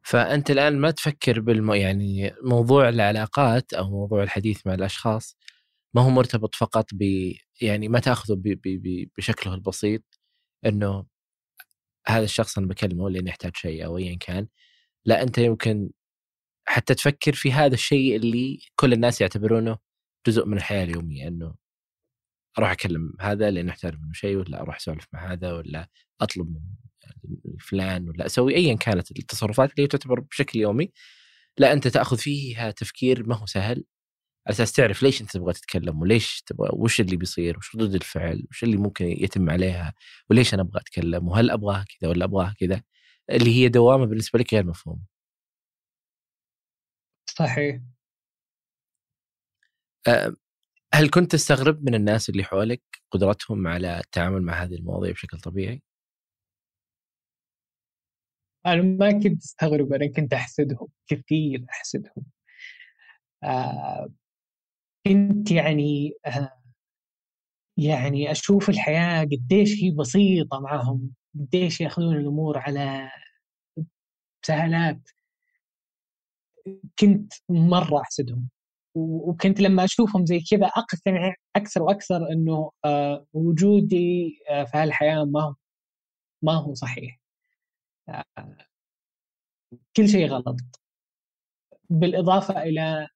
فأنت 0.03 0.51
الآن 0.51 0.77
ما 0.79 0.91
تفكر 0.91 1.39
بالم 1.39 1.73
يعني 1.73 2.33
موضوع 2.43 2.89
العلاقات 2.89 3.73
أو 3.73 3.89
موضوع 3.89 4.23
الحديث 4.23 4.67
مع 4.67 4.73
الأشخاص 4.73 5.37
ما 5.93 6.01
هو 6.01 6.09
مرتبط 6.09 6.55
فقط 6.55 6.85
ب 6.93 7.33
يعني 7.61 7.87
ما 7.87 7.99
تأخذه 7.99 8.33
ب... 8.35 8.41
ب... 8.43 8.61
ب... 8.65 9.09
بشكله 9.17 9.53
البسيط 9.53 10.03
إنه 10.65 11.05
هذا 12.07 12.23
الشخص 12.23 12.57
أنا 12.57 12.67
بكلمه 12.67 13.09
لاني 13.09 13.29
احتاج 13.29 13.51
شيء 13.55 13.85
أو 13.85 13.97
ايا 13.97 14.17
كان 14.17 14.47
لا 15.05 15.23
أنت 15.23 15.37
يمكن 15.37 15.89
حتى 16.67 16.95
تفكر 16.95 17.33
في 17.33 17.51
هذا 17.53 17.73
الشيء 17.73 18.15
اللي 18.15 18.59
كل 18.75 18.93
الناس 18.93 19.21
يعتبرونه 19.21 19.77
جزء 20.27 20.45
من 20.45 20.57
الحياة 20.57 20.83
اليومية 20.83 21.27
إنه 21.27 21.55
أروح 22.57 22.71
أكلم 22.71 23.13
هذا 23.19 23.51
لأنه 23.51 23.71
احتاج 23.71 23.93
منه 23.93 24.13
شيء 24.13 24.37
ولا 24.37 24.61
أروح 24.61 24.75
أسولف 24.75 25.07
مع 25.13 25.31
هذا 25.31 25.53
ولا 25.53 25.89
أطلب 26.21 26.47
من 26.49 27.57
فلان 27.59 28.09
ولا 28.09 28.25
أسوي 28.25 28.55
ايا 28.55 28.75
كانت 28.75 29.11
التصرفات 29.11 29.73
اللي 29.77 29.87
تعتبر 29.87 30.19
بشكل 30.19 30.59
يومي. 30.59 30.91
لا 31.57 31.73
أنت 31.73 31.87
تأخذ 31.87 32.17
فيها 32.17 32.71
تفكير 32.71 33.27
ما 33.27 33.35
هو 33.35 33.45
سهل 33.45 33.85
على 34.47 34.53
أساس 34.55 34.71
تعرف 34.73 35.03
ليش 35.03 35.21
أنت 35.21 35.31
تبغى 35.31 35.53
تتكلم 35.53 36.01
وليش 36.01 36.43
تبغى 36.45 36.69
وش 36.73 37.01
اللي 37.01 37.17
بيصير 37.17 37.57
وش 37.57 37.75
ردود 37.75 37.95
الفعل 37.95 38.43
وش 38.51 38.63
اللي 38.63 38.77
ممكن 38.77 39.05
يتم 39.07 39.49
عليها 39.49 39.93
وليش 40.29 40.53
أنا 40.53 40.61
أبغى 40.61 40.81
أتكلم 40.81 41.27
وهل 41.27 41.51
أبغاها 41.51 41.85
كذا 41.99 42.09
ولا 42.09 42.25
أبغاها 42.25 42.55
كذا. 42.59 42.83
اللي 43.31 43.55
هي 43.55 43.69
دوامة 43.69 44.05
بالنسبة 44.05 44.39
لك 44.39 44.53
غير 44.53 44.65
مفهومة. 44.65 45.01
صحيح. 47.37 47.81
هل 50.93 51.09
كنت 51.09 51.31
تستغرب 51.31 51.83
من 51.83 51.95
الناس 51.95 52.29
اللي 52.29 52.43
حولك 52.43 52.81
قدرتهم 53.11 53.67
على 53.67 53.99
التعامل 53.99 54.41
مع 54.41 54.63
هذه 54.63 54.75
المواضيع 54.75 55.11
بشكل 55.11 55.39
طبيعي؟ 55.39 55.81
أنا 58.65 58.81
ما 58.81 59.11
كنت 59.11 59.43
أستغرب 59.43 59.93
أنا 59.93 60.07
كنت 60.07 60.33
أحسدهم 60.33 60.87
كثير 61.07 61.65
أحسدهم 61.69 62.25
آه 63.43 64.09
كنت 65.07 65.51
يعني 65.51 66.13
آه 66.25 66.51
يعني 67.77 68.31
أشوف 68.31 68.69
الحياة 68.69 69.23
قديش 69.23 69.83
هي 69.83 69.91
بسيطة 69.91 70.59
معهم 70.59 71.11
قديش 71.35 71.81
ياخذون 71.81 72.15
الأمور 72.17 72.57
على 72.57 73.11
سهلات. 74.45 75.09
كنت 76.99 77.33
مرة 77.49 78.01
أحسدهم. 78.01 78.49
وكنت 78.95 79.59
لما 79.61 79.83
أشوفهم 79.83 80.25
زي 80.25 80.39
كذا 80.51 80.65
أقتنع 80.67 81.33
أكثر 81.55 81.83
وأكثر 81.83 82.31
إنه 82.31 82.71
آه 82.85 83.25
وجودي 83.33 84.39
آه 84.49 84.63
في 84.63 84.77
هالحياة 84.77 85.25
ما 85.25 85.41
هو 85.43 85.55
ما 86.41 86.53
هو 86.53 86.73
صحيح. 86.73 87.19
كل 89.97 90.09
شيء 90.09 90.27
غلط. 90.27 90.57
بالإضافة 91.89 92.63
إلى 92.63 93.07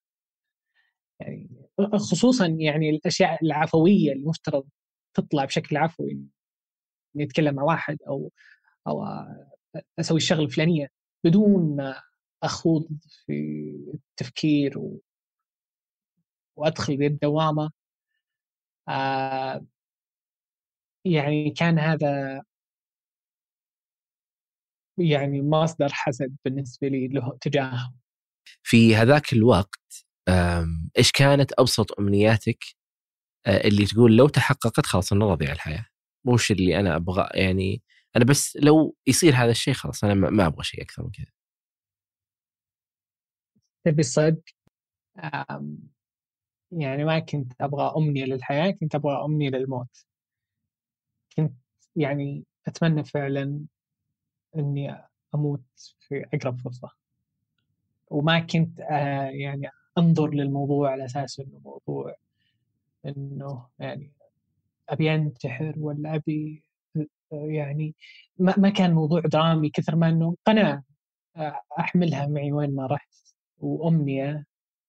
يعني 1.20 1.50
خصوصا 1.94 2.48
يعني 2.48 2.90
الأشياء 2.90 3.46
العفوية 3.46 4.12
المفترض 4.12 4.66
تطلع 5.14 5.46
بشكل 5.46 5.78
عفوي. 5.78 6.20
نتكلم 7.18 7.56
مع 7.56 7.64
واحد 7.64 7.98
أو 8.08 8.32
أو 8.88 9.06
أسوي 10.00 10.18
الشغلة 10.18 10.44
الفلانية 10.44 10.88
بدون 11.26 11.76
ما 11.76 12.02
أخوض 12.44 12.88
في 13.26 13.34
التفكير 13.94 14.80
و... 14.80 15.02
وأدخل 16.58 16.98
بالدوامه 16.98 17.72
آه 18.90 19.66
يعني 21.06 21.52
كان 21.52 21.80
هذا 21.80 22.44
يعني 24.98 25.42
مصدر 25.42 25.90
حسد 25.92 26.36
بالنسبة 26.46 26.88
لي 26.88 27.08
له 27.08 27.38
تجاهه. 27.42 27.94
في 28.64 28.96
هذاك 28.96 29.34
الوقت 29.34 30.06
إيش 30.98 31.12
كانت 31.12 31.52
أبسط 31.60 32.00
أمنياتك 32.00 32.64
آه، 33.48 33.68
اللي 33.68 33.86
تقول 33.86 34.18
لو 34.18 34.28
تحققت 34.28 34.86
خلاص 34.86 35.14
أنا 35.14 35.26
راضي 35.26 35.46
على 35.46 35.54
الحياة؟ 35.54 35.86
وش 36.26 36.52
اللي 36.52 36.80
أنا 36.80 36.96
أبغى 36.96 37.30
يعني 37.34 37.82
أنا 38.16 38.26
بس 38.26 38.58
لو 38.62 38.96
يصير 39.08 39.34
هذا 39.36 39.52
الشيء 39.52 39.74
خلاص 39.74 40.04
أنا 40.04 40.14
ما 40.14 40.48
أبغى 40.48 40.64
شيء 40.64 40.82
أكثر 40.82 41.04
من 41.04 41.12
كذا. 41.12 41.26
تبي 43.86 44.00
الصدق؟ 44.00 44.42
يعني 46.72 47.04
ما 47.06 47.20
كنت 47.20 47.54
أبغى 47.62 47.94
أمنية 47.98 48.26
للحياة 48.26 48.72
كنت 48.72 48.96
أبغى 48.96 49.26
أمنية 49.26 49.50
للموت. 49.50 50.06
كنت 51.38 51.54
يعني 51.96 52.46
أتمنى 52.68 53.04
فعلا 53.04 53.66
إني 54.58 54.96
أموت 55.36 55.62
في 56.00 56.26
أقرب 56.34 56.60
فرصة. 56.60 56.90
وما 58.08 58.40
كنت 58.40 58.80
آه 58.80 59.24
يعني 59.30 59.70
أنظر 59.98 60.30
للموضوع 60.30 60.92
على 60.92 61.06
أساس 61.06 61.40
إنه 61.40 61.60
موضوع 61.60 62.16
إنه 63.06 63.68
يعني 63.80 64.12
أبي 64.90 65.16
أنتحر 65.16 65.74
ولا 65.78 66.16
أبي 66.16 66.64
يعني 67.32 67.96
ما, 68.40 68.70
كان 68.70 68.94
موضوع 68.94 69.22
درامي 69.22 69.70
كثر 69.70 69.96
ما 69.96 70.10
إنه 70.10 70.36
قناعه 70.46 70.84
أحملها 71.80 72.28
معي 72.28 72.52
وين 72.52 72.76
ما 72.76 72.86
رحت 72.86 73.14
وأمنية 73.58 74.46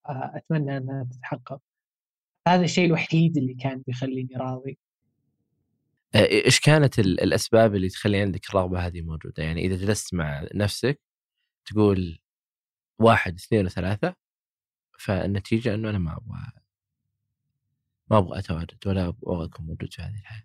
أتمنى 0.07 0.76
إنها 0.76 1.09
تتحقق 1.12 1.61
هذا 2.49 2.64
الشيء 2.64 2.86
الوحيد 2.86 3.36
اللي 3.36 3.55
كان 3.55 3.82
بيخليني 3.86 4.36
راضي 4.36 4.78
إيش 6.14 6.61
كانت 6.61 6.99
الأسباب 6.99 7.74
اللي 7.74 7.88
تخلي 7.88 8.20
عندك 8.20 8.49
الرغبة 8.51 8.86
هذه 8.86 9.01
موجودة؟ 9.01 9.42
يعني 9.42 9.61
إذا 9.66 9.76
جلست 9.76 10.14
مع 10.14 10.47
نفسك 10.55 11.01
تقول 11.66 12.18
واحد 12.99 13.34
اثنين 13.34 13.66
وثلاثة 13.66 14.14
فالنتيجة 14.99 15.74
إنه 15.74 15.90
أنا 15.90 15.99
ما 15.99 16.12
أبغى 16.12 16.64
ما 18.11 18.18
أبغى 18.18 18.38
اتواجد 18.38 18.86
ولا 18.86 19.09
أبغى 19.09 19.44
أكون 19.44 19.66
موجود 19.66 19.92
في 19.92 20.02
هذه 20.02 20.18
الحياة. 20.20 20.44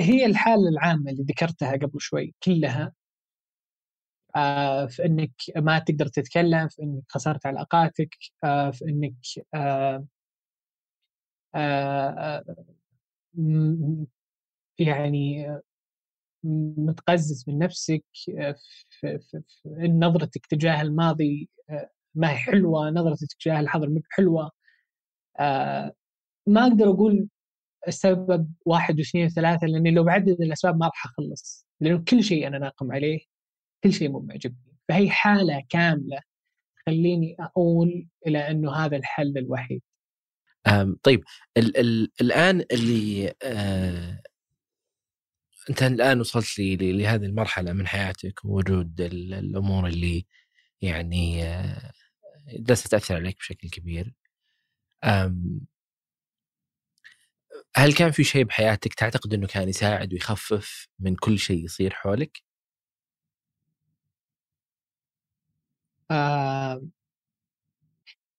هي 0.00 0.26
الحالة 0.26 0.68
العامة 0.68 1.10
اللي 1.10 1.22
ذكرتها 1.22 1.72
قبل 1.72 2.00
شوي 2.00 2.34
كلها 2.42 2.92
آه 4.36 4.86
في 4.86 5.04
إنك 5.04 5.30
ما 5.56 5.78
تقدر 5.78 6.06
تتكلم 6.06 6.68
في 6.68 6.82
إنك 6.82 7.02
خسرت 7.08 7.46
علاقاتك 7.46 8.14
آه 8.44 8.70
في 8.70 8.84
إنك 8.84 9.14
آه 9.54 10.06
يعني 14.78 15.46
متقزز 16.78 17.44
من 17.48 17.58
نفسك 17.58 18.04
في, 18.12 19.18
نظرتك 19.78 20.46
تجاه 20.46 20.82
الماضي 20.82 21.48
ما 22.16 22.30
هي 22.32 22.36
حلوة 22.36 22.90
نظرتك 22.90 23.28
تجاه 23.40 23.60
الحاضر 23.60 23.88
مو 23.88 24.02
حلوة. 24.10 24.50
ما 26.46 26.62
أقدر 26.66 26.90
أقول 26.90 27.28
السبب 27.88 28.52
واحد 28.66 28.98
واثنين 28.98 29.26
وثلاثة 29.26 29.66
لأني 29.66 29.90
لو 29.90 30.04
بعدد 30.04 30.40
الأسباب 30.40 30.76
ما 30.76 30.86
راح 30.86 31.06
أخلص 31.06 31.66
لأنه 31.80 32.04
كل 32.08 32.24
شيء 32.24 32.46
أنا 32.46 32.58
ناقم 32.58 32.92
عليه 32.92 33.20
كل 33.84 33.92
شيء 33.92 34.08
مو 34.10 34.20
معجبني. 34.20 34.76
فهي 34.88 35.10
حالة 35.10 35.62
كاملة 35.68 36.20
تخليني 36.86 37.36
أقول 37.40 38.08
إلى 38.26 38.50
إنه 38.50 38.72
هذا 38.72 38.96
الحل 38.96 39.38
الوحيد. 39.38 39.82
طيب 41.02 41.24
ال 41.56 41.76
ال 41.76 42.10
الآن 42.20 42.64
اللي 42.72 43.34
آه 43.42 44.22
أنت 45.70 45.82
الآن 45.82 46.20
وصلت 46.20 46.58
لي 46.58 46.76
لهذه 46.76 47.24
المرحلة 47.24 47.72
من 47.72 47.86
حياتك 47.86 48.44
ووجود 48.44 49.00
الأمور 49.00 49.86
اللي 49.86 50.26
يعني 50.82 51.44
آه 51.44 51.92
جالسه 52.48 52.88
تاثر 52.88 53.14
عليك 53.14 53.38
بشكل 53.38 53.70
كبير. 53.70 54.14
هل 57.76 57.92
كان 57.94 58.10
في 58.10 58.24
شيء 58.24 58.44
بحياتك 58.44 58.94
تعتقد 58.94 59.34
إنه 59.34 59.46
كان 59.46 59.68
يساعد 59.68 60.12
ويخفف 60.12 60.88
من 60.98 61.16
كل 61.16 61.38
شيء 61.38 61.64
يصير 61.64 61.94
حولك؟ 61.94 62.42
آه. 66.10 66.80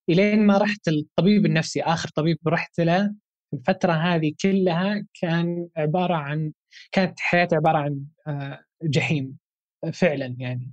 إلين 0.10 0.46
ما 0.48 0.58
رحت 0.58 0.88
الطبيب 0.88 1.46
النفسي 1.46 1.82
آخر 1.84 2.10
طبيب 2.10 2.38
رحت 2.48 2.80
له 2.80 3.16
الفترة 3.54 3.94
هذه 3.94 4.34
كلها 4.42 5.06
كان 5.22 5.70
عبارة 5.78 6.16
عن 6.16 6.54
كانت 6.92 7.20
حياتي 7.20 7.56
عبارة 7.56 7.78
عن 7.78 8.06
آه 8.28 8.64
جحيم 8.84 9.38
فعلا 9.94 10.36
يعني. 10.40 10.72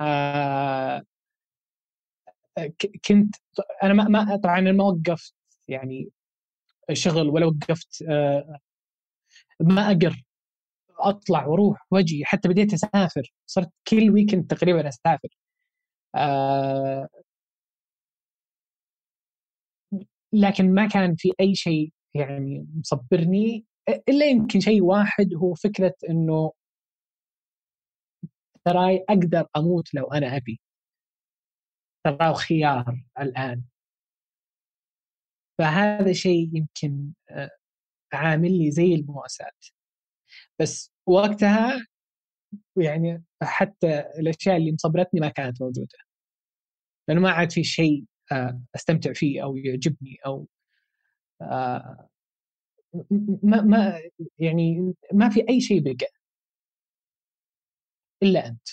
آه. 0.00 1.02
كنت 3.08 3.34
أنا 3.82 3.94
ما, 3.94 4.36
طبعا 4.36 4.60
ما 4.60 4.84
وقفت 4.84 5.34
يعني 5.68 6.08
شغل 6.94 7.28
ولا 7.30 7.46
وقفت 7.46 8.02
آه، 8.10 8.58
ما 9.60 9.90
اقر 9.90 10.22
أطلع 11.00 11.46
وأروح 11.46 11.86
وأجي. 11.92 12.24
حتى 12.24 12.48
بديت 12.48 12.74
أسافر. 12.74 13.34
صرت 13.46 13.70
كل 13.88 14.10
ويكند 14.10 14.46
تقريبا 14.46 14.88
أسافر. 14.88 15.28
آه، 16.16 17.08
لكن 20.32 20.74
ما 20.74 20.86
كان 20.88 21.14
في 21.16 21.32
أي 21.40 21.54
شيء 21.54 21.92
يعني 22.14 22.66
مصبرني 22.74 23.64
إلا 24.08 24.26
يمكن 24.26 24.60
شيء 24.60 24.82
واحد 24.82 25.34
هو 25.34 25.54
فكرة 25.54 25.94
إنه 26.10 26.52
تراي 28.64 29.04
أقدر 29.08 29.46
أموت 29.56 29.94
لو 29.94 30.04
أنا 30.06 30.36
أبي. 30.36 30.60
تراه 32.06 32.32
خيار 32.32 33.04
الآن. 33.20 33.62
فهذا 35.58 36.12
شيء 36.12 36.50
يمكن 36.56 37.12
آه، 37.30 37.50
عامل 38.12 38.58
لي 38.58 38.70
زي 38.70 38.94
المواساة. 38.94 39.50
بس 40.60 40.92
وقتها 41.06 41.86
يعني 42.76 43.24
حتى 43.42 44.00
الأشياء 44.00 44.56
اللي 44.56 44.72
مصبرتني 44.72 45.20
ما 45.20 45.28
كانت 45.28 45.62
موجودة. 45.62 45.98
لأنه 47.08 47.20
ما 47.20 47.30
عاد 47.30 47.52
في 47.52 47.64
شيء 47.64 48.04
آه، 48.32 48.60
أستمتع 48.74 49.12
فيه 49.12 49.42
أو 49.44 49.56
يعجبني 49.56 50.16
أو 50.26 50.48
آه، 51.42 52.08
ما 53.42 53.62
ما 53.62 54.02
يعني 54.38 54.94
ما 55.12 55.28
في 55.30 55.48
أي 55.48 55.60
شيء 55.60 55.80
بقى. 55.82 56.08
إلا 58.22 58.46
أنت. 58.46 58.68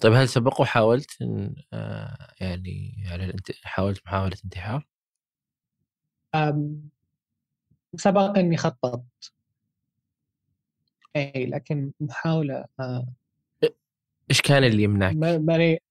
طيب 0.00 0.12
هل 0.12 0.28
سبق 0.28 0.60
وحاولت 0.60 1.22
إن 1.22 1.54
آه 1.72 2.34
يعني 2.40 3.04
على 3.06 3.24
الانت... 3.24 3.52
حاولت 3.64 4.06
محاولة 4.06 4.36
انتحار؟ 4.44 4.86
سبق 7.96 8.38
إني 8.38 8.56
خططت 8.56 9.32
إي 11.16 11.46
لكن 11.46 11.92
محاولة 12.00 12.64
آه 12.80 13.06
إيش 14.30 14.40
كان 14.42 14.64
اللي 14.64 14.82
يمنعك؟ 14.82 15.16
ماني 15.16 15.82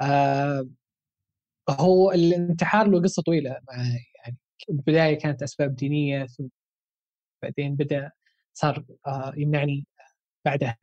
آه 0.00 0.68
هو 1.70 2.12
الانتحار 2.12 2.86
له 2.88 3.02
قصة 3.02 3.22
طويلة 3.22 3.58
معي 3.72 4.04
يعني 4.16 4.36
البداية 4.70 5.18
كانت 5.18 5.42
أسباب 5.42 5.76
دينية 5.76 6.26
ثم 6.26 6.48
بعدين 7.42 7.76
بدأ 7.76 8.10
صار 8.52 8.84
آه 9.06 9.32
يمنعني 9.36 9.86
بعدها 10.44 10.78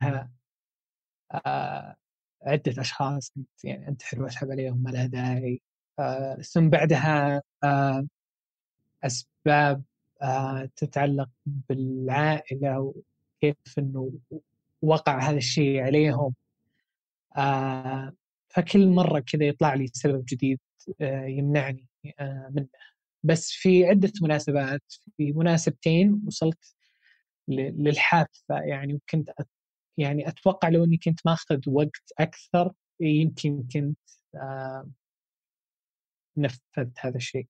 عدة 2.42 2.80
أشخاص 2.82 3.32
يعني 3.64 3.88
أنتحر 3.88 4.22
وأسحب 4.22 4.50
عليهم 4.50 4.82
ما 4.82 4.90
لها 4.90 5.06
داعي 5.06 5.62
آه، 5.98 6.34
ثم 6.34 6.68
بعدها 6.70 7.42
آه، 7.64 8.06
أسباب 9.04 9.82
تتعلق 10.76 11.30
بالعائلة 11.46 12.80
وكيف 12.80 13.78
أنه 13.78 14.12
وقع 14.82 15.18
هذا 15.18 15.36
الشيء 15.36 15.80
عليهم 15.80 16.34
فكل 18.48 18.88
مرة 18.88 19.20
كذا 19.20 19.44
يطلع 19.44 19.74
لي 19.74 19.86
سبب 19.86 20.24
جديد 20.24 20.60
يمنعني 21.26 21.88
منه. 22.50 22.68
بس 23.22 23.50
في 23.50 23.86
عدة 23.86 24.12
مناسبات 24.22 24.82
في 25.16 25.32
مناسبتين 25.32 26.22
وصلت 26.26 26.74
للحافة 27.48 28.60
يعني 28.64 28.94
وكنت 28.94 29.30
يعني 29.98 30.28
أتوقع 30.28 30.68
لو 30.68 30.84
إني 30.84 30.96
كنت 30.96 31.20
ماخذ 31.26 31.60
وقت 31.68 32.12
أكثر 32.18 32.72
يمكن 33.00 33.68
كنت 33.72 33.98
آه 34.34 34.90
نفذت 36.36 36.92
هذا 36.98 37.16
الشيء. 37.16 37.48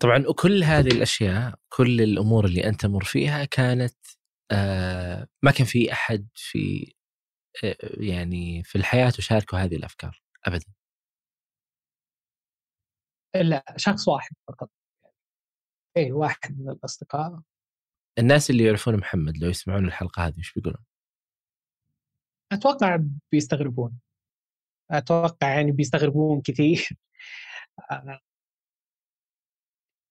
طبعا 0.00 0.24
وكل 0.28 0.64
هذه 0.64 0.88
الأشياء 0.88 1.54
كل 1.68 2.00
الأمور 2.00 2.44
اللي 2.44 2.64
أنت 2.68 2.80
تمر 2.80 3.04
فيها 3.04 3.44
كانت 3.44 3.96
آه 4.50 5.28
ما 5.42 5.50
كان 5.50 5.66
في 5.66 5.92
أحد 5.92 6.28
في 6.34 6.94
آه 7.64 7.76
يعني 7.80 8.62
في 8.64 8.78
الحياة 8.78 9.10
تشاركه 9.10 9.58
هذه 9.64 9.76
الأفكار 9.76 10.22
ابدا. 10.46 10.66
لا 13.34 13.64
شخص 13.76 14.08
واحد 14.08 14.36
فقط. 14.48 14.70
اي 15.96 16.12
واحد 16.12 16.60
من 16.60 16.70
الأصدقاء 16.70 17.42
الناس 18.18 18.50
اللي 18.50 18.64
يعرفون 18.64 18.96
محمد 18.96 19.38
لو 19.38 19.48
يسمعون 19.48 19.84
الحلقة 19.84 20.26
هذه 20.26 20.38
إيش 20.38 20.52
بيقولون؟ 20.52 20.84
أتوقع 22.52 22.98
بيستغربون. 23.32 23.98
أتوقع 24.90 25.54
يعني 25.54 25.72
بيستغربون 25.72 26.40
كثير. 26.40 26.88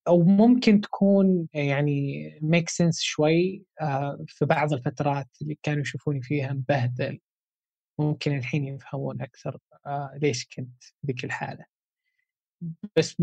أو 0.08 0.24
ممكن 0.24 0.82
تكون 0.82 1.47
يعني 1.54 2.30
make 2.41 2.70
sense 2.70 3.02
شوي 3.02 3.64
آه، 3.82 4.26
في 4.28 4.45
بعض 4.45 4.74
الفترات 4.74 5.28
اللي 5.41 5.58
كانوا 5.64 5.82
يشوفوني 5.82 6.22
فيها 6.22 6.54
مبهدل. 6.54 7.20
ممكن 7.99 8.38
الحين 8.38 8.66
يفهمون 8.66 9.22
أكثر 9.22 9.58
آه، 9.86 10.20
ليش 10.22 10.47
كنت 10.56 10.84
ذيك 11.08 11.26
الحالة. 11.26 11.66
بس 12.97 13.22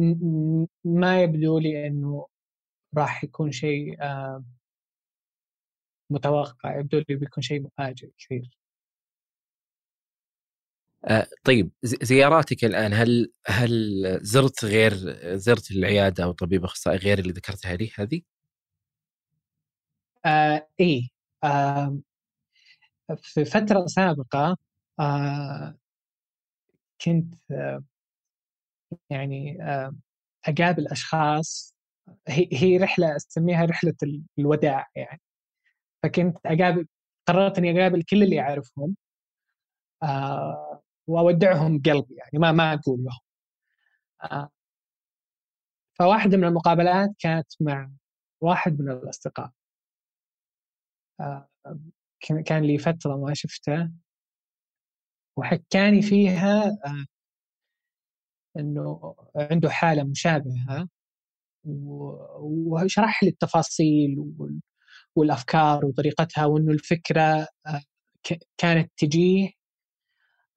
ما 0.85 1.23
يبدو 1.23 1.59
لي 1.59 1.87
إنه 1.87 2.27
راح 2.97 3.25
يكون 3.25 3.53
شيء 3.53 4.03
آه، 4.03 4.45
متوقع 6.11 6.79
يبدو 6.79 6.99
لي 7.09 7.17
بيكون 7.17 7.43
شيء 7.43 7.63
مفاجئ 7.63 8.11
كثير 8.19 8.59
آه 11.05 11.27
طيب 11.45 11.71
زياراتك 11.83 12.65
الآن 12.65 12.93
هل 12.95 13.33
هل 13.47 13.73
زرت 14.23 14.65
غير 14.65 14.93
زرت 15.37 15.71
العيادة 15.71 16.25
أو 16.25 16.33
طبيب 16.33 16.65
أخصائي 16.65 16.99
غير 16.99 17.19
اللي 17.19 17.33
ذكرتها 17.33 17.77
لي 17.77 17.91
هذه؟ 17.99 18.23
آه 20.27 20.69
إيه 20.81 21.09
آه 21.45 21.99
في 23.23 23.45
فترة 23.45 23.87
سابقة 23.87 24.57
آه 25.01 25.79
كنت 27.05 27.35
آه 27.51 27.85
يعني 29.11 29.63
آه 29.63 29.95
أقابل 30.49 30.87
أشخاص 30.89 31.75
هي 32.29 32.49
هي 32.53 32.77
رحلة 32.79 33.17
أسميها 33.17 33.65
رحلة 33.65 33.95
الوداع 34.39 34.87
يعني 34.97 35.21
فكنت 36.03 36.37
أقابل 36.47 36.87
قررت 37.29 37.59
إني 37.59 37.81
أقابل 37.81 38.03
كل 38.03 38.23
اللي 38.23 38.41
اعرفهم 38.41 38.97
آه 40.03 40.83
وأودعهم 41.07 41.83
قلبي 41.83 42.15
يعني 42.15 42.39
ما 42.39 42.53
ما 42.53 42.73
أقول 42.75 43.05
لهم. 43.05 43.19
آه. 44.23 44.51
فواحده 45.99 46.37
من 46.37 46.45
المقابلات 46.45 47.11
كانت 47.19 47.47
مع 47.61 47.91
واحد 48.41 48.81
من 48.81 48.91
الأصدقاء. 48.91 49.51
آه 51.21 51.49
كان 52.47 52.63
لي 52.65 52.79
فترة 52.79 53.17
ما 53.17 53.35
شفته. 53.35 53.91
وحكاني 55.37 56.03
فيها 56.03 56.65
آه 56.67 57.07
إنه 58.59 59.15
عنده 59.37 59.71
حالة 59.71 60.05
مشابهة 60.05 60.89
وشرح 62.67 63.23
لي 63.23 63.29
التفاصيل 63.31 64.17
والأفكار 65.19 65.87
وطريقتها 65.87 66.45
وإنه 66.47 66.73
الفكرة 66.73 67.49
آه، 67.67 67.83
كانت 68.59 68.93
تجيه 68.99 69.51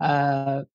آه، 0.01 0.65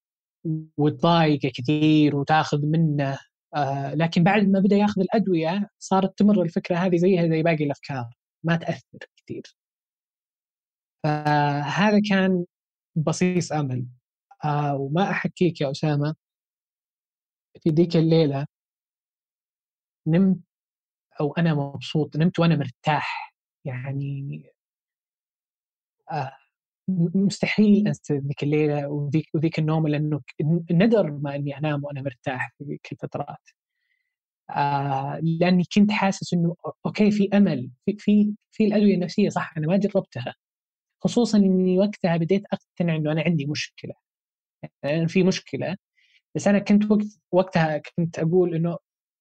وتضايقه 0.78 1.51
كثير 1.55 2.16
وتاخذ 2.16 2.66
منه 2.66 3.18
آه 3.57 3.95
لكن 3.95 4.24
بعد 4.24 4.49
ما 4.49 4.61
بدأ 4.61 4.76
ياخذ 4.76 5.01
الأدوية 5.01 5.68
صارت 5.78 6.18
تمر 6.18 6.43
الفكرة 6.43 6.76
هذه 6.76 6.97
زيها 6.97 7.28
زي 7.28 7.43
باقي 7.43 7.64
الأفكار 7.64 8.11
ما 8.45 8.57
تأثر 8.57 8.99
كثير. 9.16 9.43
فهذا 11.05 12.01
كان 12.11 12.45
بصيص 12.97 13.53
أمل 13.53 13.87
وما 14.74 15.11
أحكيك 15.11 15.61
يا 15.61 15.70
أسامة 15.70 16.14
في 17.62 17.70
ذيك 17.70 17.97
الليلة 17.97 18.47
نمت 20.07 20.39
أو 21.20 21.32
أنا 21.39 21.55
مبسوط 21.55 22.16
نمت 22.16 22.39
وأنا 22.39 22.57
مرتاح. 22.57 23.26
يعني 23.66 24.42
آه 26.12 26.32
مستحيل 27.14 27.86
أنسى 27.88 28.14
ذيك 28.18 28.42
الليلة 28.42 28.88
وذيك 28.88 29.26
وذيك 29.34 29.58
النوم 29.58 29.88
لأنه 29.88 30.20
ندر 30.70 31.10
ما 31.12 31.36
إني 31.36 31.58
أنام 31.58 31.84
وأنا 31.84 32.02
مرتاح 32.02 32.52
في 32.58 32.64
ذيك 32.64 32.92
الفترات. 32.92 33.38
آه 34.50 35.20
لأني 35.22 35.64
كنت 35.74 35.90
حاسس 35.92 36.34
إنه 36.34 36.56
أوكي 36.86 37.10
في 37.10 37.28
أمل 37.34 37.70
في 37.86 37.96
في 37.98 38.34
في 38.52 38.64
الأدوية 38.66 38.94
النفسية 38.94 39.28
صح 39.28 39.54
أنا 39.58 39.66
ما 39.66 39.76
جربتها. 39.76 40.34
خصوصا 41.04 41.38
إني 41.38 41.78
وقتها 41.78 42.16
بديت 42.16 42.42
أقتنع 42.52 42.96
إنه 42.96 43.12
أنا 43.12 43.22
عندي 43.22 43.46
مشكلة. 43.46 43.94
يعني 44.84 45.08
في 45.08 45.22
مشكلة 45.22 45.76
بس 46.36 46.48
أنا 46.48 46.58
كنت 46.60 46.90
وقت 46.92 47.06
وقتها 47.32 47.78
كنت 47.98 48.18
أقول 48.20 48.54
إنه 48.54 48.78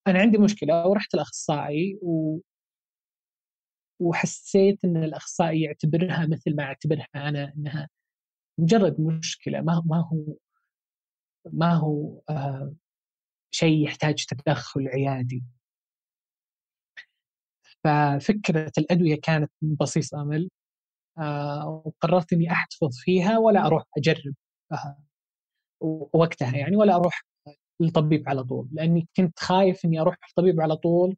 أنا 0.07 0.19
عندي 0.19 0.37
مشكلة 0.39 0.87
ورحت 0.87 1.15
الاخصائي 1.15 1.99
و 2.03 2.39
وحسيت 3.99 4.85
إن 4.85 4.97
الأخصائي 5.03 5.61
يعتبرها 5.61 6.25
مثل 6.27 6.55
ما 6.55 6.63
أعتبرها 6.63 7.07
أنا 7.15 7.53
إنها 7.57 7.89
مجرد 8.59 9.01
مشكلة 9.01 9.61
ما 9.61 9.83
ما 9.85 9.97
هو 10.13 10.35
ما 11.53 11.73
هو 11.73 12.21
آه 12.29 12.73
شيء 13.51 13.83
يحتاج 13.85 14.25
تدخل 14.25 14.87
عيادي. 14.87 15.43
ففكرة 17.83 18.71
الأدوية 18.77 19.19
كانت 19.23 19.51
بصيص 19.61 20.13
أمل 20.15 20.49
آه 21.19 21.83
وقررت 21.85 22.33
إني 22.33 22.51
أحتفظ 22.51 22.97
فيها 22.99 23.37
ولا 23.39 23.65
أروح 23.67 23.83
أجرب 23.97 24.33
آه 24.71 24.97
وقتها 26.13 26.57
يعني 26.57 26.75
ولا 26.75 26.95
أروح 26.95 27.21
للطبيب 27.81 28.29
على 28.29 28.43
طول 28.43 28.69
لأني 28.71 29.07
كنت 29.17 29.39
خايف 29.39 29.85
إني 29.85 30.01
أروح 30.01 30.17
للطبيب 30.29 30.61
على 30.61 30.75
طول 30.77 31.17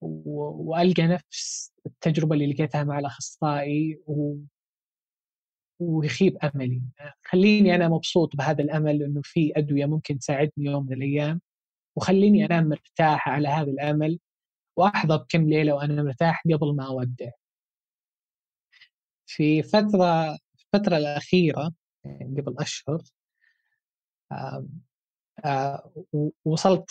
وألقى 0.00 1.06
نفس 1.06 1.72
التجربة 1.86 2.34
اللي 2.34 2.52
لقيتها 2.52 2.84
مع 2.84 2.98
الأخصائي 2.98 4.00
و... 4.06 4.36
ويخيب 5.80 6.36
أملي. 6.44 6.82
خليني 7.24 7.74
أنا 7.74 7.88
مبسوط 7.88 8.36
بهذا 8.36 8.62
الأمل 8.62 9.02
إنه 9.02 9.20
في 9.24 9.52
أدوية 9.56 9.86
ممكن 9.86 10.18
تساعدني 10.18 10.52
يوم 10.58 10.86
من 10.86 10.92
الأيام 10.92 11.40
وخليني 11.96 12.44
أنام 12.46 12.68
مرتاح 12.68 13.28
على 13.28 13.48
هذا 13.48 13.70
الأمل 13.70 14.18
واحظى 14.76 15.18
بكم 15.18 15.48
ليلة 15.50 15.74
وأنا 15.74 16.02
مرتاح 16.02 16.42
قبل 16.54 16.74
ما 16.76 16.86
أودع. 16.86 17.30
في 19.26 19.62
فترة 19.62 20.38
الفترة 20.74 20.96
الأخيرة 20.96 21.72
يعني 22.04 22.40
قبل 22.40 22.54
أشهر 22.58 23.02
آه 24.32 25.92
وصلت 26.44 26.90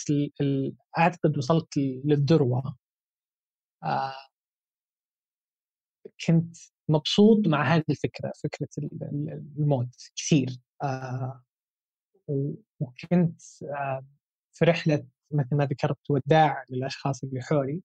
أعتقد 0.98 1.38
وصلت 1.38 1.76
للذروة. 2.04 2.76
كنت 6.26 6.56
مبسوط 6.88 7.48
مع 7.48 7.74
هذه 7.74 7.84
الفكرة 7.90 8.32
فكرة 8.42 8.68
الموت 9.58 9.96
كثير. 10.16 10.48
آه، 10.82 11.42
وكنت 12.80 13.42
آه، 13.62 14.06
في 14.52 14.64
رحلة 14.64 15.06
مثل 15.30 15.56
ما 15.56 15.64
ذكرت 15.64 16.10
وداع 16.10 16.64
للأشخاص 16.70 17.24
اللي 17.24 17.42
حولي. 17.42 17.82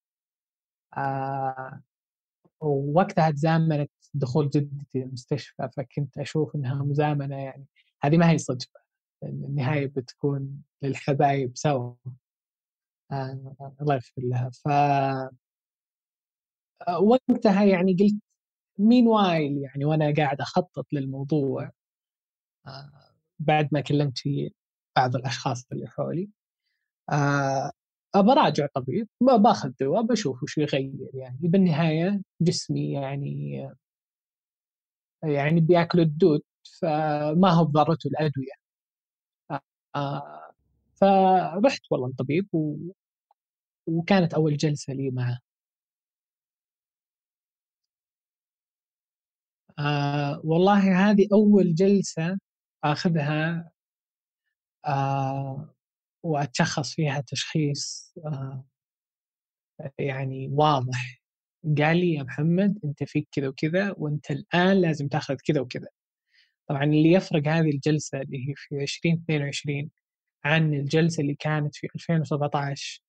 ووقتها 2.61 3.31
تزامنت 3.31 3.91
دخول 4.13 4.49
جدتي 4.49 5.03
المستشفى 5.03 5.69
فكنت 5.77 6.17
أشوف 6.17 6.55
إنها 6.55 6.83
مزامنة 6.83 7.37
يعني. 7.37 7.65
هذه 8.01 8.17
ما 8.17 8.29
هي 8.29 8.37
صدفة 8.37 8.79
النهاية 9.23 9.87
بتكون 9.87 10.63
للحبايب 10.81 11.57
سوا. 11.57 11.93
الله 13.81 13.93
يغفر 13.95 14.21
لها. 14.21 14.49
ف 14.49 14.67
وقتها 17.01 17.63
يعني 17.65 17.93
قلت 17.93 18.15
مين 18.79 19.07
وايل 19.07 19.57
يعني 19.57 19.85
وأنا 19.85 20.13
قاعد 20.17 20.41
أخطط 20.41 20.87
للموضوع 20.93 21.71
آه، 22.67 22.91
بعد 23.39 23.69
ما 23.71 23.81
كلمت 23.81 24.17
في 24.17 24.51
بعض 24.97 25.15
الأشخاص 25.15 25.65
اللي 25.71 25.87
حولي. 25.87 26.29
آه، 27.11 27.71
براجع 28.15 28.67
طبيب 28.73 29.07
باخذ 29.21 29.71
دواء 29.81 30.01
بشوف 30.03 30.43
وش 30.43 30.57
يغير 30.57 31.11
يعني. 31.15 31.39
بالنهاية 31.41 32.21
جسمي 32.41 32.91
يعني 32.93 33.67
يعني 35.23 35.61
بياكل 35.61 35.99
الدود 35.99 36.41
فما 36.81 37.49
هو 37.49 37.65
بضرته 37.65 38.07
الأدوية. 38.07 38.65
آه، 39.95 40.51
فرحت 40.95 41.81
والله 41.91 42.07
الطبيب 42.07 42.47
و... 42.53 42.77
وكانت 43.87 44.33
أول 44.33 44.57
جلسة 44.57 44.93
لي 44.93 45.11
معه 45.11 45.39
آه 49.79 50.41
والله 50.43 51.09
هذه 51.11 51.27
أول 51.33 51.75
جلسة 51.75 52.37
آخذها 52.83 53.71
آه 54.87 55.75
وأتشخص 56.23 56.93
فيها 56.95 57.21
تشخيص 57.27 58.13
آه 58.25 58.65
يعني 59.99 60.49
واضح. 60.51 61.21
قال 61.77 61.97
لي 61.97 62.13
يا 62.13 62.23
محمد 62.23 62.79
أنت 62.85 63.03
فيك 63.03 63.27
كذا 63.31 63.47
وكذا 63.47 63.95
وأنت 63.97 64.31
الآن 64.31 64.81
لازم 64.81 65.07
تأخذ 65.07 65.35
كذا 65.45 65.61
وكذا. 65.61 65.87
طبعا 66.69 66.83
اللي 66.83 67.11
يفرق 67.11 67.47
هذه 67.47 67.69
الجلسة 67.69 68.21
اللي 68.21 68.49
هي 68.49 68.53
في 68.57 68.75
2022 68.83 69.89
عن 70.45 70.73
الجلسة 70.73 71.21
اللي 71.21 71.35
كانت 71.35 71.75
في 71.75 71.87
2017 71.95 73.01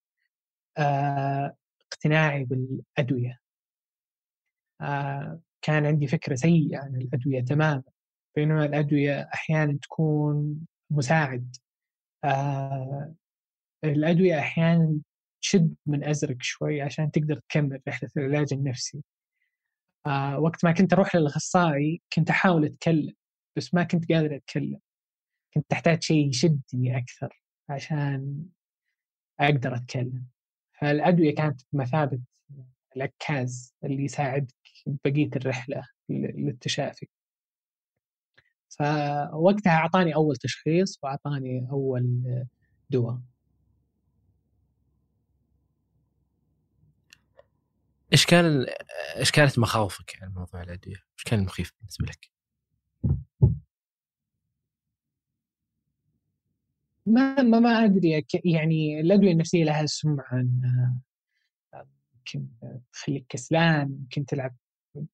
آه 0.79 1.57
اقتناعي 1.93 2.45
بالأدوية. 2.45 3.39
آه 4.81 5.41
كان 5.62 5.86
عندي 5.86 6.07
فكرة 6.07 6.34
سيئة 6.34 6.78
عن 6.78 6.96
الأدوية 6.96 7.40
تماما 7.40 7.82
بينما 8.36 8.64
الأدوية 8.64 9.30
أحيانا 9.34 9.78
تكون 9.82 10.66
مساعد. 10.90 11.57
آه 12.24 13.14
الأدوية 13.84 14.38
أحيانا 14.38 14.98
تشد 15.42 15.74
من 15.86 16.04
أزرق 16.04 16.36
شوي 16.40 16.82
عشان 16.82 17.11
تقدر 17.11 17.38
تكمل 17.38 17.80
رحلة 17.88 18.11
العلاج 18.16 18.52
النفسي. 18.52 19.02
آه 20.07 20.38
وقت 20.40 20.64
ما 20.64 20.72
كنت 20.72 20.92
أروح 20.92 21.16
للأخصائي 21.16 22.02
كنت 22.12 22.30
أحاول 22.30 22.64
أتكلم 22.64 23.14
بس 23.57 23.74
ما 23.74 23.82
كنت 23.84 24.12
قادر 24.12 24.36
أتكلم. 24.36 24.80
كنت 25.54 25.72
أحتاج 25.72 26.02
شيء 26.02 26.28
يشدني 26.28 26.98
أكثر 26.98 27.42
عشان 27.68 28.44
أقدر 29.40 29.74
أتكلم. 29.76 30.26
فالأدوية 30.80 31.34
كانت 31.34 31.61
بمثابة 31.72 32.20
العكاز 32.96 33.74
اللي 33.84 34.04
يساعدك 34.04 34.54
بقية 34.87 35.30
الرحلة 35.37 35.82
للتشافي 36.09 37.07
فوقتها 38.68 39.72
أعطاني 39.72 40.14
أول 40.14 40.37
تشخيص 40.37 40.99
وأعطاني 41.03 41.68
أول 41.70 42.22
دواء 42.91 43.18
إيش 48.12 48.26
كان 48.26 48.66
إيش 49.16 49.30
كانت 49.30 49.59
مخاوفك 49.59 50.18
عن 50.22 50.32
موضوع 50.32 50.62
الأدوية؟ 50.62 50.97
إيش 50.97 51.24
كان 51.24 51.39
المخيف 51.41 51.72
بالنسبة 51.80 52.07
لك؟ 52.07 52.30
ما 57.07 57.43
ما 57.43 57.61
ما 57.61 57.84
أدري 57.84 58.24
يعني 58.45 59.01
الأدوية 59.01 59.32
النفسية 59.32 59.64
لها 59.64 59.87
سمعه 59.87 60.32
انها 60.32 60.97
يمكن 62.16 62.49
تخليك 62.93 63.26
كسلان 63.28 63.99
يمكن 64.01 64.26
تلعب 64.26 64.57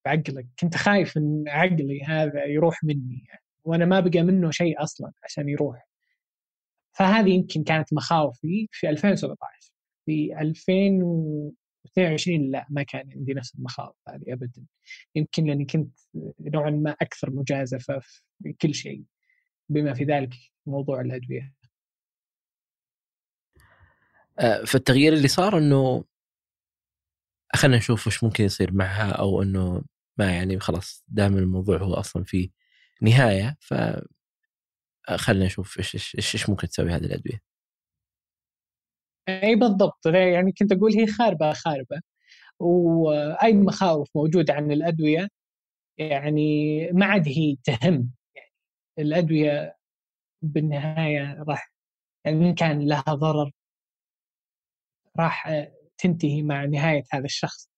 بعقلك. 0.05 0.47
كنت 0.59 0.77
خايف 0.77 1.17
إن 1.17 1.43
عقلي 1.47 2.03
هذا 2.03 2.45
يروح 2.45 2.83
مني 2.83 3.25
يعني. 3.27 3.43
وأنا 3.63 3.85
ما 3.85 3.99
بقى 3.99 4.21
منه 4.21 4.51
شيء 4.51 4.83
أصلا 4.83 5.11
عشان 5.23 5.49
يروح. 5.49 5.87
فهذه 6.93 7.29
يمكن 7.29 7.63
كانت 7.63 7.93
مخاوفي 7.93 8.67
في 8.71 8.89
2017 8.89 9.73
في 10.05 10.41
2022 10.41 12.51
لا 12.51 12.65
ما 12.69 12.83
كان 12.83 13.09
عندي 13.15 13.33
نفس 13.33 13.55
المخاوف 13.55 13.95
هذه 14.09 14.33
ابدا. 14.33 14.65
يمكن 15.15 15.45
لأني 15.45 15.65
كنت 15.65 15.97
نوعا 16.39 16.69
ما 16.69 16.91
أكثر 17.01 17.31
مجازفة 17.31 17.99
في 18.43 18.53
كل 18.53 18.73
شيء 18.73 19.03
بما 19.69 19.93
في 19.93 20.03
ذلك 20.03 20.33
موضوع 20.65 21.01
الأدوية. 21.01 21.53
آه، 24.39 24.63
فالتغيير 24.63 25.13
اللي 25.13 25.27
صار 25.27 25.57
إنه 25.57 26.03
خلينا 27.55 27.77
نشوف 27.77 28.07
وش 28.07 28.23
ممكن 28.23 28.43
يصير 28.43 28.73
معها 28.73 29.11
أو 29.11 29.41
إنه 29.41 29.83
ما 30.17 30.31
يعني 30.31 30.59
خلاص 30.59 31.03
دام 31.07 31.37
الموضوع 31.37 31.77
هو 31.77 31.93
أصلا 31.93 32.23
في 32.23 32.51
نهاية 33.01 33.55
ف 33.59 33.73
خلينا 35.15 35.45
نشوف 35.45 35.77
إيش 35.79 35.95
إيش 35.95 36.35
إيش 36.35 36.49
ممكن 36.49 36.67
تسوي 36.69 36.91
هذه 36.91 37.05
الأدوية. 37.05 37.41
إي 39.29 39.55
بالضبط. 39.55 40.05
يعني 40.05 40.51
كنت 40.51 40.71
أقول 40.71 40.91
هي 40.93 41.07
خاربة 41.07 41.53
خاربة. 41.53 42.01
وأي 42.59 43.53
مخاوف 43.53 44.09
موجوده 44.15 44.53
عن 44.53 44.71
الأدوية 44.71 45.27
يعني 45.99 46.77
ما 46.93 47.05
عاد 47.07 47.27
هي 47.29 47.57
تهم. 47.65 48.11
يعني 48.35 48.51
الأدوية 48.99 49.77
بالنهاية 50.43 51.43
راح 51.49 51.73
يعني 52.25 52.49
إن 52.49 52.55
كان 52.55 52.87
لها 52.89 53.03
ضرر 53.09 53.51
راح 55.19 55.47
تنتهي 55.97 56.43
مع 56.43 56.65
نهاية 56.65 57.03
هذا 57.11 57.25
الشخص. 57.25 57.69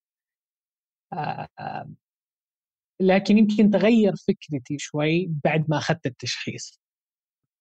لكن 2.99 3.38
يمكن 3.38 3.70
تغير 3.70 4.13
فكرتي 4.16 4.78
شوي 4.80 5.32
بعد 5.43 5.66
ما 5.70 5.78
أخذت 5.78 6.05
التشخيص. 6.05 6.82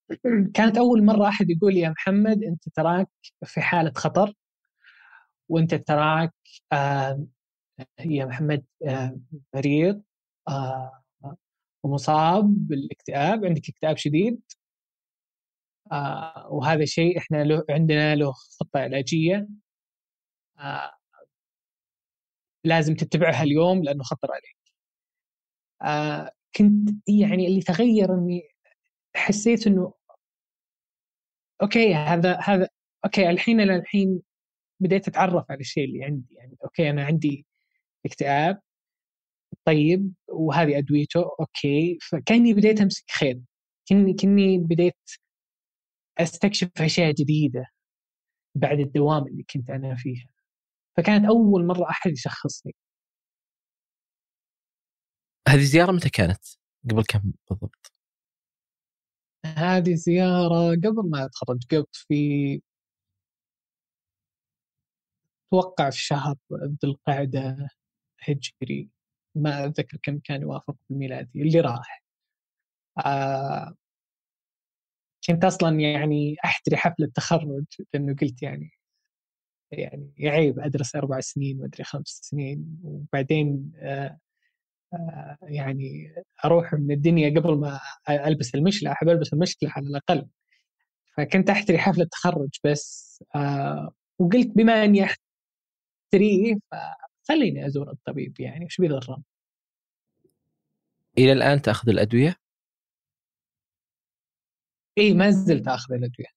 كانت 0.54 0.78
أول 0.78 1.04
مرة 1.04 1.28
أحد 1.28 1.50
يقول 1.50 1.76
يا 1.76 1.88
محمد 1.90 2.44
أنت 2.44 2.68
تراك 2.68 3.08
في 3.44 3.60
حالة 3.60 3.92
خطر 3.96 4.34
وأنت 5.48 5.74
تراك 5.74 6.34
آه 6.72 7.26
يا 8.00 8.24
محمد 8.26 8.64
آه 8.88 9.18
مريض 9.54 10.02
آه 10.48 11.02
ومصاب 11.84 12.44
بالاكتئاب 12.68 13.44
عندك 13.44 13.68
اكتئاب 13.68 13.96
شديد. 13.96 14.40
آه 15.92 16.48
وهذا 16.50 16.84
شيء 16.84 17.18
إحنا 17.18 17.44
له 17.44 17.64
عندنا 17.70 18.14
له 18.16 18.32
خطة 18.32 18.80
علاجية. 18.80 19.36
آه 19.36 19.46
لازم 22.64 22.94
تتبعها 22.94 23.42
اليوم 23.42 23.82
لأنه 23.84 24.02
خطر 24.02 24.28
عليك. 24.32 24.56
آه 25.82 26.30
كنت 26.56 26.90
يعني 27.08 27.46
اللي 27.46 27.60
تغير 27.62 28.14
إني 28.14 28.42
حسيت 29.16 29.66
إنه 29.66 29.94
okay 31.62 31.94
هذا 31.94 32.38
هذا 32.40 32.68
okay 33.04 33.30
الحين 33.30 33.60
أنا 33.60 33.76
الحين 33.76 34.22
بديت 34.80 35.08
أتعرف 35.08 35.44
على 35.50 35.60
الشيء 35.60 35.84
اللي 35.84 36.04
عندي. 36.04 36.34
يعني 36.34 36.56
okay 36.64 36.90
أنا 36.90 37.04
عندي 37.06 37.46
اكتئاب 38.06 38.60
طيب 39.64 40.12
وهذه 40.28 40.78
أدويته 40.78 41.20
okay. 41.40 41.98
فكأني 42.10 42.54
بديت 42.54 42.80
أمسك 42.80 43.10
خيط 43.10 43.38
كني 43.88 44.14
كني 44.14 44.58
بديت 44.58 44.96
أستكشف 46.18 46.70
أشياء 46.80 47.12
جديدة 47.12 47.66
بعد 48.54 48.80
الدوام 48.80 49.26
اللي 49.26 49.42
كنت 49.54 49.70
أنا 49.70 49.94
فيها. 49.96 50.26
فكانت 50.96 51.26
أول 51.26 51.66
مرة 51.66 51.90
أحد 51.90 52.10
يشخصني 52.10 52.74
هذه 55.48 55.62
زيارة 55.62 55.92
متى 55.92 56.10
كانت؟ 56.10 56.40
قبل 56.90 57.04
كم 57.04 57.32
بالضبط؟ 57.50 57.92
هذه 59.46 59.94
زيارة 59.94 60.70
قبل 60.70 61.10
ما 61.10 61.24
أتخرج 61.24 61.62
قبل 61.70 61.86
في 61.92 62.60
أتوقع 65.48 65.90
في 65.90 65.98
شهر 66.00 66.36
ذي 66.54 66.78
القعدة 66.84 67.68
هجري 68.20 68.90
ما 69.34 69.64
أتذكر 69.66 69.98
كم 70.02 70.18
كان 70.18 70.42
يوافق 70.42 70.76
بالميلادي 70.90 71.42
اللي 71.42 71.60
راح 71.60 72.02
آه 73.06 73.74
كنت 75.28 75.44
أصلا 75.44 75.80
يعني 75.80 76.36
أحتري 76.44 76.76
حفلة 76.76 77.06
تخرج 77.14 77.64
لأنه 77.94 78.16
قلت 78.20 78.42
يعني 78.42 78.70
يعني 79.78 80.12
عيب 80.20 80.60
أدرس 80.60 80.96
أربع 80.96 81.20
سنين 81.20 81.60
وأدري 81.60 81.84
خمس 81.84 82.20
سنين 82.22 82.78
وبعدين 82.84 83.72
آه 83.78 84.18
يعني 85.42 86.14
أروح 86.44 86.74
من 86.74 86.90
الدنيا 86.90 87.40
قبل 87.40 87.58
ما 87.58 87.80
ألبس 88.10 88.54
المشلة 88.54 88.92
أحب 88.92 89.08
ألبس 89.08 89.32
المشلة 89.32 89.70
على 89.70 89.86
الأقل 89.86 90.28
فكنت 91.16 91.50
أحتري 91.50 91.78
حفله 91.78 92.04
تخرج 92.04 92.58
بس 92.64 93.22
آه 93.34 93.92
وقلت 94.18 94.48
بما 94.56 94.84
أني 94.84 95.04
أحتريه 95.04 96.54
فخليني 96.70 97.66
أزور 97.66 97.90
الطبيب 97.90 98.40
يعني 98.40 98.64
إيش 98.64 98.80
بيضر 98.80 99.16
إلى 101.18 101.32
الآن 101.32 101.62
تأخذ 101.62 101.88
الأدوية؟ 101.88 102.36
اي 104.98 105.14
ما 105.14 105.30
زلت 105.30 105.68
أخذ 105.68 105.94
الأدوية 105.94 106.28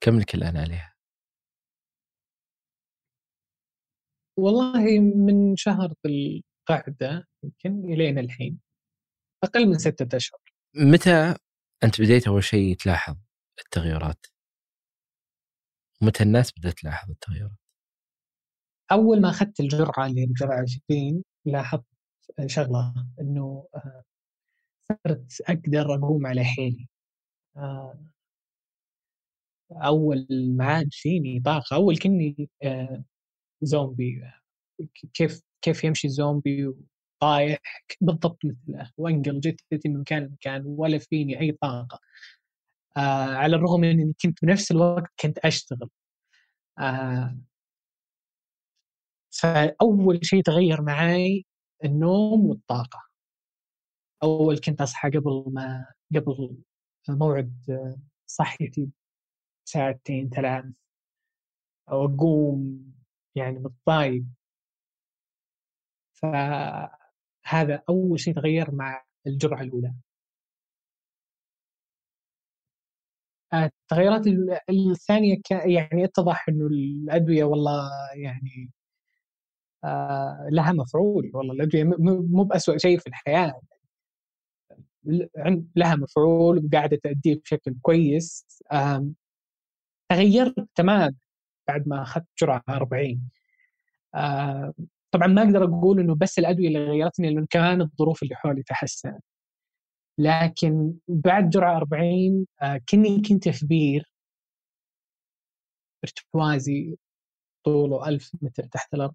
كم 0.00 0.18
لك 0.18 0.34
الآن 0.34 0.56
عليها؟ 0.56 0.91
والله 4.36 5.00
من 5.00 5.56
شهر 5.56 5.92
القاعده 6.06 7.28
يمكن 7.42 7.92
الين 7.92 8.18
الحين 8.18 8.60
أقل 9.44 9.66
من 9.66 9.78
ستة 9.78 10.16
أشهر 10.16 10.40
متى 10.76 11.34
أنت 11.84 12.00
بديت 12.00 12.26
أول 12.26 12.44
شيء 12.44 12.76
تلاحظ 12.76 13.16
التغيرات؟ 13.58 14.26
متى 16.02 16.22
الناس 16.22 16.52
بدأت 16.58 16.78
تلاحظ 16.78 17.10
التغيرات؟ 17.10 17.58
أول 18.92 19.20
ما 19.20 19.30
أخذت 19.30 19.60
الجرعة 19.60 20.06
اللي 20.06 20.20
هي 20.20 20.24
الجرعة 20.24 20.62
20 20.90 21.24
لاحظت 21.44 21.84
شغلة 22.46 22.94
إنه 23.20 23.68
آه، 23.74 24.02
صرت 24.88 25.40
أقدر 25.48 25.94
أقوم 25.94 26.26
على 26.26 26.44
حيلي 26.44 26.88
آه، 27.56 28.04
أول 29.72 30.26
ما 30.56 30.64
عاد 30.64 30.88
فيني 30.92 31.40
طاقة 31.40 31.76
أول 31.76 31.98
كني 31.98 32.48
آه، 32.62 33.04
زومبي 33.62 34.22
كيف 35.14 35.42
كيف 35.62 35.84
يمشي 35.84 36.06
الزومبي 36.08 36.74
طايح 37.20 37.58
بالضبط 38.00 38.38
مثله. 38.44 38.90
وانقل 38.96 39.40
جثتي 39.40 39.88
من 39.88 40.00
مكان 40.00 40.22
لمكان 40.24 40.62
ولا 40.66 40.98
فيني 40.98 41.40
أي 41.40 41.52
طاقة. 41.52 42.00
آه 42.96 43.34
على 43.36 43.56
الرغم 43.56 43.84
إني 43.84 44.14
كنت 44.22 44.44
بنفس 44.44 44.70
الوقت 44.72 45.12
كنت 45.20 45.38
أشتغل. 45.38 45.90
آه. 46.78 47.38
فأول 49.30 50.20
شيء 50.22 50.42
تغير 50.42 50.82
معي 50.82 51.44
النوم 51.84 52.46
والطاقة. 52.46 53.02
أول 54.22 54.58
كنت 54.58 54.80
أصحى 54.80 55.10
قبل 55.10 55.44
ما 55.52 55.86
قبل 56.16 56.56
موعد 57.08 57.54
صحيتي 58.26 58.88
ساعتين 59.68 60.30
ثلاث. 60.30 60.64
أو 61.90 62.04
أقوم 62.04 62.92
يعني 63.34 63.58
متضايق 63.58 64.22
فهذا 66.14 67.82
أول 67.88 68.20
شيء 68.20 68.34
تغير 68.34 68.74
مع 68.74 69.04
الجرعة 69.26 69.62
الأولى. 69.62 69.94
التغيرات 73.54 74.22
الثانية 74.70 75.36
يعني 75.50 76.04
اتضح 76.04 76.48
إنه 76.48 76.66
الأدوية 76.66 77.44
والله 77.44 77.90
يعني 78.14 78.72
آه 79.84 80.48
لها 80.52 80.72
مفعول 80.72 81.30
والله. 81.34 81.54
الأدوية 81.54 81.84
مو 81.84 82.42
باسوء 82.44 82.76
شيء 82.78 82.98
في 82.98 83.06
الحياة. 83.06 83.60
لها 85.76 85.96
مفعول 85.96 86.64
وقاعدة 86.66 86.96
تأديه 87.02 87.34
بشكل 87.40 87.74
كويس. 87.82 88.46
تغيرت 90.10 90.54
تماما. 90.74 91.14
بعد 91.68 91.88
ما 91.88 92.02
أخذت 92.02 92.26
جرعة 92.40 92.62
40 92.68 93.30
طبعا 95.12 95.26
ما 95.26 95.42
أقدر 95.42 95.64
أقول 95.64 96.00
إنه 96.00 96.14
بس 96.14 96.38
الأدوية 96.38 96.68
اللي 96.68 96.84
غيرتني 96.84 97.30
لأنه 97.34 97.46
كمان 97.50 97.80
الظروف 97.80 98.22
اللي 98.22 98.34
حولي 98.36 98.62
تحسنت. 98.62 99.22
لكن 100.18 100.94
بعد 101.08 101.50
جرعة 101.50 101.76
40 101.76 102.46
آه، 102.62 102.80
كني 102.88 103.22
كنت 103.28 103.48
في 103.48 103.66
بير 103.66 104.12
ارتوازي 106.04 106.96
طوله 107.64 108.08
1000 108.08 108.30
متر 108.42 108.64
تحت 108.66 108.94
الأرض 108.94 109.14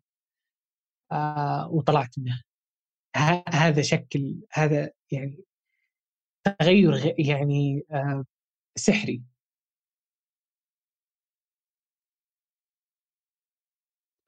آه 1.12 1.70
وطلعت 1.72 2.20
منه 2.20 2.42
هذا 3.50 3.82
شكل 3.82 4.36
هذا 4.54 4.92
يعني 5.12 5.44
تغير 6.60 7.16
يعني 7.20 7.84
آه 7.92 8.26
سحري. 8.76 9.24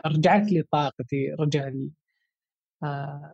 رجعت 0.06 0.52
لي 0.52 0.64
طاقتي 0.64 1.32
رجع 1.40 1.68
لي 1.68 1.90
آه 2.84 3.34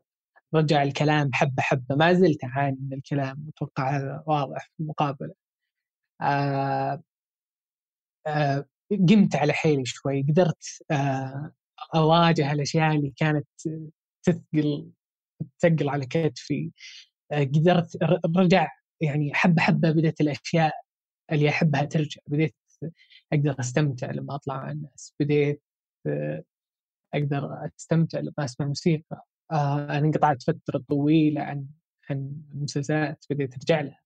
رجع 0.55 0.83
الكلام 0.83 1.29
حبة 1.33 1.63
حبة. 1.63 1.95
ما 1.95 2.13
زلت 2.13 2.43
أعاني 2.43 2.77
من 2.81 2.93
الكلام 2.97 3.49
أتوقع 3.49 3.97
هذا 3.97 4.23
واضح 4.27 4.65
في 4.77 4.83
المقابلة. 4.83 5.33
آه 6.21 7.03
آه 8.27 8.65
قمت 9.09 9.35
على 9.35 9.53
حيلي 9.53 9.85
شوي 9.85 10.21
قدرت 10.23 10.63
أواجه 11.95 12.51
الأشياء 12.53 12.95
اللي 12.95 13.13
كانت 13.17 13.47
تثقل 14.23 14.91
تثقل 15.59 15.89
على 15.89 16.05
كتفي. 16.05 16.71
قدرت 17.31 17.97
رجع 18.37 18.69
يعني 19.01 19.33
حبة 19.33 19.61
حبة 19.61 19.91
بدأت 19.91 20.21
الأشياء 20.21 20.73
اللي 21.31 21.49
أحبها 21.49 21.85
ترجع. 21.85 22.21
بديت 22.27 22.55
أقدر 23.33 23.55
أستمتع 23.59 24.11
لما 24.11 24.35
أطلع 24.35 24.57
مع 24.57 24.71
الناس. 24.71 25.13
بديت 25.19 25.63
أقدر 27.17 27.69
أستمتع 27.79 28.19
لما 28.19 28.33
اسمع 28.39 28.67
موسيقى. 28.67 29.25
آه 29.51 29.85
أنا 29.85 29.97
انقطعت 29.99 30.43
فترة 30.43 30.83
طويلة 30.89 31.41
عن 31.41 31.65
عن 32.09 32.41
المسلسلات 32.55 33.25
بديت 33.29 33.53
أرجع 33.53 33.81
لها. 33.81 33.99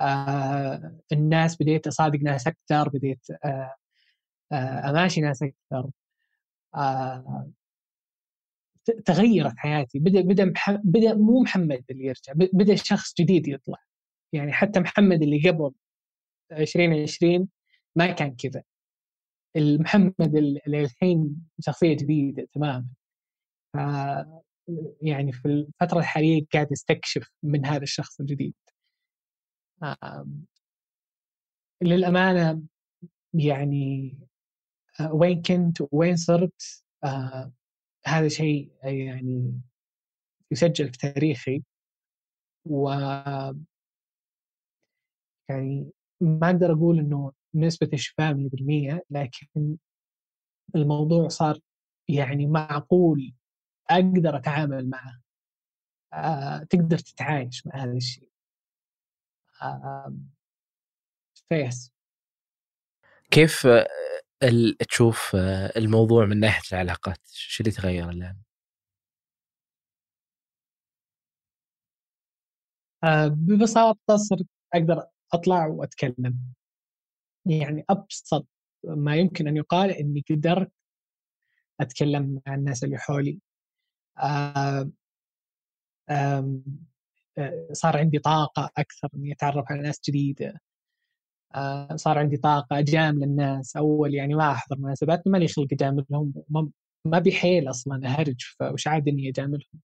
آه 0.00 1.00
الناس 1.12 1.56
بديت 1.62 1.86
أصادق 1.86 2.20
ناس 2.22 2.46
أكثر 2.48 2.88
بديت 2.88 3.26
آه 3.44 3.74
أماشي 4.90 5.20
ناس 5.20 5.42
أكثر. 5.42 5.90
تغيرت 9.06 9.54
حياتي. 9.56 9.98
بدأ 9.98 10.20
بدأ 10.22 10.52
بدأ 10.84 11.14
مو 11.14 11.40
محمد 11.42 11.84
اللي 11.90 12.04
يرجع 12.04 12.32
بدأ 12.52 12.74
شخص 12.76 13.14
جديد 13.20 13.48
يطلع. 13.48 13.78
يعني 14.32 14.52
حتى 14.52 14.80
محمد 14.80 15.22
اللي 15.22 15.50
قبل 15.50 15.72
2020 16.52 17.48
ما 17.96 18.12
كان 18.12 18.36
كذا. 18.36 18.62
المحمد 19.56 20.36
اللي 20.36 20.84
الحين 20.84 21.36
شخصية 21.60 21.96
جديدة 21.96 22.48
تماما. 22.52 22.86
يعني 25.02 25.32
في 25.32 25.48
الفترة 25.48 25.98
الحالية 25.98 26.46
قاعد 26.52 26.72
استكشف 26.72 27.30
من 27.42 27.66
هذا 27.66 27.82
الشخص 27.82 28.20
الجديد. 28.20 28.54
للأمانة 31.82 32.62
يعني 33.34 34.18
آه، 35.00 35.14
وين 35.14 35.42
كنت 35.42 35.78
وين 35.92 36.16
صرت 36.16 36.84
آه 37.04 37.52
هذا 38.06 38.28
شيء 38.28 38.72
يعني 38.84 39.60
يسجل 40.52 40.92
في 40.92 40.98
تاريخي. 40.98 41.62
و 42.66 42.90
يعني 45.48 45.92
ما 46.20 46.46
أقدر 46.50 46.72
أقول 46.72 46.98
إنه 46.98 47.32
نسبة 47.54 47.88
الشفاء 47.92 48.34
100% 48.34 49.00
لكن 49.10 49.76
الموضوع 50.76 51.28
صار 51.28 51.58
يعني 52.08 52.46
معقول 52.46 53.32
أقدر 53.90 54.36
أتعامل 54.36 54.90
معه 54.90 55.20
آه، 56.12 56.64
تقدر 56.70 56.98
تتعايش 56.98 57.66
مع 57.66 57.84
هذا 57.84 57.92
الشيء 57.92 58.30
آه، 59.62 60.14
فيس 61.48 61.92
كيف 63.30 63.66
آه، 63.66 63.86
تشوف 64.88 65.36
الموضوع 65.76 66.26
من 66.26 66.40
ناحية 66.40 66.62
العلاقات؟ 66.72 67.18
شو 67.32 67.62
اللي 67.62 67.72
تغير 67.74 68.10
الآن؟ 68.10 68.36
ببساطة 73.26 74.16
صرت 74.16 74.46
أقدر 74.74 75.06
أطلع 75.32 75.66
وأتكلم 75.66 76.38
يعني 77.46 77.84
أبسط 77.90 78.46
ما 78.84 79.16
يمكن 79.16 79.48
أن 79.48 79.56
يقال 79.56 79.90
إني 79.90 80.24
قدرت 80.30 80.72
أتكلم 81.80 82.40
مع 82.46 82.54
الناس 82.54 82.84
اللي 82.84 82.98
حولي. 82.98 83.40
آه، 84.18 84.90
صار 87.72 87.96
عندي 87.96 88.18
طاقة 88.18 88.70
أكثر 88.78 89.08
إني 89.14 89.32
أتعرف 89.32 89.64
على 89.72 89.82
ناس 89.82 90.00
جديدة. 90.08 90.60
آه، 91.54 91.96
صار 91.96 92.18
عندي 92.18 92.36
طاقة 92.36 92.78
أجامل 92.78 93.22
الناس 93.24 93.76
أول 93.76 94.14
يعني 94.14 94.34
ما 94.34 94.52
أحضر 94.52 94.78
مناسبات 94.78 95.28
ما 95.28 95.38
لي 95.38 95.48
خلق 95.48 95.68
أجاملهم 95.72 96.34
ما 97.04 97.18
بحيل 97.18 97.70
أصلا 97.70 98.06
أهرج 98.06 98.36
وش 98.72 98.86
عاد 98.88 99.08
إني 99.08 99.28
أجاملهم. 99.28 99.80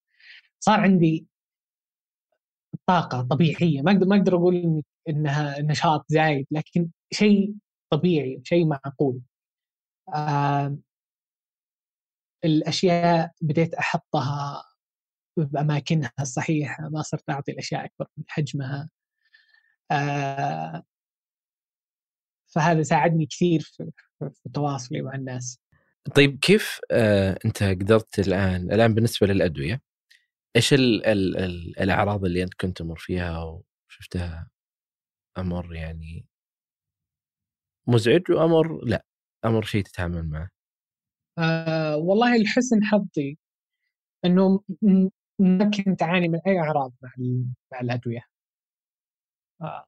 صار 0.60 0.80
عندي 0.80 1.26
طاقة 2.86 3.22
طبيعية 3.22 3.82
ما 3.82 3.92
أقدر 3.92 4.06
ما 4.06 4.16
أقدر 4.16 4.36
أقول 4.36 4.82
إنها 5.08 5.60
نشاط 5.62 6.04
زايد 6.08 6.46
لكن 6.50 6.88
شيء 7.12 7.54
طبيعي 7.90 8.40
شيء 8.44 8.66
معقول. 8.66 9.20
الأشياء 12.44 13.32
بديت 13.40 13.74
أحطها 13.74 14.64
بأماكنها 15.36 16.12
الصحيحة 16.20 16.88
ما 16.88 17.02
صرت 17.02 17.30
أعطي 17.30 17.52
الأشياء 17.52 17.84
أكبر 17.84 18.06
من 18.16 18.24
حجمها. 18.28 18.90
آه 19.90 20.82
فهذا 22.54 22.82
ساعدني 22.82 23.26
كثير 23.26 23.60
في, 23.60 23.90
في 24.18 24.48
تواصلي 24.54 25.02
مع 25.02 25.14
الناس. 25.14 25.60
طيب 26.14 26.38
كيف 26.38 26.80
آه 26.90 27.38
أنت 27.44 27.62
قدرت 27.62 28.18
الآن 28.18 28.72
الآن 28.72 28.94
بالنسبة 28.94 29.26
للأدوية 29.26 29.82
إيش 30.56 30.74
ال 30.74 31.06
ال 31.06 31.36
ال 31.36 31.78
الأعراض 31.80 32.24
اللي 32.24 32.42
أنت 32.42 32.54
كنت 32.54 32.78
تمر 32.78 32.96
فيها 32.98 33.62
وشفتها 33.88 34.50
أمر 35.38 35.74
يعني 35.74 36.26
مزعج 37.86 38.22
وأمر 38.30 38.84
لا 38.84 39.04
أمر 39.44 39.62
شيء 39.62 39.82
تتعامل 39.82 40.28
معه 40.30 40.50
آه 41.38 41.96
والله 41.96 42.36
لحسن 42.42 42.84
حظي 42.84 43.38
إنه 44.24 44.60
ما 45.38 45.70
كنت 45.70 46.02
أعاني 46.02 46.28
من 46.28 46.40
أي 46.46 46.58
أعراض 46.58 46.92
مع 47.02 47.10
مع 47.72 47.80
الأدوية. 47.80 48.22
آه 49.62 49.86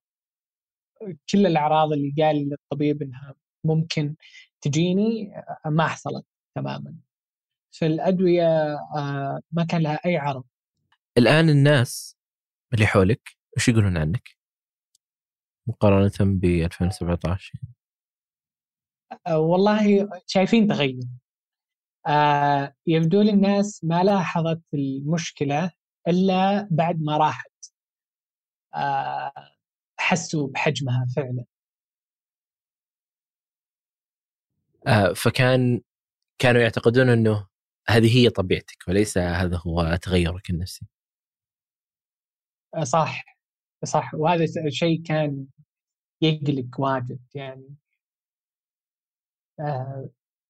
كل 1.33 1.47
الأعراض 1.47 1.93
اللي 1.93 2.15
قال 2.19 2.53
الطبيب 2.53 3.03
إنها 3.03 3.35
ممكن 3.65 4.17
تجيني 4.61 5.37
آه 5.67 5.69
ما 5.69 5.89
حصلت 5.89 6.27
تماما. 6.55 6.95
فالأدوية 7.71 8.75
آه 8.97 9.41
ما 9.53 9.65
كان 9.65 9.83
لها 9.83 10.01
أي 10.07 10.17
عرض. 10.17 10.45
الآن 11.19 11.49
الناس 11.51 12.17
اللي 12.75 12.87
حولك 12.87 13.37
وش 13.57 13.69
يقولون 13.69 13.97
عنك؟ 13.97 14.29
مقارنة 15.67 16.13
ب 16.21 16.45
2017 16.45 17.59
آه 17.65 17.78
والله 19.31 20.09
شايفين 20.27 20.67
تغير. 20.69 21.01
آه 22.07 22.75
يبدو 22.87 23.23
لي 23.23 23.31
الناس 23.31 23.85
ما 23.85 24.03
لاحظت 24.05 24.63
المشكلة 24.75 25.71
إلا 26.09 26.69
بعد 26.71 27.03
ما 27.03 27.17
راحت. 27.17 27.53
آه 28.75 29.33
حسوا 29.99 30.49
بحجمها 30.49 31.07
فعلا. 31.17 31.45
آه 34.87 35.13
فكان 35.13 35.81
كانوا 36.39 36.61
يعتقدون 36.63 37.09
أنه 37.09 37.49
هذه 37.89 38.17
هي 38.19 38.31
طبيعتك 38.31 38.89
وليس 38.89 39.19
هذا 39.19 39.57
هو 39.67 39.99
تغيرك 40.03 40.51
النفسي. 40.51 40.87
آه 42.75 42.85
صح 42.85 43.25
صح 43.85 44.15
وهذا 44.15 44.45
الشيء 44.67 45.03
كان 45.03 45.47
يقلق 46.23 46.81
واجد 46.81 47.21
يعني. 47.35 47.65
آه 47.65 47.88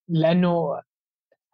لأنه 0.09 0.83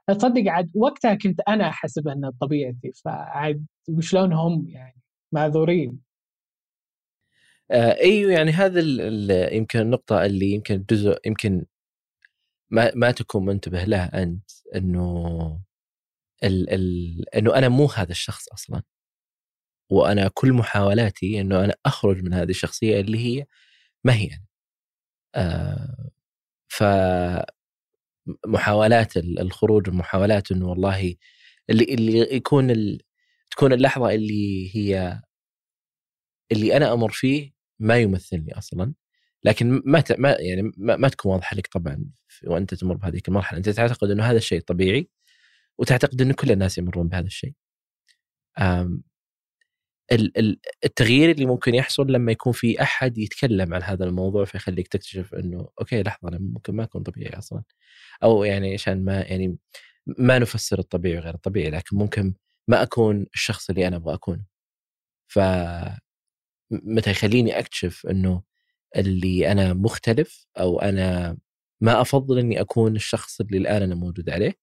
تصدق 0.08 0.50
عاد 0.50 0.70
وقتها 0.74 1.14
كنت 1.14 1.40
أنا 1.48 1.68
احسب 1.68 2.08
انها 2.08 2.32
طبيعتي 2.40 2.92
فعاد 3.04 3.66
وشلون 3.88 4.32
هم 4.32 4.68
يعني 4.68 5.00
معذورين 5.32 6.00
آه 7.70 7.96
إيوه 8.00 8.32
يعني 8.32 8.50
هذا 8.50 8.80
يمكن 9.54 9.78
النقطة 9.80 10.24
اللي 10.26 10.50
يمكن 10.50 10.84
جزء 10.90 11.18
يمكن 11.26 11.66
ما 12.70 12.92
ما 12.94 13.10
تكون 13.10 13.44
منتبه 13.44 13.84
لها 13.84 14.22
أنت 14.22 14.50
إنه 14.74 15.60
ال 16.44 16.70
ال 16.70 17.28
إنه 17.36 17.54
أنا 17.58 17.68
مو 17.68 17.86
هذا 17.86 18.10
الشخص 18.12 18.48
أصلا 18.48 18.82
وأنا 19.90 20.30
كل 20.34 20.52
محاولاتي 20.52 21.40
إنه 21.40 21.64
أنا 21.64 21.74
أخرج 21.86 22.22
من 22.22 22.34
هذه 22.34 22.50
الشخصية 22.50 23.00
اللي 23.00 23.18
هي 23.18 23.46
ما 24.04 24.14
هي 24.14 24.26
أنا. 24.26 24.44
آه 25.34 26.10
ف 26.76 26.82
محاولات 28.46 29.16
الخروج 29.16 29.88
ومحاولات 29.88 30.52
إنه 30.52 30.68
والله 30.68 31.14
اللي 31.70 31.84
اللي 31.84 32.34
يكون 32.36 32.70
ال... 32.70 33.00
تكون 33.50 33.72
اللحظة 33.72 34.10
اللي 34.14 34.76
هي 34.76 35.20
اللي 36.52 36.76
أنا 36.76 36.92
أمر 36.92 37.10
فيه 37.10 37.52
ما 37.78 37.98
يمثلني 37.98 38.58
أصلا. 38.58 38.94
لكن 39.44 39.82
ما 39.86 40.00
ت... 40.00 40.12
ما 40.20 40.36
يعني 40.40 40.62
ما, 40.76 40.96
ما 40.96 41.08
تكون 41.08 41.32
واضحة 41.32 41.56
لك 41.56 41.66
طبعا 41.66 42.04
وأنت 42.46 42.74
تمر 42.74 42.96
بهذه 42.96 43.20
المرحلة. 43.28 43.58
أنت 43.58 43.68
تعتقد 43.68 44.10
إنه 44.10 44.24
هذا 44.24 44.36
الشيء 44.36 44.60
طبيعي 44.60 45.10
وتعتقد 45.78 46.22
انه 46.22 46.34
كل 46.34 46.52
الناس 46.52 46.78
يمرون 46.78 47.08
بهذا 47.08 47.26
الشيء. 47.26 47.54
التغيير 50.84 51.30
اللي 51.30 51.46
ممكن 51.46 51.74
يحصل 51.74 52.12
لما 52.12 52.32
يكون 52.32 52.52
في 52.52 52.82
أحد 52.82 53.18
يتكلم 53.18 53.74
عن 53.74 53.82
هذا 53.82 54.04
الموضوع 54.04 54.44
فيخليك 54.44 54.88
تكتشف 54.88 55.34
إنه 55.34 55.68
أوكي 55.80 56.02
لحظة 56.02 56.28
أنا 56.28 56.38
ممكن 56.38 56.74
ما 56.76 56.84
أكون 56.84 57.02
طبيعي 57.02 57.38
أصلا. 57.38 57.62
أو 58.22 58.44
يعني 58.44 58.74
عشان 58.74 59.04
ما 59.04 59.20
يعني 59.22 59.58
ما 60.06 60.38
نفسر 60.38 60.78
الطبيعي 60.78 61.18
وغير 61.18 61.34
الطبيعي 61.34 61.70
لكن 61.70 61.96
ممكن 61.96 62.34
ما 62.68 62.82
أكون 62.82 63.26
الشخص 63.34 63.70
اللي 63.70 63.88
أنا 63.88 63.96
أبغى 63.96 64.14
اكونه 64.14 64.44
ف 65.28 65.38
متى 66.70 67.10
يخليني 67.10 67.58
أكتشف 67.58 68.06
إنه 68.06 68.42
اللي 68.96 69.52
أنا 69.52 69.74
مختلف 69.74 70.46
أو 70.60 70.80
أنا 70.80 71.38
ما 71.80 72.00
أفضل 72.00 72.38
إني 72.38 72.60
أكون 72.60 72.96
الشخص 72.96 73.40
اللي 73.40 73.58
الآن 73.58 73.82
أنا 73.82 73.94
موجود 73.94 74.30
عليه 74.30 74.54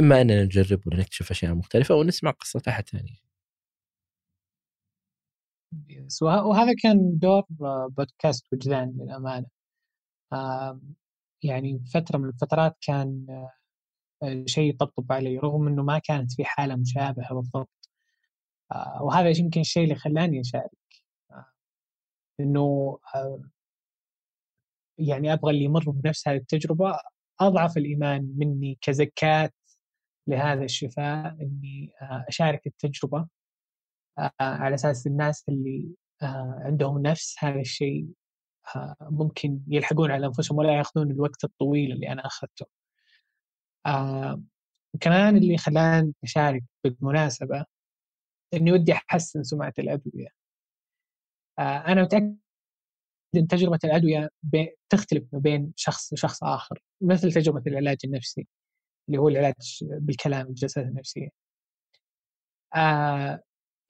إما 0.00 0.20
أننا 0.20 0.44
نجرب 0.44 0.80
ونكتشف 0.86 1.30
أشياء 1.30 1.54
مختلفة 1.54 1.94
ونسمع 1.94 2.30
قصة 2.30 2.62
أحد 2.68 2.88
ثاني. 2.88 3.22
وهذا 6.22 6.74
كان 6.82 7.18
دور 7.18 7.42
بودكاست 7.88 8.46
وجدان 8.52 8.96
للأمانة. 9.00 9.46
يعني 11.42 11.84
فترة 11.94 12.18
من 12.18 12.28
الفترات 12.28 12.76
كان 12.86 13.26
آه، 14.22 14.44
شيء 14.46 14.70
يطبطب 14.70 15.12
علي 15.12 15.38
رغم 15.38 15.68
إنه 15.68 15.82
ما 15.82 15.98
كانت 15.98 16.32
في 16.32 16.44
حالة 16.44 16.76
مشابهة 16.76 17.34
بالضبط. 17.34 17.90
آه، 18.72 19.02
وهذا 19.02 19.28
يمكن 19.38 19.60
الشيء 19.60 19.84
اللي 19.84 19.94
خلاني 19.94 20.40
أشارك. 20.40 20.70
آه، 21.32 21.46
إنه 22.40 22.98
يعني 24.98 25.32
أبغى 25.32 25.50
اللي 25.52 25.64
يمر 25.64 25.90
بنفس 25.90 26.28
هذه 26.28 26.36
التجربة 26.36 26.98
أضعف 27.40 27.76
الإيمان 27.76 28.34
مني 28.38 28.78
كزكاة 28.82 29.50
لهذا 30.28 30.64
الشفاء 30.64 31.36
إني 31.42 31.92
أشارك 32.28 32.66
التجربة. 32.66 33.18
آه، 33.18 33.28
على 34.40 34.74
أساس 34.74 35.06
الناس 35.06 35.44
اللي 35.48 35.88
عندهم 36.64 37.02
نفس 37.02 37.36
هذا 37.38 37.60
الشيء 37.60 38.06
ممكن 39.00 39.60
يلحقون 39.68 40.10
على 40.10 40.26
أنفسهم 40.26 40.58
ولا 40.58 40.76
يأخذون 40.76 41.10
الوقت 41.10 41.44
الطويل 41.44 41.92
اللي 41.92 42.08
أنا 42.12 42.26
أخذته. 42.26 42.66
وكمان 44.94 45.36
اللي 45.36 45.56
خلاني 45.58 46.14
أشارك 46.24 46.62
بالمناسبة 46.84 47.64
إني 48.54 48.72
ودي 48.72 48.92
أحسن 48.92 49.42
سمعة 49.42 49.72
الأدوية. 49.78 50.28
أنا 51.58 52.02
متأكد 52.02 52.36
إن 53.36 53.46
تجربة 53.48 53.78
الأدوية 53.84 54.30
تختلف 54.90 55.24
ما 55.32 55.38
بين 55.38 55.72
شخص 55.76 56.12
وشخص 56.12 56.44
آخر 56.44 56.80
مثل 57.00 57.32
تجربة 57.32 57.62
العلاج 57.66 57.98
النفسي 58.04 58.46
اللي 59.08 59.18
هو 59.18 59.28
العلاج 59.28 59.54
بالكلام 59.82 60.46
الجلسات 60.46 60.84
النفسية. 60.86 61.28
آه 62.74 63.42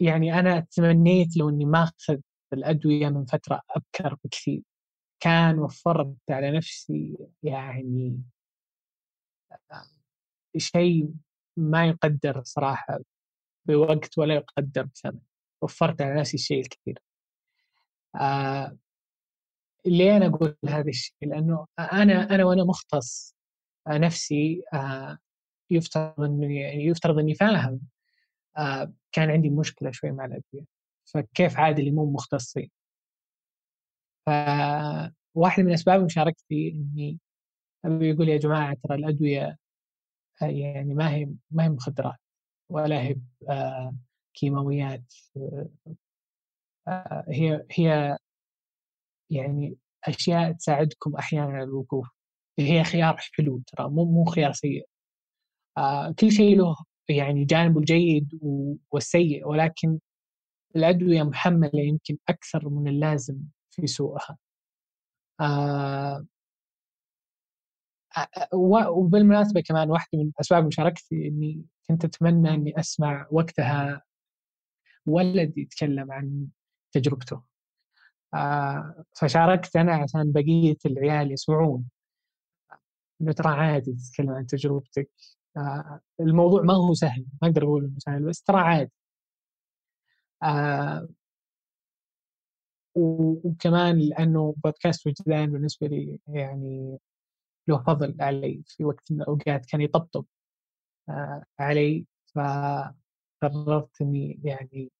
يعني 0.02 0.38
أنا 0.38 0.60
تمنيت 0.60 1.36
لو 1.36 1.48
إني 1.48 1.64
ما 1.64 1.82
أخذ 1.84 2.20
الأدوية 2.52 3.08
من 3.08 3.24
فترة 3.24 3.62
أبكر 3.70 4.16
بكثير. 4.24 4.62
كان 5.20 5.58
وفرت 5.58 6.16
على 6.30 6.50
نفسي 6.50 7.18
يعني 7.42 8.22
آه، 9.72 9.84
شيء 10.56 11.14
ما 11.56 11.86
يقدر 11.88 12.42
صراحة 12.44 12.98
بوقت 13.68 14.18
ولا 14.18 14.34
يقدر 14.34 14.82
بثمن. 14.82 15.20
وفرت 15.62 16.02
على 16.02 16.20
نفسي 16.20 16.36
الشيء 16.36 16.60
الكثير. 16.60 16.98
آه 18.20 18.78
ليه 19.86 20.16
أنا 20.16 20.26
أقول 20.26 20.56
هذا 20.68 20.88
الشيء؟ 20.88 21.14
لأنه 21.22 21.66
أنا 21.78 22.34
أنا 22.34 22.44
وأنا 22.44 22.64
مختص 22.64 23.36
نفسي 23.88 24.62
آه 24.74 25.18
يفترض 25.70 26.20
انه 26.20 26.60
يعني 26.60 26.84
يفترض 26.86 27.18
إني 27.18 27.34
فاهم 27.34 27.80
آه 27.84 27.91
كان 29.12 29.30
عندي 29.30 29.50
مشكلة 29.50 29.90
شوي 29.90 30.10
مع 30.12 30.24
الأدوية. 30.24 30.64
فكيف 31.04 31.56
عاد 31.58 31.78
اللي 31.78 31.90
مو 31.90 32.12
مختصين؟ 32.12 32.70
فواحده 34.26 35.62
من 35.62 35.72
اسباب 35.72 36.04
مشاركتي 36.04 36.68
إني 36.70 37.18
أبي 37.84 38.10
يقول 38.10 38.28
يا 38.28 38.36
جماعة 38.38 38.76
ترى 38.84 38.94
الأدوية 38.96 39.58
آه، 40.42 40.46
يعني 40.46 40.94
ما 40.94 41.10
هي 41.14 41.28
ما 41.50 41.64
هي 41.64 41.68
مخدرات 41.68 42.16
ولا 42.70 43.02
هي 43.02 43.16
آه 43.50 43.94
كيماويات 44.34 45.14
آه 46.88 47.24
هي 47.28 47.66
هي 47.70 48.16
يعني 49.30 49.76
أشياء 50.04 50.52
تساعدكم 50.52 51.16
أحيانا 51.16 51.52
على 51.52 51.62
الوقوف. 51.64 52.08
هي 52.58 52.84
خيار 52.84 53.16
حلو 53.38 53.62
ترى 53.66 53.88
مو 53.90 54.04
مو 54.04 54.24
خيار 54.24 54.52
سيء. 54.52 54.86
آه 55.78 56.12
كل 56.20 56.32
شيء 56.32 56.56
له 56.58 56.76
يعني 57.08 57.44
جانبه 57.44 57.80
الجيد 57.80 58.40
والسيء 58.90 59.48
ولكن 59.48 59.98
الأدوية 60.76 61.22
محملة 61.22 61.70
يمكن 61.80 62.18
أكثر 62.28 62.68
من 62.68 62.88
اللازم 62.88 63.38
في 63.70 63.86
سوقها. 63.86 64.38
آه, 65.40 66.26
وبالمناسبة 68.88 69.60
كمان 69.60 69.90
واحدة 69.90 70.18
من 70.18 70.32
أسباب 70.40 70.66
مشاركتي 70.66 71.28
إني 71.28 71.64
كنت 71.88 72.04
أتمنى 72.04 72.50
إني 72.54 72.80
أسمع 72.80 73.26
وقتها 73.30 74.02
ولد 75.06 75.58
يتكلم 75.58 76.12
عن 76.12 76.46
تجربته. 76.92 77.42
آه 78.34 79.04
فشاركت 79.16 79.76
أنا 79.76 79.94
عشان 79.94 80.32
بقية 80.32 80.76
العيال 80.86 81.32
يسمعون. 81.32 81.84
إنه 83.22 83.32
ترى 83.32 83.48
عادي 83.54 83.92
تتكلم 83.92 84.30
عن 84.30 84.46
تجربتك. 84.46 85.10
الموضوع 86.20 86.62
ما 86.62 86.74
هو 86.74 86.94
سهل 86.94 87.26
ما 87.42 87.48
أقدر 87.48 87.62
أقول 87.64 87.84
إنه 87.84 87.98
سهل 87.98 88.22
بس 88.28 88.42
ترى 88.42 88.60
عادي 88.60 88.92
آه 90.42 91.08
وكمان 92.94 93.98
لأنه 93.98 94.54
بودكاست 94.64 95.06
وجدان 95.06 95.52
بالنسبة 95.52 95.86
لي 95.86 96.18
يعني 96.28 96.98
له 97.68 97.78
فضل 97.84 98.16
علي 98.20 98.62
في 98.66 98.84
وقت 98.84 99.12
من 99.12 99.22
الأوقات 99.22 99.66
كان 99.66 99.80
يطبطب 99.80 100.24
آه 101.08 101.44
علي 101.60 102.06
فقررت 102.34 104.00
إني 104.02 104.40
يعني 104.44 104.92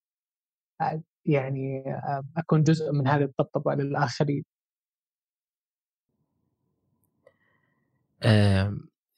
يعني 1.26 1.84
أكون 2.36 2.62
جزء 2.62 2.92
من 2.92 3.08
هذه 3.08 3.22
الطبطبه 3.24 3.74
للاخرين. 3.74 4.44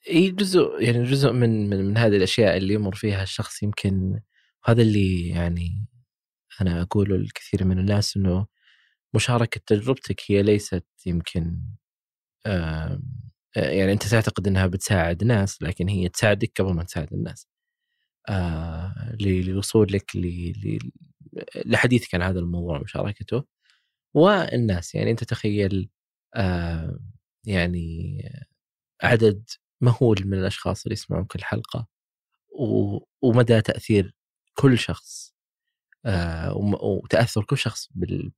اي 0.09 0.31
جزء 0.31 0.81
يعني 0.81 1.03
جزء 1.03 1.31
من 1.31 1.69
من, 1.69 1.85
من 1.85 1.97
هذه 1.97 2.15
الأشياء 2.17 2.57
اللي 2.57 2.73
يمر 2.73 2.95
فيها 2.95 3.23
الشخص 3.23 3.63
يمكن 3.63 4.19
هذا 4.65 4.81
اللي 4.81 5.29
يعني 5.29 5.87
أنا 6.61 6.81
أقوله 6.81 7.17
للكثير 7.17 7.65
من 7.65 7.79
الناس 7.79 8.17
إنه 8.17 8.47
مشاركة 9.15 9.61
تجربتك 9.67 10.21
هي 10.31 10.43
ليست 10.43 10.85
يمكن 11.05 11.59
يعني 13.55 13.91
أنت 13.93 14.03
تعتقد 14.07 14.47
إنها 14.47 14.67
بتساعد 14.67 15.23
ناس 15.23 15.61
لكن 15.63 15.89
هي 15.89 16.09
تساعدك 16.09 16.51
قبل 16.61 16.73
ما 16.73 16.83
تساعد 16.83 17.13
الناس. 17.13 17.47
آه 18.29 19.15
لوصولك 19.21 20.11
لحديثك 21.65 22.15
عن 22.15 22.21
هذا 22.21 22.39
الموضوع 22.39 22.77
ومشاركته 22.79 23.43
والناس 24.15 24.95
يعني 24.95 25.11
أنت 25.11 25.23
تخيل 25.23 25.89
آه 26.35 26.99
يعني 27.47 28.17
عدد 29.03 29.49
مهول 29.81 30.21
من 30.25 30.39
الأشخاص 30.39 30.83
اللي 30.85 30.93
يسمعون 30.93 31.25
كل 31.25 31.43
حلقة؟ 31.43 31.87
ومدى 33.21 33.61
تأثير 33.61 34.15
كل 34.53 34.77
شخص 34.77 35.35
آه 36.05 36.53
وتأثر 36.83 37.43
كل 37.43 37.57
شخص 37.57 37.89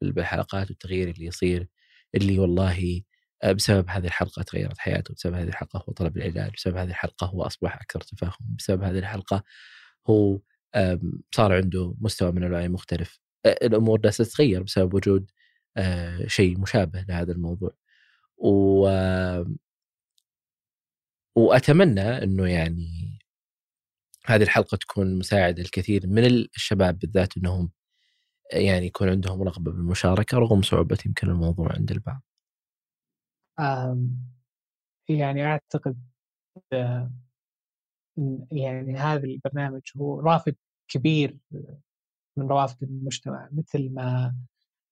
بالحلقات 0.01 0.69
والتغيير 0.69 1.09
اللي 1.09 1.25
يصير 1.25 1.67
اللي 2.15 2.39
والله 2.39 3.01
آه، 3.43 3.51
بسبب 3.51 3.89
هذه 3.89 4.05
الحلقة 4.07 4.43
تغيرت 4.43 4.77
حياته 4.77 5.13
بسبب 5.13 5.33
هذه 5.35 5.47
الحلقة 5.47 5.83
هو 5.89 5.93
طلب 5.93 6.17
العلاج 6.17 6.51
بسبب 6.53 6.77
هذه 6.77 6.89
الحلقة 6.89 7.27
هو 7.27 7.43
أصبح 7.43 7.75
أكثر 7.75 8.01
تفاهم 8.01 8.55
بسبب 8.57 8.83
هذه 8.83 8.99
الحلقة 8.99 9.43
هو 10.09 10.39
صار 11.35 11.53
عنده 11.53 11.95
مستوى 12.01 12.31
من 12.31 12.43
الوعي 12.43 12.69
مختلف. 12.69 13.19
الأمور 13.45 13.99
جالسة 14.01 14.23
تتغير 14.23 14.63
بسبب 14.63 14.93
وجود 14.93 15.31
شيء 16.27 16.59
مشابه 16.59 17.05
لهذا 17.09 17.31
الموضوع. 17.31 17.71
و 18.37 18.87
وأتمنى 21.37 22.01
إنه 22.01 22.47
يعني 22.47 23.19
هذه 24.25 24.43
الحلقة 24.43 24.77
تكون 24.77 25.19
مساعدة 25.19 25.61
للكثير 25.61 26.07
من 26.07 26.25
الشباب 26.25 26.99
بالذات 26.99 27.37
إنهم 27.37 27.71
يعني 28.53 28.85
يكون 28.85 29.09
عندهم 29.09 29.43
رغبة 29.43 29.71
بالمشاركة 29.71 30.37
رغم 30.37 30.61
صعوبة 30.61 30.97
يمكن 31.05 31.29
الموضوع 31.29 31.73
عند 31.73 31.91
البعض. 31.91 32.21
يعني 35.09 35.45
أعتقد 35.45 36.01
يعني 38.51 38.95
هذا 38.97 39.23
البرنامج 39.23 39.81
هو 39.97 40.19
رافد 40.19 40.55
كبير 40.87 41.37
من 42.37 42.47
روافد 42.47 42.83
المجتمع 42.83 43.49
مثل 43.51 43.89
ما 43.93 44.35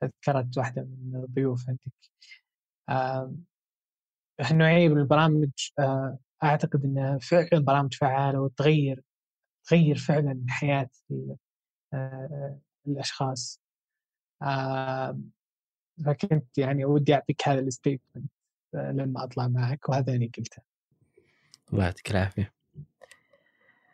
ذكرت 0.04 0.58
واحدة 0.58 0.82
من 0.82 1.16
الضيوف 1.16 1.70
عندك 1.70 1.94
هالنوعية 4.42 4.90
من 4.90 4.98
البرامج 4.98 5.52
أعتقد 6.44 6.86
أنها 6.86 7.18
فعلا 7.18 7.60
برامج 7.60 7.94
فعالة 7.94 8.42
وتغير 8.42 9.04
تغير 9.66 9.98
فعلا 9.98 10.46
حياة 10.50 10.90
آه، 11.94 12.60
الأشخاص. 12.88 13.62
فكنت 16.06 16.58
يعني 16.58 16.86
ودي 16.86 17.14
أعطيك 17.14 17.48
هذا 17.48 17.60
الستيتمنت 17.60 18.32
آه، 18.76 18.92
لما 18.92 19.24
أطلع 19.24 19.48
معك 19.48 19.90
وهذا 19.90 20.14
اللي 20.14 20.32
قلته. 20.38 20.62
الله 21.74 21.84
يعطيك 21.84 22.12
العافية. 22.12 22.54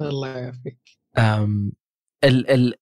الله 0.02 0.38
يعافيك. 0.38 0.80
ال 2.24 2.50
ال 2.50 2.74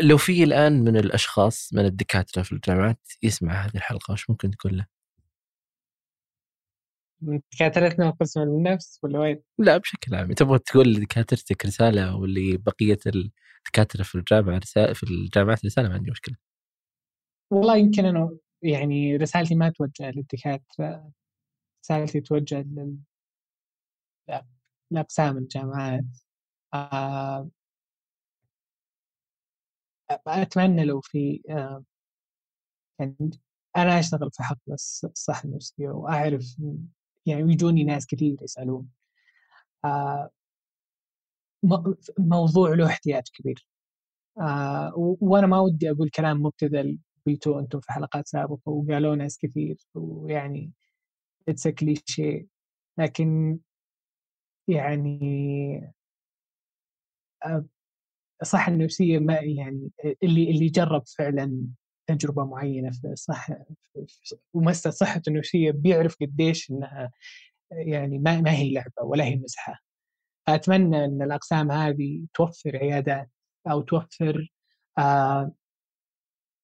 لو 0.00 0.16
في 0.16 0.44
الآن 0.44 0.84
من 0.84 0.96
الأشخاص 0.96 1.72
من 1.72 1.84
الدكاترة 1.84 2.42
في 2.42 2.52
الجامعات 2.52 3.08
يسمع 3.22 3.54
هذه 3.54 3.74
الحلقة 3.74 4.12
وش 4.12 4.30
ممكن 4.30 4.50
تقول 4.50 4.78
له؟ 4.78 4.86
دكاترتنا 7.20 8.10
قسم 8.10 8.42
النفس 8.42 9.00
ولا 9.02 9.18
وين؟ 9.18 9.42
لا 9.58 9.76
بشكل 9.76 10.14
عام 10.14 10.32
تبغى 10.32 10.58
تقول 10.58 10.92
لدكاترتك 10.92 11.66
رسالة 11.66 12.16
واللي 12.16 12.56
بقية 12.56 12.98
الدكاتره 13.06 14.02
في 14.02 14.14
الجامعة 14.14 14.58
رسالة 14.58 14.92
في 14.92 15.02
الجامعات 15.02 15.64
رسالة 15.64 15.88
ما 15.88 15.94
عندي 15.94 16.10
مشكلة. 16.10 16.36
والله 17.50 17.76
يمكن 17.76 18.04
أنا 18.04 18.36
يعني 18.62 19.16
رسالتي 19.16 19.54
ما 19.54 19.68
توجه 19.70 20.10
للدكاترة 20.10 21.10
رسالتي 21.84 22.20
توجه 22.20 22.60
لل 22.62 22.96
لأقسام 24.90 25.38
الجامعات 25.38 26.04
آه 26.74 27.50
أتمنى 30.26 30.84
لو 30.84 31.00
في 31.00 31.42
آه 31.50 31.84
يعني 33.00 33.30
أنا 33.76 33.98
أشتغل 33.98 34.30
في 34.32 34.42
حقل 34.42 34.72
الصحه 34.72 35.44
النفسيه 35.44 35.88
وأعرف 35.88 36.56
يعني 37.26 37.42
ويجوني 37.44 37.84
ناس 37.84 38.06
كثير 38.06 38.36
يسالون 38.42 38.88
آه 39.84 40.30
موضوع 42.18 42.74
له 42.74 42.86
احتياج 42.86 43.22
كبير. 43.34 43.66
آه 44.40 44.92
وأنا 44.96 45.46
ما 45.46 45.60
ودي 45.60 45.90
أقول 45.90 46.10
كلام 46.10 46.42
مبتذل 46.42 46.98
قلتوه 47.26 47.60
أنتم 47.60 47.80
في 47.80 47.92
حلقات 47.92 48.28
سابقة 48.28 48.70
وقالوا 48.72 49.14
ناس 49.16 49.38
كثير 49.38 49.76
ويعني 49.94 50.72
اتس 51.48 51.68
كليشيه 51.68 52.46
لكن 52.98 53.58
يعني 54.68 55.18
الصحة 58.42 58.72
النفسية 58.72 59.18
ما 59.18 59.34
يعني 59.34 59.90
اللي 60.22 60.50
اللي 60.50 60.68
جرب 60.68 61.02
فعلا 61.18 61.66
تجربة 62.06 62.44
معينة 62.44 62.90
في 62.90 63.06
الصحة 63.08 63.58
ومس 64.54 64.88
صحته 64.88 65.30
النفسية 65.30 65.70
بيعرف 65.70 66.16
قديش 66.20 66.70
إنها 66.70 67.12
يعني 67.72 68.18
ما 68.18 68.40
ما 68.40 68.50
هي 68.52 68.72
لعبة 68.74 69.02
ولا 69.02 69.24
هي 69.24 69.36
مزحة 69.36 69.80
أتمنى 70.48 71.04
أن 71.04 71.22
الأقسام 71.22 71.72
هذه 71.72 72.26
توفر 72.34 72.76
عيادات 72.76 73.30
أو 73.70 73.80
توفر 73.82 74.48
آه 74.98 75.52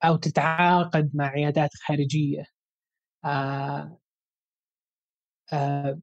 أو 0.05 0.17
تتعاقد 0.17 1.11
مع 1.15 1.27
عيادات 1.27 1.71
خارجية. 1.87 2.45
آه 3.25 3.99
آه 5.53 6.01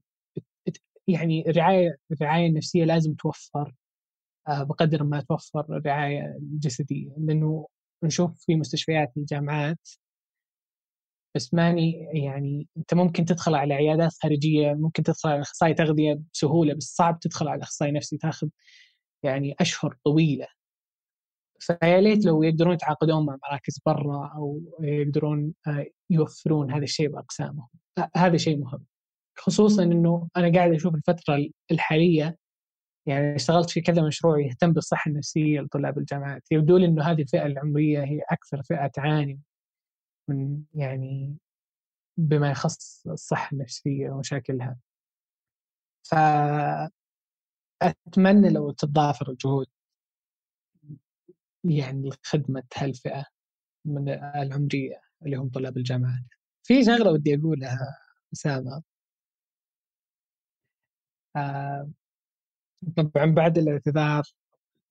يعني 1.08 1.50
الرعاية 1.50 1.98
الرعاية 2.12 2.48
النفسية 2.48 2.86
لازم 2.86 3.14
توفر 3.14 3.74
بقدر 4.50 5.04
ما 5.04 5.22
توفر 5.22 5.66
الرعاية 5.78 6.38
الجسدية 6.42 7.12
لأنه 7.18 7.68
نشوف 8.04 8.46
في 8.46 8.56
مستشفيات 8.56 9.14
الجامعات 9.18 9.90
بس 11.36 11.54
ماني 11.54 12.10
يعني 12.14 12.68
أنت 12.78 12.94
ممكن 12.94 13.26
تدخل 13.26 13.56
على 13.56 13.74
عيادات 13.74 14.12
خارجية 14.24 14.74
ممكن 14.74 15.04
تدخل 15.04 15.30
على 15.30 15.42
أخصائي 15.42 15.74
تغذية 15.74 16.22
بسهولة 16.34 16.74
بس 16.74 16.84
صعب 16.96 17.20
تدخل 17.20 17.48
على 17.48 17.64
أخصائي 17.64 17.92
نفسي 17.92 18.18
تاخذ 18.18 18.48
يعني 19.24 19.56
أشهر 19.60 19.98
طويلة. 20.06 20.48
فيا 21.60 22.02
ليت 22.02 22.26
لو 22.26 22.44
يقدرون 22.44 22.74
يتعاقدون 22.74 23.26
مع 23.26 23.38
مراكز 23.50 23.80
برا 23.86 24.32
أو 24.36 24.62
يقدرون 24.82 25.54
آه، 25.68 25.86
يوفرون 26.10 26.72
هذا 26.72 26.84
الشيء 26.84 27.10
بأقسامهم. 27.10 27.68
هذا 28.16 28.38
شيء 28.38 28.58
مهم. 28.58 28.86
خصوصا 29.38 29.84
إنه 29.84 30.30
أنا 30.38 30.54
قاعد 30.58 30.74
أشوف 30.74 30.96
الفترة 30.96 31.50
الحالية 31.72 32.38
يعني 33.10 33.36
اشتغلت 33.36 33.70
في 33.70 33.82
كذا 33.82 34.04
مشروع 34.08 34.40
يهتم 34.40 34.74
بالصحة 34.74 35.10
النفسية 35.10 35.60
لطلاب 35.62 35.98
الجامعات. 35.98 36.44
يبدو 36.52 36.78
لي 36.78 36.86
إنه 36.86 37.04
هذه 37.04 37.22
الفئة 37.22 37.46
العمرية 37.46 38.04
هي 38.04 38.22
أكثر 38.32 38.64
فئة 38.64 38.88
تعاني 38.88 39.40
من 40.30 40.64
يعني 40.76 41.38
بما 42.18 42.52
يخص 42.52 43.08
الصحة 43.08 43.50
النفسية 43.54 44.10
ومشاكلها. 44.10 44.78
فأتمنى 46.04 46.90
لو 48.50 48.72
تتضافر 48.72 49.30
الجهود 49.32 49.68
يعني 51.64 52.10
لخدمة 52.10 52.64
هالفئة 52.78 53.26
من 53.86 54.10
العمرية 54.10 55.02
اللي 55.26 55.36
هم 55.38 55.50
طلاب 55.50 55.78
الجامعات. 55.78 56.24
في 56.64 56.84
شغلة 56.86 57.12
ودي 57.12 57.36
أقولها 57.36 57.98
أسامة 58.34 58.84
آه 61.36 61.90
طبعا 62.98 63.26
بعد 63.26 63.58
الاعتذار 63.58 64.24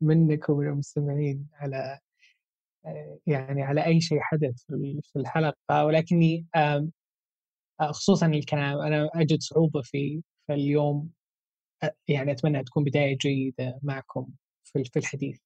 منك 0.01 0.49
ومن 0.49 0.67
المستمعين 0.69 1.49
على 1.55 1.99
يعني 3.27 3.63
على 3.63 3.87
أي 3.87 4.01
شيء 4.01 4.21
حدث 4.21 4.63
في 5.13 5.17
الحلقة 5.17 5.85
ولكني 5.85 6.47
خصوصا 7.81 8.27
الكلام 8.27 8.79
أنا 8.81 9.11
أجد 9.15 9.41
صعوبة 9.43 9.83
في 9.83 10.23
في 10.47 10.53
اليوم 10.55 11.11
يعني 12.09 12.33
أتمنى 12.33 12.65
تكون 12.65 12.85
بداية 12.85 13.17
جيدة 13.19 13.79
معكم 13.83 14.29
في 14.65 14.99
الحديث. 14.99 15.41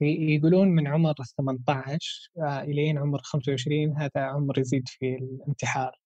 يقولون 0.00 0.68
من 0.68 0.86
عمر 0.86 1.14
18 1.36 2.30
الين 2.38 2.98
عمر 2.98 3.18
25 3.22 3.96
هذا 3.96 4.10
عمر 4.16 4.58
يزيد 4.58 4.88
في 4.88 5.14
الانتحار. 5.14 5.98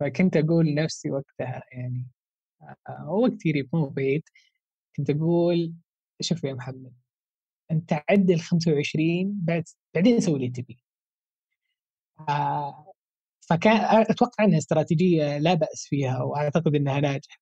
فكنت 0.00 0.36
أقول 0.36 0.66
لنفسي 0.66 1.10
وقتها 1.10 1.62
يعني 1.72 2.06
وقت 3.08 3.32
قريب 3.46 3.68
مو 3.74 3.86
بعيد 3.88 4.22
كنت 4.96 5.10
أقول 5.10 5.74
شوف 6.22 6.44
يا 6.44 6.54
محمد 6.54 6.94
أنت 7.70 7.92
عدل 8.10 8.40
25 8.40 9.40
بعد 9.44 9.64
بعدين 9.94 10.20
سوي 10.20 10.36
اللي 10.36 10.50
تبي 10.50 10.80
آه 12.28 12.92
فكان 13.50 13.76
أتوقع 14.10 14.44
إنها 14.44 14.58
استراتيجية 14.58 15.38
لا 15.38 15.54
بأس 15.54 15.86
فيها 15.90 16.22
وأعتقد 16.22 16.74
إنها 16.74 17.00
ناجحة. 17.00 17.38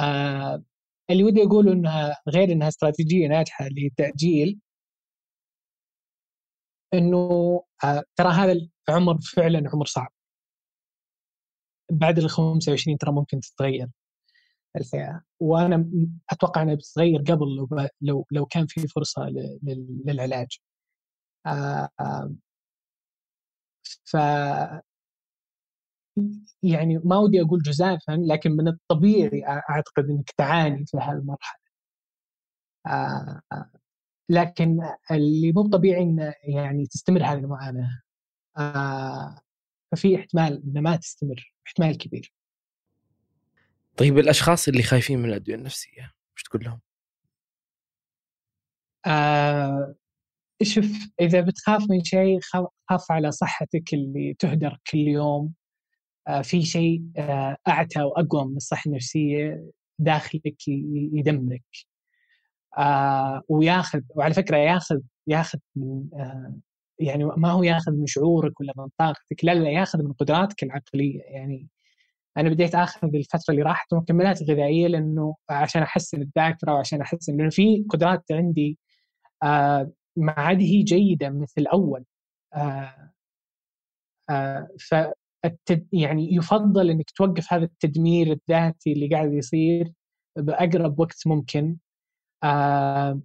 آه 0.00 0.62
اللي 1.10 1.24
ودي 1.24 1.42
أقوله 1.42 1.72
إنها 1.72 2.16
غير 2.28 2.52
إنها 2.52 2.68
استراتيجية 2.68 3.28
ناجحة 3.28 3.68
للتأجيل 3.68 4.60
إنه 6.94 7.18
آه 7.84 8.02
ترى 8.16 8.28
هذا 8.32 8.54
العمر 8.88 9.18
فعلا 9.36 9.70
عمر 9.72 9.84
صعب. 9.86 10.12
بعد 11.90 12.18
ال 12.18 12.30
25 12.30 12.98
ترى 12.98 13.12
ممكن 13.12 13.40
تتغير 13.40 13.88
الفئة 14.76 15.22
وأنا 15.40 15.86
أتوقع 16.30 16.62
إنها 16.62 16.74
بتتغير 16.74 17.20
قبل 17.20 17.46
لو 17.56 17.68
لو 18.02 18.26
لو 18.32 18.46
كان 18.46 18.66
في 18.66 18.88
فرصة 18.88 19.28
للعلاج. 20.06 20.58
آه، 21.46 21.88
ف 24.04 24.16
يعني 26.62 26.98
ما 27.04 27.18
ودي 27.18 27.40
أقول 27.42 27.62
جزافا 27.62 28.12
لكن 28.12 28.52
من 28.52 28.68
الطبيعي 28.68 29.44
أعتقد 29.46 30.04
إنك 30.10 30.30
تعاني 30.38 30.86
في 30.86 30.96
هالمرحلة. 31.00 31.60
آه، 32.86 33.40
لكن 34.30 34.80
اللي 35.10 35.52
مو 35.52 35.68
طبيعي 35.70 36.02
إنه 36.02 36.34
يعني 36.44 36.86
تستمر 36.86 37.24
هذه 37.24 37.38
المعاناة. 37.38 38.02
آه، 38.58 39.40
ففي 39.96 40.16
احتمال 40.16 40.62
انها 40.66 40.82
ما 40.82 40.96
تستمر 40.96 41.54
احتمال 41.66 41.98
كبير. 41.98 42.32
طيب 43.96 44.18
الأشخاص 44.18 44.68
اللي 44.68 44.82
خايفين 44.82 45.18
من 45.18 45.28
الأدوية 45.28 45.56
النفسية 45.56 46.14
وش 46.36 46.42
تقول 46.42 46.64
لهم؟ 46.64 46.80
آه 49.06 49.94
شوف 50.62 50.86
إذا 51.20 51.40
بتخاف 51.40 51.90
من 51.90 52.04
شيء 52.04 52.40
خاف 52.90 53.12
على 53.12 53.30
صحتك 53.30 53.94
اللي 53.94 54.34
تهدر 54.38 54.78
كل 54.90 54.98
يوم 54.98 55.52
آه 56.28 56.42
في 56.42 56.62
شيء 56.62 57.02
آه 57.16 57.56
أعتى 57.68 58.02
وأقوى 58.02 58.44
من 58.44 58.56
الصحة 58.56 58.88
النفسية 58.88 59.70
داخلك 59.98 60.68
يدمرك 60.68 61.64
آه 62.78 63.42
وياخذ 63.48 64.00
وعلى 64.08 64.34
فكرة 64.34 64.56
ياخذ 64.56 65.00
ياخذ 65.26 65.58
من 65.76 66.08
آه 66.14 66.56
يعني 66.98 67.24
ما 67.24 67.50
هو 67.50 67.62
ياخذ 67.62 67.92
من 67.92 68.06
شعورك 68.06 68.60
ولا 68.60 68.72
من 68.76 68.88
طاقتك 68.98 69.44
لا 69.44 69.54
لا 69.54 69.70
ياخذ 69.70 70.02
من 70.04 70.12
قدراتك 70.12 70.62
العقلية. 70.62 71.20
يعني 71.22 71.68
أنا 72.36 72.48
بديت 72.50 72.74
آخذ 72.74 73.08
الفترة 73.16 73.44
اللي 73.52 73.62
راحت 73.62 73.94
مكملات 73.94 74.42
غذائيه 74.42 74.86
لأنه 74.88 75.36
عشان 75.50 75.82
احسن 75.82 76.22
الذاكره 76.22 76.74
وعشان 76.74 77.00
احسن 77.00 77.36
لأنه 77.36 77.50
في 77.50 77.84
قدرات 77.90 78.24
عندي 78.32 78.78
آه 79.42 79.92
ما 80.16 80.32
عاد 80.32 80.60
هي 80.62 80.82
جيدة 80.82 81.30
مثل 81.30 81.54
الأول. 81.58 82.04
آه 82.54 83.12
آه 84.30 84.68
ف 84.80 84.94
يعني 85.92 86.34
يفضل 86.36 86.90
إنك 86.90 87.10
توقف 87.10 87.52
هذا 87.52 87.64
التدمير 87.64 88.32
الذاتي 88.32 88.92
اللي 88.92 89.08
قاعد 89.08 89.32
يصير 89.32 89.92
بأقرب 90.38 91.00
وقت 91.00 91.26
ممكن. 91.26 91.76
آه 92.44 93.20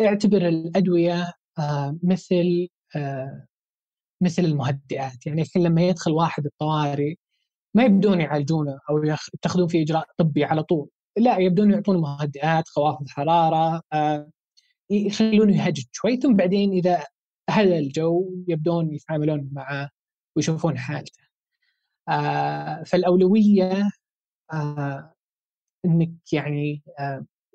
اعتبر 0.00 0.48
الأدوية 0.48 1.32
مثل 2.02 2.68
آه 2.96 3.46
مثل 4.22 4.44
المهدئات. 4.44 5.26
يعني 5.26 5.42
الحين 5.42 5.62
لما 5.62 5.82
يدخل 5.82 6.12
واحد 6.12 6.46
الطوارئ 6.46 7.14
ما 7.74 7.84
يبدون 7.84 8.20
يعالجونه 8.20 8.78
أو 8.90 9.04
يتخذون 9.34 9.68
فيه 9.68 9.82
إجراء 9.82 10.06
طبي 10.18 10.44
على 10.44 10.62
طول. 10.62 10.88
لا 11.18 11.38
يبدون 11.38 11.70
يعطونه 11.72 12.00
مهدئات 12.00 12.68
خوافض 12.68 13.08
حرارة 13.08 13.82
آه، 13.92 14.30
يخلونه 14.90 15.56
يهجج 15.66 15.84
شوي 15.92 16.16
ثم 16.16 16.34
بعدين 16.36 16.72
إذا 16.72 17.04
هدى 17.50 17.78
الجو 17.78 18.44
يبدون 18.48 18.94
يتعاملون 18.94 19.50
معه 19.52 19.90
ويشوفون 20.36 20.78
حالته. 20.78 21.22
آه، 22.08 22.82
فالأولوية 22.84 23.90
آه، 24.52 25.14
إنك 25.86 26.32
يعني 26.32 26.82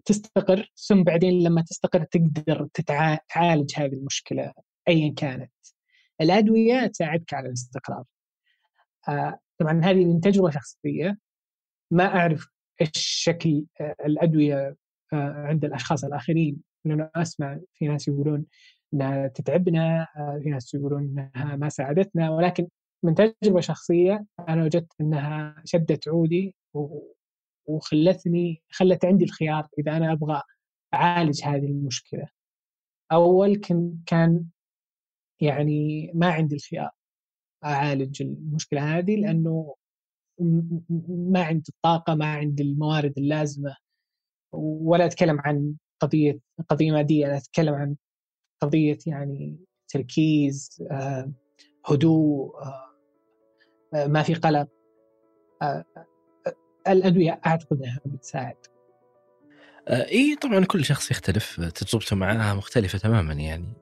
تستقر 0.05 0.71
ثم 0.87 1.03
بعدين 1.03 1.43
لما 1.43 1.61
تستقر 1.61 2.03
تقدر 2.03 2.67
تعالج 3.29 3.71
هذه 3.75 3.93
المشكلة 3.93 4.53
ايا 4.87 5.13
كانت. 5.17 5.51
الأدوية 6.21 6.87
تساعدك 6.87 7.33
على 7.33 7.47
الاستقرار. 7.47 8.03
طبعا 9.57 9.81
هذه 9.83 10.05
من 10.05 10.21
تجربة 10.21 10.49
شخصية. 10.49 11.17
ما 11.91 12.05
أعرف 12.05 12.47
إيش 12.81 12.91
شكل 12.95 13.65
آه، 13.81 13.95
الأدوية 14.05 14.75
آه، 15.13 15.33
عند 15.47 15.65
الأشخاص 15.65 16.03
الآخرين. 16.03 16.57
لأنه 16.85 17.09
أسمع 17.15 17.59
في 17.73 17.87
ناس 17.87 18.07
يقولون 18.07 18.45
إنها 18.93 19.27
تتعبنا 19.27 20.07
آه، 20.17 20.39
في 20.43 20.49
ناس 20.49 20.73
يقولون 20.73 21.03
إنها 21.03 21.55
ما 21.55 21.69
ساعدتنا. 21.69 22.29
ولكن 22.29 22.67
من 23.03 23.15
تجربة 23.15 23.59
شخصية 23.61 24.25
أنا 24.49 24.63
وجدت 24.63 24.93
أنها 25.01 25.55
شدت 25.65 26.07
عودي 26.07 26.55
وخلتني 27.75 28.61
خلت 28.71 29.05
عندي 29.05 29.25
الخيار 29.25 29.67
إذا 29.79 29.97
أنا 29.97 30.11
أبغى 30.11 30.41
أعالج 30.93 31.43
هذه 31.43 31.65
المشكلة. 31.65 32.27
أول 33.11 33.55
كان 34.07 34.45
يعني 35.41 36.11
ما 36.15 36.27
عندي 36.27 36.55
الخيار 36.55 36.91
أعالج 37.65 38.21
المشكلة 38.21 38.97
هذه 38.97 39.15
لأنه 39.15 39.75
ما 41.09 41.43
عندي 41.43 41.69
الطاقة 41.69 42.15
ما 42.15 42.25
عندي 42.25 42.63
الموارد 42.63 43.13
اللازمة 43.17 43.75
ولا 44.53 45.05
أتكلم 45.05 45.39
عن 45.39 45.75
قضية 45.99 46.39
قضية 46.69 46.91
مادية 46.91 47.25
أنا 47.25 47.37
أتكلم 47.37 47.73
عن 47.73 47.95
قضية 48.61 48.97
يعني 49.07 49.57
تركيز 49.87 50.83
آه، 50.91 51.31
هدوء 51.85 52.55
آه، 52.61 52.95
آه، 53.93 54.07
ما 54.07 54.23
في 54.23 54.33
قلق 54.33 54.67
الأدوية 56.87 57.41
أعتقد 57.45 57.83
أنها 57.83 57.99
بتساعد 58.05 58.55
إي 59.89 60.35
طبعا 60.41 60.65
كل 60.65 60.85
شخص 60.85 61.11
يختلف 61.11 61.61
تجربته 61.61 62.15
معها 62.15 62.53
مختلفة 62.53 62.97
تماما 62.97 63.33
يعني 63.33 63.73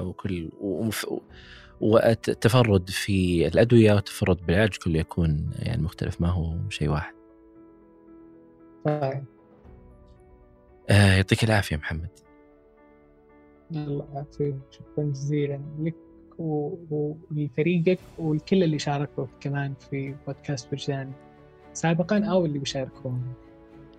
وكل 0.00 0.50
والتفرد 1.80 2.90
في 2.90 3.46
الأدوية 3.48 3.92
والتفرد 3.92 4.46
بالعلاج 4.46 4.76
كله 4.84 4.98
يكون 4.98 5.50
يعني 5.58 5.82
مختلف 5.82 6.20
ما 6.20 6.28
هو 6.28 6.56
شيء 6.68 6.88
واحد. 6.88 7.14
طيب. 8.84 9.24
آه 10.90 11.14
يعطيك 11.14 11.44
العافية 11.44 11.76
محمد. 11.76 12.08
الله 13.70 14.08
يعافيك 14.14 14.56
شكرا 14.70 15.04
جزيلا 15.04 15.60
لك 15.78 15.94
ولفريقك 16.38 17.98
والكل 18.18 18.62
اللي 18.62 18.78
شاركوا 18.78 19.26
كمان 19.40 19.74
في 19.90 20.14
بودكاست 20.26 20.72
وجدان 20.72 21.12
سابقا 21.74 22.24
أو 22.24 22.44
اللي 22.46 22.58
بيشاركون 22.58 23.34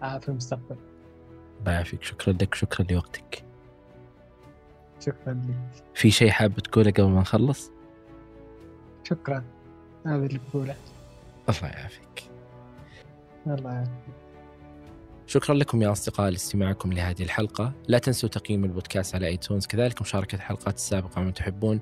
آه، 0.03 0.17
في 0.17 0.29
المستقبل. 0.29 0.75
الله 1.59 1.71
يعافيك 1.71 2.03
شكرا 2.03 2.33
لك 2.33 2.55
شكرا 2.55 2.85
لوقتك. 2.91 3.43
شكرا 4.99 5.33
لك. 5.33 5.83
في 5.93 6.11
شيء 6.11 6.29
حاب 6.29 6.59
تقوله 6.59 6.91
قبل 6.91 7.07
ما 7.07 7.21
نخلص؟ 7.21 7.71
شكرا 9.03 9.43
هذا 10.05 10.25
اللي 10.25 10.39
بقوله. 10.49 10.75
الله 11.49 11.67
يعافيك. 11.69 12.23
الله 13.47 13.73
يعافيك. 13.73 14.15
شكرا 15.27 15.55
لكم 15.55 15.81
يا 15.81 15.91
أصدقاء 15.91 16.29
لاستماعكم 16.29 16.93
لهذه 16.93 17.23
الحلقة 17.23 17.73
لا 17.87 17.97
تنسوا 17.97 18.29
تقييم 18.29 18.65
البودكاست 18.65 19.15
على 19.15 19.27
ايتونز 19.27 19.65
كذلك 19.65 20.01
مشاركة 20.01 20.35
الحلقات 20.35 20.75
السابقة 20.75 21.21
من 21.21 21.33
تحبون 21.33 21.79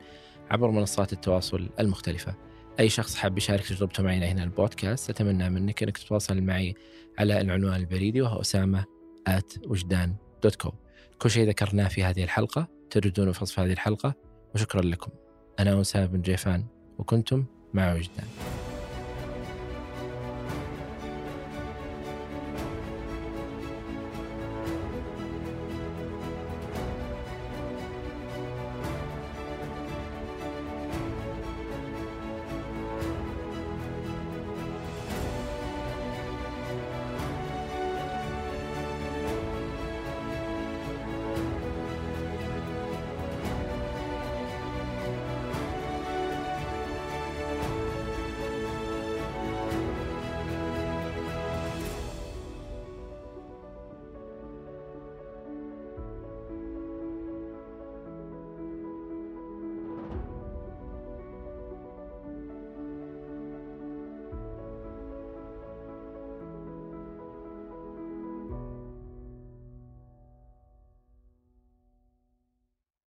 عبر 0.52 0.72
منصات 0.72 1.14
التواصل 1.14 1.70
المختلفة 1.80 2.36
أي 2.80 2.90
شخص 2.90 3.16
حاب 3.16 3.38
يشارك 3.38 3.68
تجربته 3.68 4.04
معنا 4.04 4.26
هنا 4.26 4.44
البودكاست 4.44 5.10
أتمنى 5.10 5.50
منك 5.50 5.84
أنك 5.84 5.98
تتواصل 5.98 6.42
معي 6.42 6.76
على 7.20 7.42
العنوان 7.42 7.76
البريدي 7.76 8.22
وهو 8.22 8.42
أسامة 8.42 8.86
at 9.30 9.68
وجدان 9.68 10.16
دوت 10.44 10.56
كوم 10.56 10.74
كل 11.20 11.30
شيء 11.30 11.48
ذكرناه 11.48 11.88
في 11.88 12.04
هذه 12.04 12.24
الحلقة 12.24 12.68
تجدونه 12.90 13.32
في 13.32 13.44
وصف 13.44 13.60
هذه 13.60 13.72
الحلقة 13.72 14.14
وشكرا 14.56 14.82
لكم. 14.82 15.12
أنا 15.60 15.82
أسامة 15.82 16.06
بن 16.06 16.22
جيفان 16.22 16.66
وكنتم 16.98 17.46
مع 17.74 17.94
وجدان. 17.94 18.28